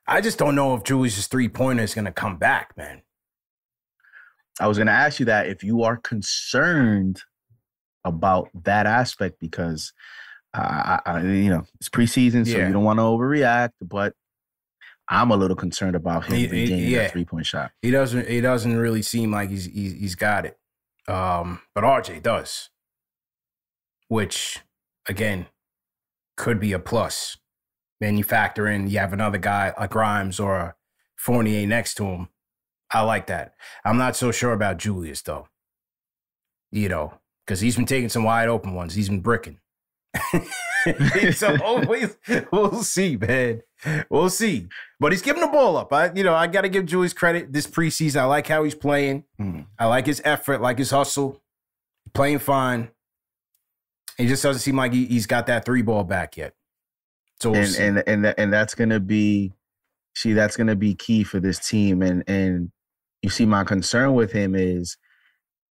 [0.06, 3.02] I just don't know if Julius' three pointer is going to come back, man.
[4.60, 7.22] I was going to ask you that if you are concerned
[8.04, 9.92] about that aspect because
[10.52, 12.66] I, you know it's preseason, so Yeah.
[12.68, 14.14] you don't want to overreact, but
[15.08, 16.98] I'm a little concerned about him he- regaining yeah.
[17.02, 17.72] that three point shot.
[17.82, 18.28] He doesn't.
[18.28, 20.56] He doesn't really seem like he's he's, he's got it.
[21.08, 22.70] Um, but RJ does,
[24.08, 24.60] which
[25.08, 25.46] again
[26.36, 27.36] could be a plus.
[28.00, 30.74] Then you factor in you have another guy like Grimes or a
[31.16, 32.28] Fournier next to him.
[32.90, 33.54] I like that.
[33.84, 35.48] I'm not so sure about Julius though.
[36.70, 37.14] you know,
[37.46, 38.94] because he's been taking some wide open ones.
[38.94, 39.58] He's been bricking.
[41.34, 42.16] so always,
[42.52, 43.62] we'll see, man.
[44.08, 44.68] We'll see.
[45.00, 45.92] But he's giving the ball up.
[45.92, 48.20] I, you know, I got to give Julius credit this preseason.
[48.20, 49.24] I like how he's playing.
[49.40, 49.66] Mm.
[49.78, 51.42] I like his effort, like his hustle.
[52.12, 52.90] Playing fine.
[54.16, 56.54] He just doesn't seem like he, has got that three ball back yet.
[57.40, 57.82] So we'll and, see.
[57.82, 59.52] and and and that's gonna be,
[60.14, 62.00] see, that's gonna be key for this team.
[62.02, 62.70] And and
[63.22, 64.96] you see, my concern with him is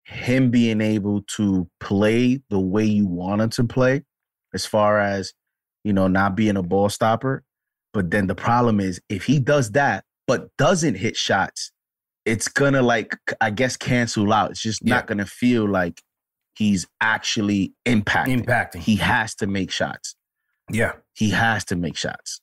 [0.03, 4.03] him being able to play the way you want him to play,
[4.53, 5.33] as far as
[5.83, 7.43] you know, not being a ball stopper.
[7.93, 11.71] But then the problem is if he does that but doesn't hit shots,
[12.25, 14.51] it's gonna like I guess cancel out.
[14.51, 14.95] It's just yeah.
[14.95, 16.01] not gonna feel like
[16.55, 18.45] he's actually impacting.
[18.45, 18.77] Impacting.
[18.77, 20.15] He has to make shots.
[20.71, 20.93] Yeah.
[21.13, 22.41] He has to make shots.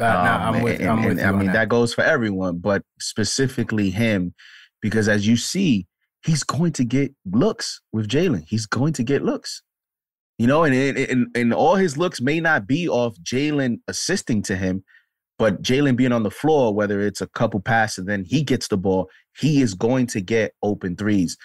[0.00, 1.52] Uh, um, I'm with, and, I'm with and, I mean, that.
[1.52, 4.34] that goes for everyone, but specifically him,
[4.80, 5.86] because as you see,
[6.24, 8.44] he's going to get looks with Jalen.
[8.46, 9.62] He's going to get looks.
[10.38, 14.56] You know, and, and, and all his looks may not be off Jalen assisting to
[14.56, 14.82] him,
[15.38, 18.76] but Jalen being on the floor, whether it's a couple passes, then he gets the
[18.76, 19.08] ball,
[19.38, 21.36] he is going to get open threes.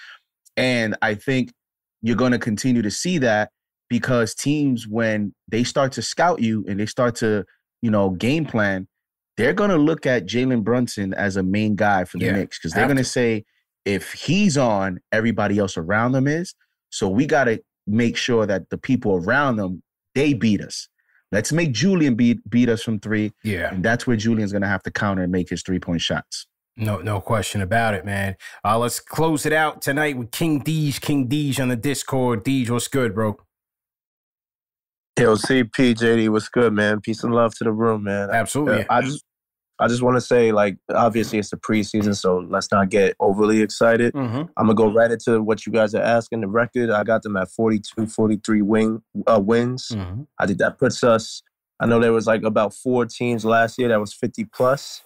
[0.55, 1.53] And I think
[2.01, 3.51] you're going to continue to see that
[3.89, 7.45] because teams, when they start to scout you and they start to,
[7.81, 8.87] you know, game plan,
[9.35, 12.57] they're going to look at Jalen Brunson as a main guy for the yeah, Knicks
[12.57, 13.45] because they're going to say,
[13.87, 16.53] if he's on, everybody else around them is.
[16.89, 19.81] So we got to make sure that the people around them
[20.13, 20.89] they beat us.
[21.31, 23.31] Let's make Julian beat beat us from three.
[23.43, 26.01] Yeah, and that's where Julian's going to have to counter and make his three point
[26.01, 26.47] shots.
[26.75, 28.35] No, no question about it, man.
[28.63, 31.01] Uh, let's close it out tonight with King Deej.
[31.01, 32.43] King Deej on the Discord.
[32.45, 33.37] Deej, what's good, bro?
[35.17, 37.01] Yo, CP, JD, what's good, man?
[37.01, 38.29] Peace and love to the room, man.
[38.31, 38.85] Absolutely.
[38.87, 39.23] I just
[39.79, 43.61] I just want to say, like, obviously it's the preseason, so let's not get overly
[43.61, 44.13] excited.
[44.13, 44.49] Mm-hmm.
[44.57, 46.41] I'm gonna go right into what you guys are asking.
[46.41, 49.89] The record, I got them at 42, 43 wing uh, wins.
[49.89, 50.23] Mm-hmm.
[50.39, 51.43] I think that puts us.
[51.79, 55.03] I know there was like about four teams last year that was 50 plus.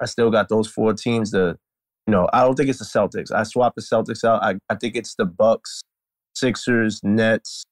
[0.00, 1.32] I still got those four teams.
[1.32, 1.58] The,
[2.06, 3.32] you know, I don't think it's the Celtics.
[3.32, 4.42] I swapped the Celtics out.
[4.42, 5.82] I, I think it's the Bucks,
[6.36, 7.64] Sixers, Nets,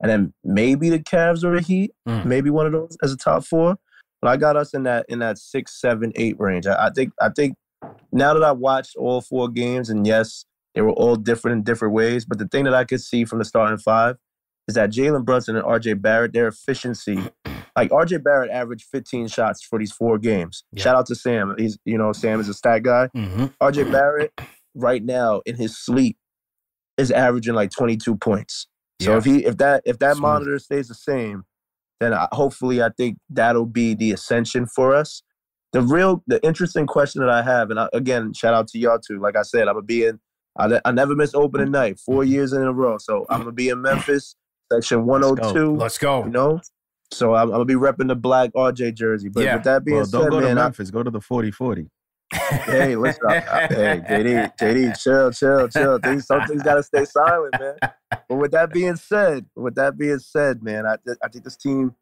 [0.00, 1.92] and then maybe the Cavs or the Heat.
[2.08, 2.24] Mm.
[2.24, 3.76] Maybe one of those as a top four.
[4.24, 6.66] But I got us in that in that six, seven, eight range.
[6.66, 7.56] I, I think I think
[8.10, 11.92] now that I've watched all four games, and yes, they were all different in different
[11.92, 12.24] ways.
[12.24, 14.16] But the thing that I could see from the starting five
[14.66, 17.18] is that Jalen Brunson and RJ Barrett, their efficiency
[17.76, 20.64] like RJ Barrett averaged 15 shots for these four games.
[20.72, 20.84] Yeah.
[20.84, 21.54] Shout out to Sam.
[21.58, 23.10] He's you know Sam is a stat guy.
[23.14, 23.44] Mm-hmm.
[23.60, 24.32] RJ Barrett
[24.74, 26.16] right now in his sleep
[26.96, 28.68] is averaging like 22 points.
[29.02, 29.18] So yeah.
[29.18, 30.22] if he if that if that Smooth.
[30.22, 31.44] monitor stays the same,
[32.04, 35.22] then I, hopefully I think that'll be the ascension for us.
[35.72, 38.98] The real the interesting question that I have, and I, again shout out to y'all
[38.98, 39.18] too.
[39.18, 40.20] Like I said, I'm gonna be in.
[40.56, 42.32] I, I never miss opening night, four mm-hmm.
[42.32, 42.98] years in a row.
[42.98, 44.36] So I'm gonna be in Memphis,
[44.72, 45.76] section 102.
[45.76, 46.24] Let's go.
[46.24, 46.60] You know,
[47.10, 49.28] so I'm, I'm, gonna be repping the black RJ jersey.
[49.28, 49.56] But yeah.
[49.56, 50.90] with that being well, said, don't go man, to Memphis.
[50.90, 51.88] I, go to the 4040.
[52.32, 55.98] Hey, listen, I, hey, JD, JD, chill, chill, chill.
[55.98, 57.76] Things, some things gotta stay silent, man.
[58.28, 61.94] But with that being said, with that being said, man, I, I think this team,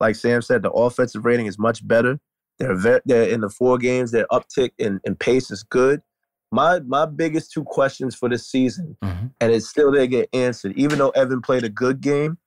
[0.00, 2.18] like Sam said, the offensive rating is much better.
[2.58, 4.10] They're very, they're in the four games.
[4.10, 6.02] Their uptick in, in pace is good.
[6.50, 9.26] My my biggest two questions for this season, mm-hmm.
[9.40, 10.72] and it's still they get answered.
[10.76, 12.38] Even though Evan played a good game,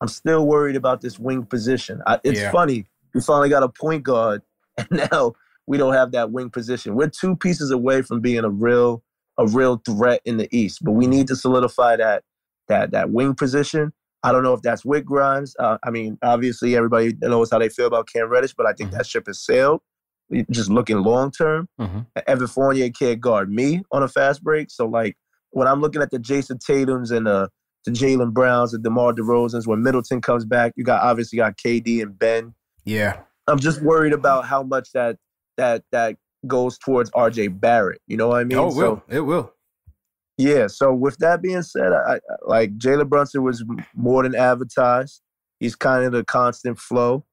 [0.00, 2.00] I'm still worried about this wing position.
[2.06, 2.52] I, it's yeah.
[2.52, 2.86] funny.
[3.14, 4.42] We finally got a point guard,
[4.78, 5.34] and now
[5.68, 6.94] we don't have that wing position.
[6.94, 9.02] We're two pieces away from being a real
[9.36, 12.24] a real threat in the East, but we need to solidify that
[12.68, 13.92] that that wing position.
[14.24, 15.54] I don't know if that's with Grimes.
[15.60, 18.90] Uh, I mean, obviously everybody knows how they feel about Cam Reddish, but I think
[18.90, 18.98] mm-hmm.
[18.98, 19.80] that ship has sailed.
[20.50, 22.00] Just looking long term, mm-hmm.
[22.26, 24.70] Evan Fournier can't guard me on a fast break.
[24.70, 25.16] So like
[25.50, 27.48] when I'm looking at the Jayson Tatum's and the
[27.84, 29.66] the Jaylen Browns, the DeMar DeRozans.
[29.66, 32.54] When Middleton comes back, you got obviously got KD and Ben.
[32.84, 35.16] Yeah, I'm just worried about how much that
[35.58, 36.16] that that
[36.46, 38.00] goes towards RJ Barrett.
[38.06, 38.58] You know what I mean?
[38.58, 39.02] Oh, it will.
[39.08, 39.52] it will.
[40.38, 40.68] Yeah.
[40.68, 43.64] So with that being said, I, I like Jalen Brunson was
[43.94, 45.20] more than advertised.
[45.60, 47.24] He's kind of the constant flow.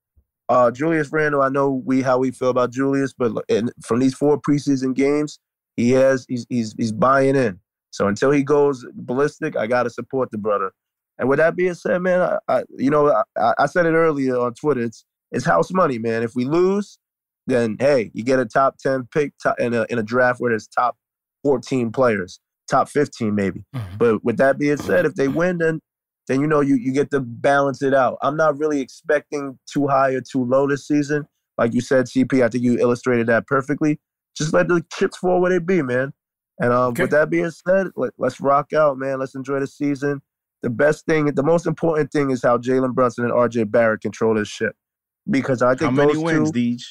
[0.49, 4.13] Uh, Julius Randle, I know we how we feel about Julius, but in, from these
[4.13, 5.39] four preseason games,
[5.75, 7.59] he has he's he's he's buying in.
[7.91, 10.71] So until he goes ballistic, I gotta support the brother.
[11.17, 14.37] And with that being said, man, I, I you know I, I, said it earlier
[14.37, 14.81] on Twitter.
[14.81, 16.21] It's it's house money, man.
[16.21, 16.99] If we lose,
[17.47, 20.51] then hey, you get a top ten pick top, in a in a draft where
[20.51, 20.97] there's top
[21.43, 22.39] fourteen players,
[22.69, 23.63] top fifteen maybe.
[23.75, 23.97] Mm-hmm.
[23.97, 25.79] But with that being said, if they win, then
[26.27, 28.17] then you know you you get to balance it out.
[28.21, 31.27] I'm not really expecting too high or too low this season.
[31.57, 33.99] Like you said, CP, I think you illustrated that perfectly.
[34.37, 36.11] Just let the chips fall where they be, man
[36.59, 37.03] And um, okay.
[37.03, 39.19] with that being said, let, us rock out, man.
[39.19, 40.21] Let's enjoy the season.
[40.61, 44.35] The best thing, the most important thing is how Jalen Brunson and RJ Barrett control
[44.35, 44.75] this ship.
[45.29, 46.81] Because I think how many wins, two, Deej?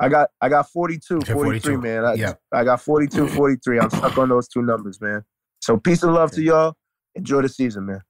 [0.00, 2.04] I got I got 42, 43, man.
[2.04, 2.32] I, yeah.
[2.52, 3.78] I got 42, 43.
[3.78, 5.22] I'm stuck on those two numbers, man.
[5.60, 6.74] So peace and love to y'all.
[7.14, 8.00] Enjoy the season, man.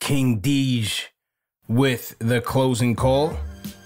[0.00, 1.08] King Deej
[1.68, 3.36] with the closing call.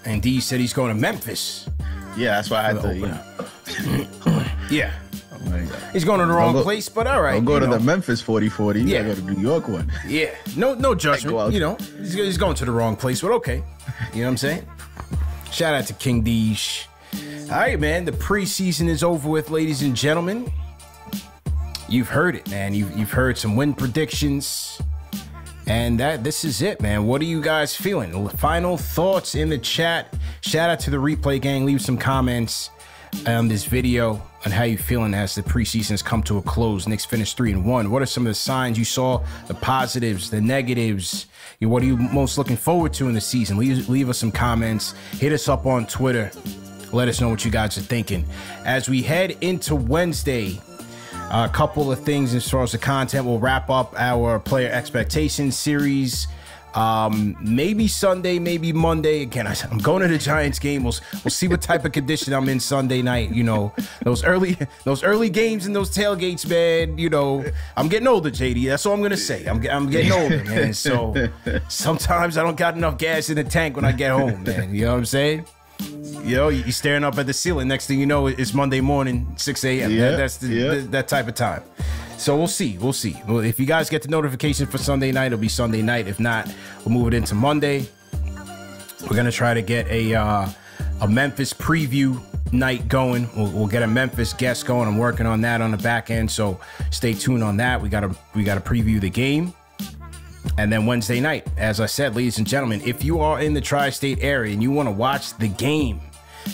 [0.05, 1.69] And Deej said he's going to Memphis.
[2.15, 4.45] Yeah, that's why I had to, you know.
[4.71, 4.93] yeah.
[5.91, 7.35] He's going to the wrong go, place, but all right.
[7.35, 7.77] I'll go to know.
[7.77, 8.81] the Memphis 40 40.
[8.81, 9.03] Yeah.
[9.03, 9.91] go to the New York one.
[10.07, 10.35] Yeah.
[10.55, 11.53] No no judgment.
[11.53, 13.63] You know, he's, he's, going to the wrong place, but okay.
[14.13, 14.67] You know what I'm saying?
[15.51, 16.85] Shout out to King Deej.
[17.13, 18.05] All right, man.
[18.05, 20.51] The preseason is over with, ladies and gentlemen.
[21.87, 22.75] You've heard it, man.
[22.75, 24.79] You've, you've heard some win predictions.
[25.65, 27.05] And that this is it, man.
[27.05, 28.27] What are you guys feeling?
[28.29, 30.15] Final thoughts in the chat.
[30.41, 31.65] Shout out to the replay gang.
[31.65, 32.69] Leave some comments
[33.25, 36.87] on this video on how you feeling as the preseason's come to a close.
[36.87, 37.91] Knicks finished three and one.
[37.91, 39.23] What are some of the signs you saw?
[39.47, 41.27] The positives, the negatives.
[41.59, 43.57] what are you most looking forward to in the season?
[43.57, 44.93] Leave, leave us some comments.
[45.13, 46.31] Hit us up on Twitter.
[46.91, 48.25] Let us know what you guys are thinking.
[48.65, 50.59] As we head into Wednesday,
[51.31, 53.25] a couple of things far as the content.
[53.25, 56.27] We'll wrap up our player expectations series.
[56.75, 59.23] Um, maybe Sunday, maybe Monday.
[59.23, 60.83] Again, I, am going to the Giants game.
[60.83, 63.31] We'll, we'll see what type of condition I'm in Sunday night.
[63.31, 66.97] You know, those early those early games and those tailgates, man.
[66.97, 67.43] You know,
[67.75, 68.67] I'm getting older, JD.
[68.67, 69.45] That's all I'm gonna say.
[69.45, 70.73] I'm I'm getting older, man.
[70.73, 71.29] So
[71.67, 74.73] sometimes I don't got enough gas in the tank when I get home, man.
[74.73, 75.45] You know what I'm saying?
[75.79, 77.67] You know, you're staring up at the ceiling.
[77.67, 79.91] Next thing you know, it's Monday morning, 6 a.m.
[79.91, 80.73] Yeah, that's the, yeah.
[80.75, 81.63] the, that type of time.
[82.17, 82.77] So we'll see.
[82.77, 83.15] We'll see.
[83.27, 86.07] Well, if you guys get the notification for Sunday night, it'll be Sunday night.
[86.07, 86.53] If not,
[86.83, 87.87] we'll move it into Monday.
[89.09, 90.49] We're gonna try to get a uh,
[91.01, 93.29] a Memphis preview night going.
[93.35, 94.87] We'll, we'll, get a Memphis guest going.
[94.87, 96.59] I'm working on that on the back end, so
[96.91, 97.81] stay tuned on that.
[97.81, 99.53] We gotta we gotta preview the game.
[100.57, 103.61] And then Wednesday night, as I said, ladies and gentlemen, if you are in the
[103.61, 106.01] tri state area and you want to watch the game,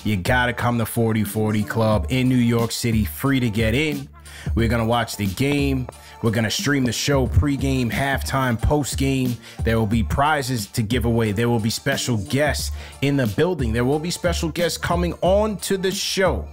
[0.03, 4.09] you got to come to 4040 Club in New York City, free to get in.
[4.53, 5.87] We're going to watch the game.
[6.21, 9.35] We're going to stream the show pregame, halftime, postgame.
[9.63, 11.31] There will be prizes to give away.
[11.31, 12.71] There will be special guests
[13.01, 13.73] in the building.
[13.73, 16.47] There will be special guests coming on to the show.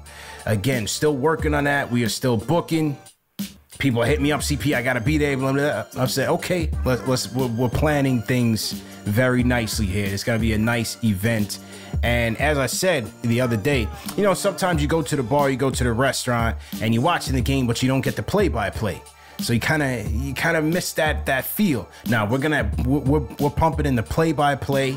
[0.46, 1.90] Again, still working on that.
[1.90, 2.96] We are still booking
[3.82, 5.36] people hit me up, CP, I gotta be there.
[5.36, 6.02] Blah, blah, blah.
[6.02, 8.72] I said, okay, let's, let's we're, we're, planning things
[9.02, 10.06] very nicely here.
[10.06, 11.58] It's gonna be a nice event.
[12.04, 15.50] And as I said the other day, you know, sometimes you go to the bar,
[15.50, 18.22] you go to the restaurant, and you're watching the game, but you don't get the
[18.22, 19.02] play-by-play.
[19.40, 21.88] So you kind of you kind of miss that that feel.
[22.06, 24.96] Now we're gonna we're, we're pumping in the play-by-play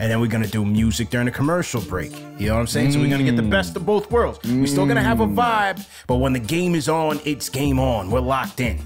[0.00, 2.10] and then we're gonna do music during the commercial break.
[2.38, 2.88] You know what I'm saying?
[2.88, 2.92] Mm.
[2.94, 4.38] So we're gonna get the best of both worlds.
[4.40, 4.60] Mm.
[4.60, 5.34] We're still gonna have a mm.
[5.34, 8.10] vibe, but when the game is on, it's game on.
[8.10, 8.78] We're locked in.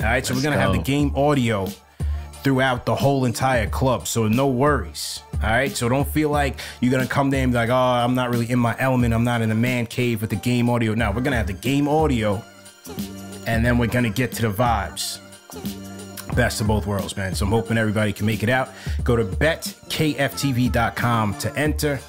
[0.00, 0.72] All right, so Let's we're gonna go.
[0.72, 1.66] have the game audio
[2.42, 4.06] throughout the whole entire club.
[4.06, 5.22] So no worries.
[5.42, 8.14] All right, so don't feel like you're gonna come there and be like, oh, I'm
[8.14, 9.12] not really in my element.
[9.12, 10.94] I'm not in the man cave with the game audio.
[10.94, 12.42] Now we're gonna have the game audio,
[13.46, 15.20] and then we're gonna get to the vibes
[16.34, 17.34] best of both worlds, man.
[17.34, 18.70] So I'm hoping everybody can make it out.
[19.04, 22.00] Go to betkftv.com to enter.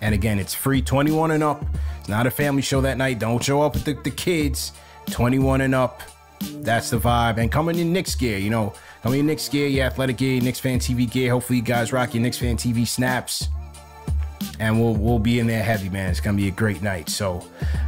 [0.00, 1.64] And again, it's free 21 and up.
[2.00, 3.18] It's not a family show that night.
[3.18, 4.72] Don't show up with the, the kids.
[5.10, 6.02] 21 and up.
[6.40, 7.38] That's the vibe.
[7.38, 8.72] And coming in Knicks gear, you know.
[9.02, 11.30] coming in Knicks gear, your athletic gear, Knicks fan TV gear.
[11.30, 13.48] Hopefully you guys rock your Knicks fan TV snaps.
[14.60, 16.10] And we'll we'll be in there heavy, man.
[16.10, 17.08] It's gonna be a great night.
[17.08, 17.44] So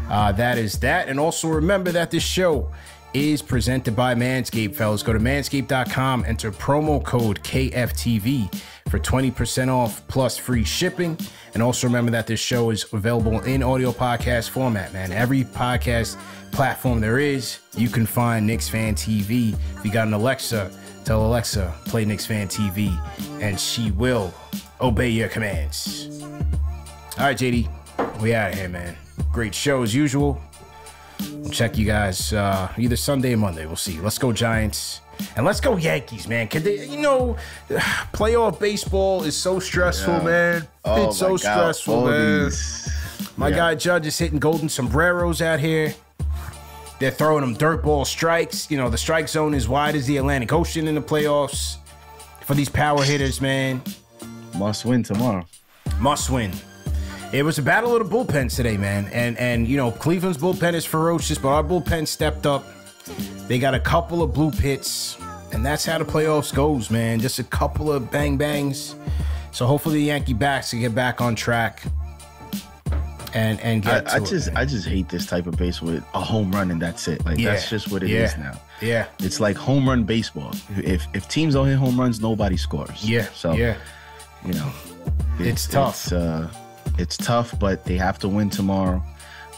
[0.08, 1.08] uh, that is that.
[1.08, 2.70] And also remember that this show
[3.14, 5.02] is presented by Manscaped, fellas.
[5.02, 8.54] Go to manscaped.com, enter promo code KFTV
[8.88, 11.16] for 20% off plus free shipping.
[11.54, 15.12] And also remember that this show is available in audio podcast format, man.
[15.12, 16.16] Every podcast
[16.52, 19.54] platform there is, you can find Knicks Fan TV.
[19.76, 20.70] If you got an Alexa,
[21.04, 22.90] tell Alexa, play Knicks Fan TV,
[23.40, 24.34] and she will
[24.80, 26.20] obey your commands.
[27.18, 27.68] All right, JD,
[28.20, 28.96] we out of here, man.
[29.32, 30.40] Great show as usual.
[31.32, 33.66] We'll check you guys uh, either Sunday or Monday.
[33.66, 33.98] We'll see.
[34.00, 35.00] Let's go Giants.
[35.36, 36.48] And let's go Yankees, man.
[36.48, 37.36] Could they, you know,
[38.12, 40.24] playoff baseball is so stressful, yeah.
[40.24, 40.68] man.
[40.84, 41.40] Oh it's so God.
[41.40, 42.44] stressful, All man.
[42.44, 42.90] These.
[43.36, 43.56] My yeah.
[43.56, 45.94] guy Judge is hitting golden sombreros out here.
[46.98, 48.70] They're throwing them dirt ball strikes.
[48.70, 51.76] You know, the strike zone is wide as the Atlantic Ocean in the playoffs.
[52.42, 53.80] For these power hitters, man.
[54.58, 55.46] Must win tomorrow.
[55.98, 56.52] Must win.
[57.32, 59.06] It was a battle of the bullpens today, man.
[59.12, 62.64] And and you know, Cleveland's bullpen is ferocious, but our bullpen stepped up.
[63.46, 65.16] They got a couple of bloop hits,
[65.52, 67.20] and that's how the playoffs goes, man.
[67.20, 68.96] Just a couple of bang bangs.
[69.52, 71.82] So hopefully the Yankee backs can get back on track.
[73.32, 74.10] and and get.
[74.12, 74.56] I, I to it, just man.
[74.56, 75.90] I just hate this type of baseball.
[75.92, 77.24] with A home run and that's it.
[77.24, 77.50] Like Yeah.
[77.52, 78.42] that's just what it is Yeah.
[78.42, 78.60] now.
[78.82, 79.06] Yeah.
[79.20, 80.52] It's like home run baseball.
[80.78, 83.04] If if teams don't hit home runs, nobody scores.
[83.08, 83.26] Yeah.
[83.34, 83.76] So yeah.
[84.44, 84.70] you know,
[85.38, 86.06] It's tough.
[86.06, 86.48] It's, uh,
[87.00, 89.02] it's tough, but they have to win tomorrow,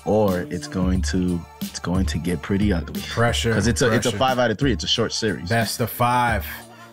[0.05, 3.01] or it's going to it's going to get pretty ugly.
[3.09, 3.51] Pressure.
[3.51, 4.73] because it's a it's a five out of three.
[4.73, 5.49] It's a short series.
[5.49, 6.47] Best of five.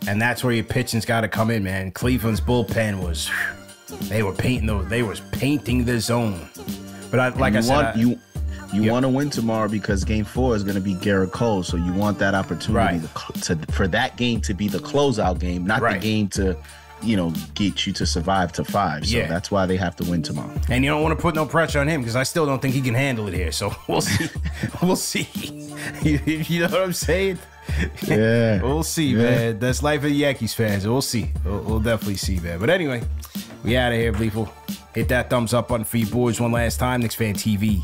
[0.07, 1.91] And that's where your pitching's got to come in, man.
[1.91, 3.29] Cleveland's bullpen was,
[4.07, 6.47] they were painting the, they was painting the zone.
[7.11, 8.19] But I, like you I said, want, I- you
[8.71, 11.75] you want to win tomorrow because Game Four is going to be Gerrit Cole, so
[11.75, 13.33] you want that opportunity Right.
[13.41, 15.99] to, to for that game to be the closeout game, not Right.
[15.99, 16.55] the game to
[17.01, 19.05] you know get you to survive to five.
[19.07, 19.27] So Yeah.
[19.27, 20.53] that's why they have to win tomorrow.
[20.69, 22.73] and you don't want to put no pressure on him because I still don't think
[22.75, 23.51] he can handle it here.
[23.51, 24.29] So we'll see.
[24.81, 25.27] we'll see.
[26.03, 27.39] you, you know what I'm saying?
[28.07, 28.61] Yeah.
[28.61, 29.21] we'll see, Yeah.
[29.23, 29.59] man.
[29.59, 30.87] That's life of the Yankees fans.
[30.87, 31.31] We'll see.
[31.45, 32.59] We'll, we'll definitely see, man.
[32.59, 33.03] But anyway,
[33.63, 34.49] we out of here, Bleeful.
[34.95, 37.01] Hit that thumbs up button for you boys one last time.
[37.01, 37.83] Knicks Fan TV.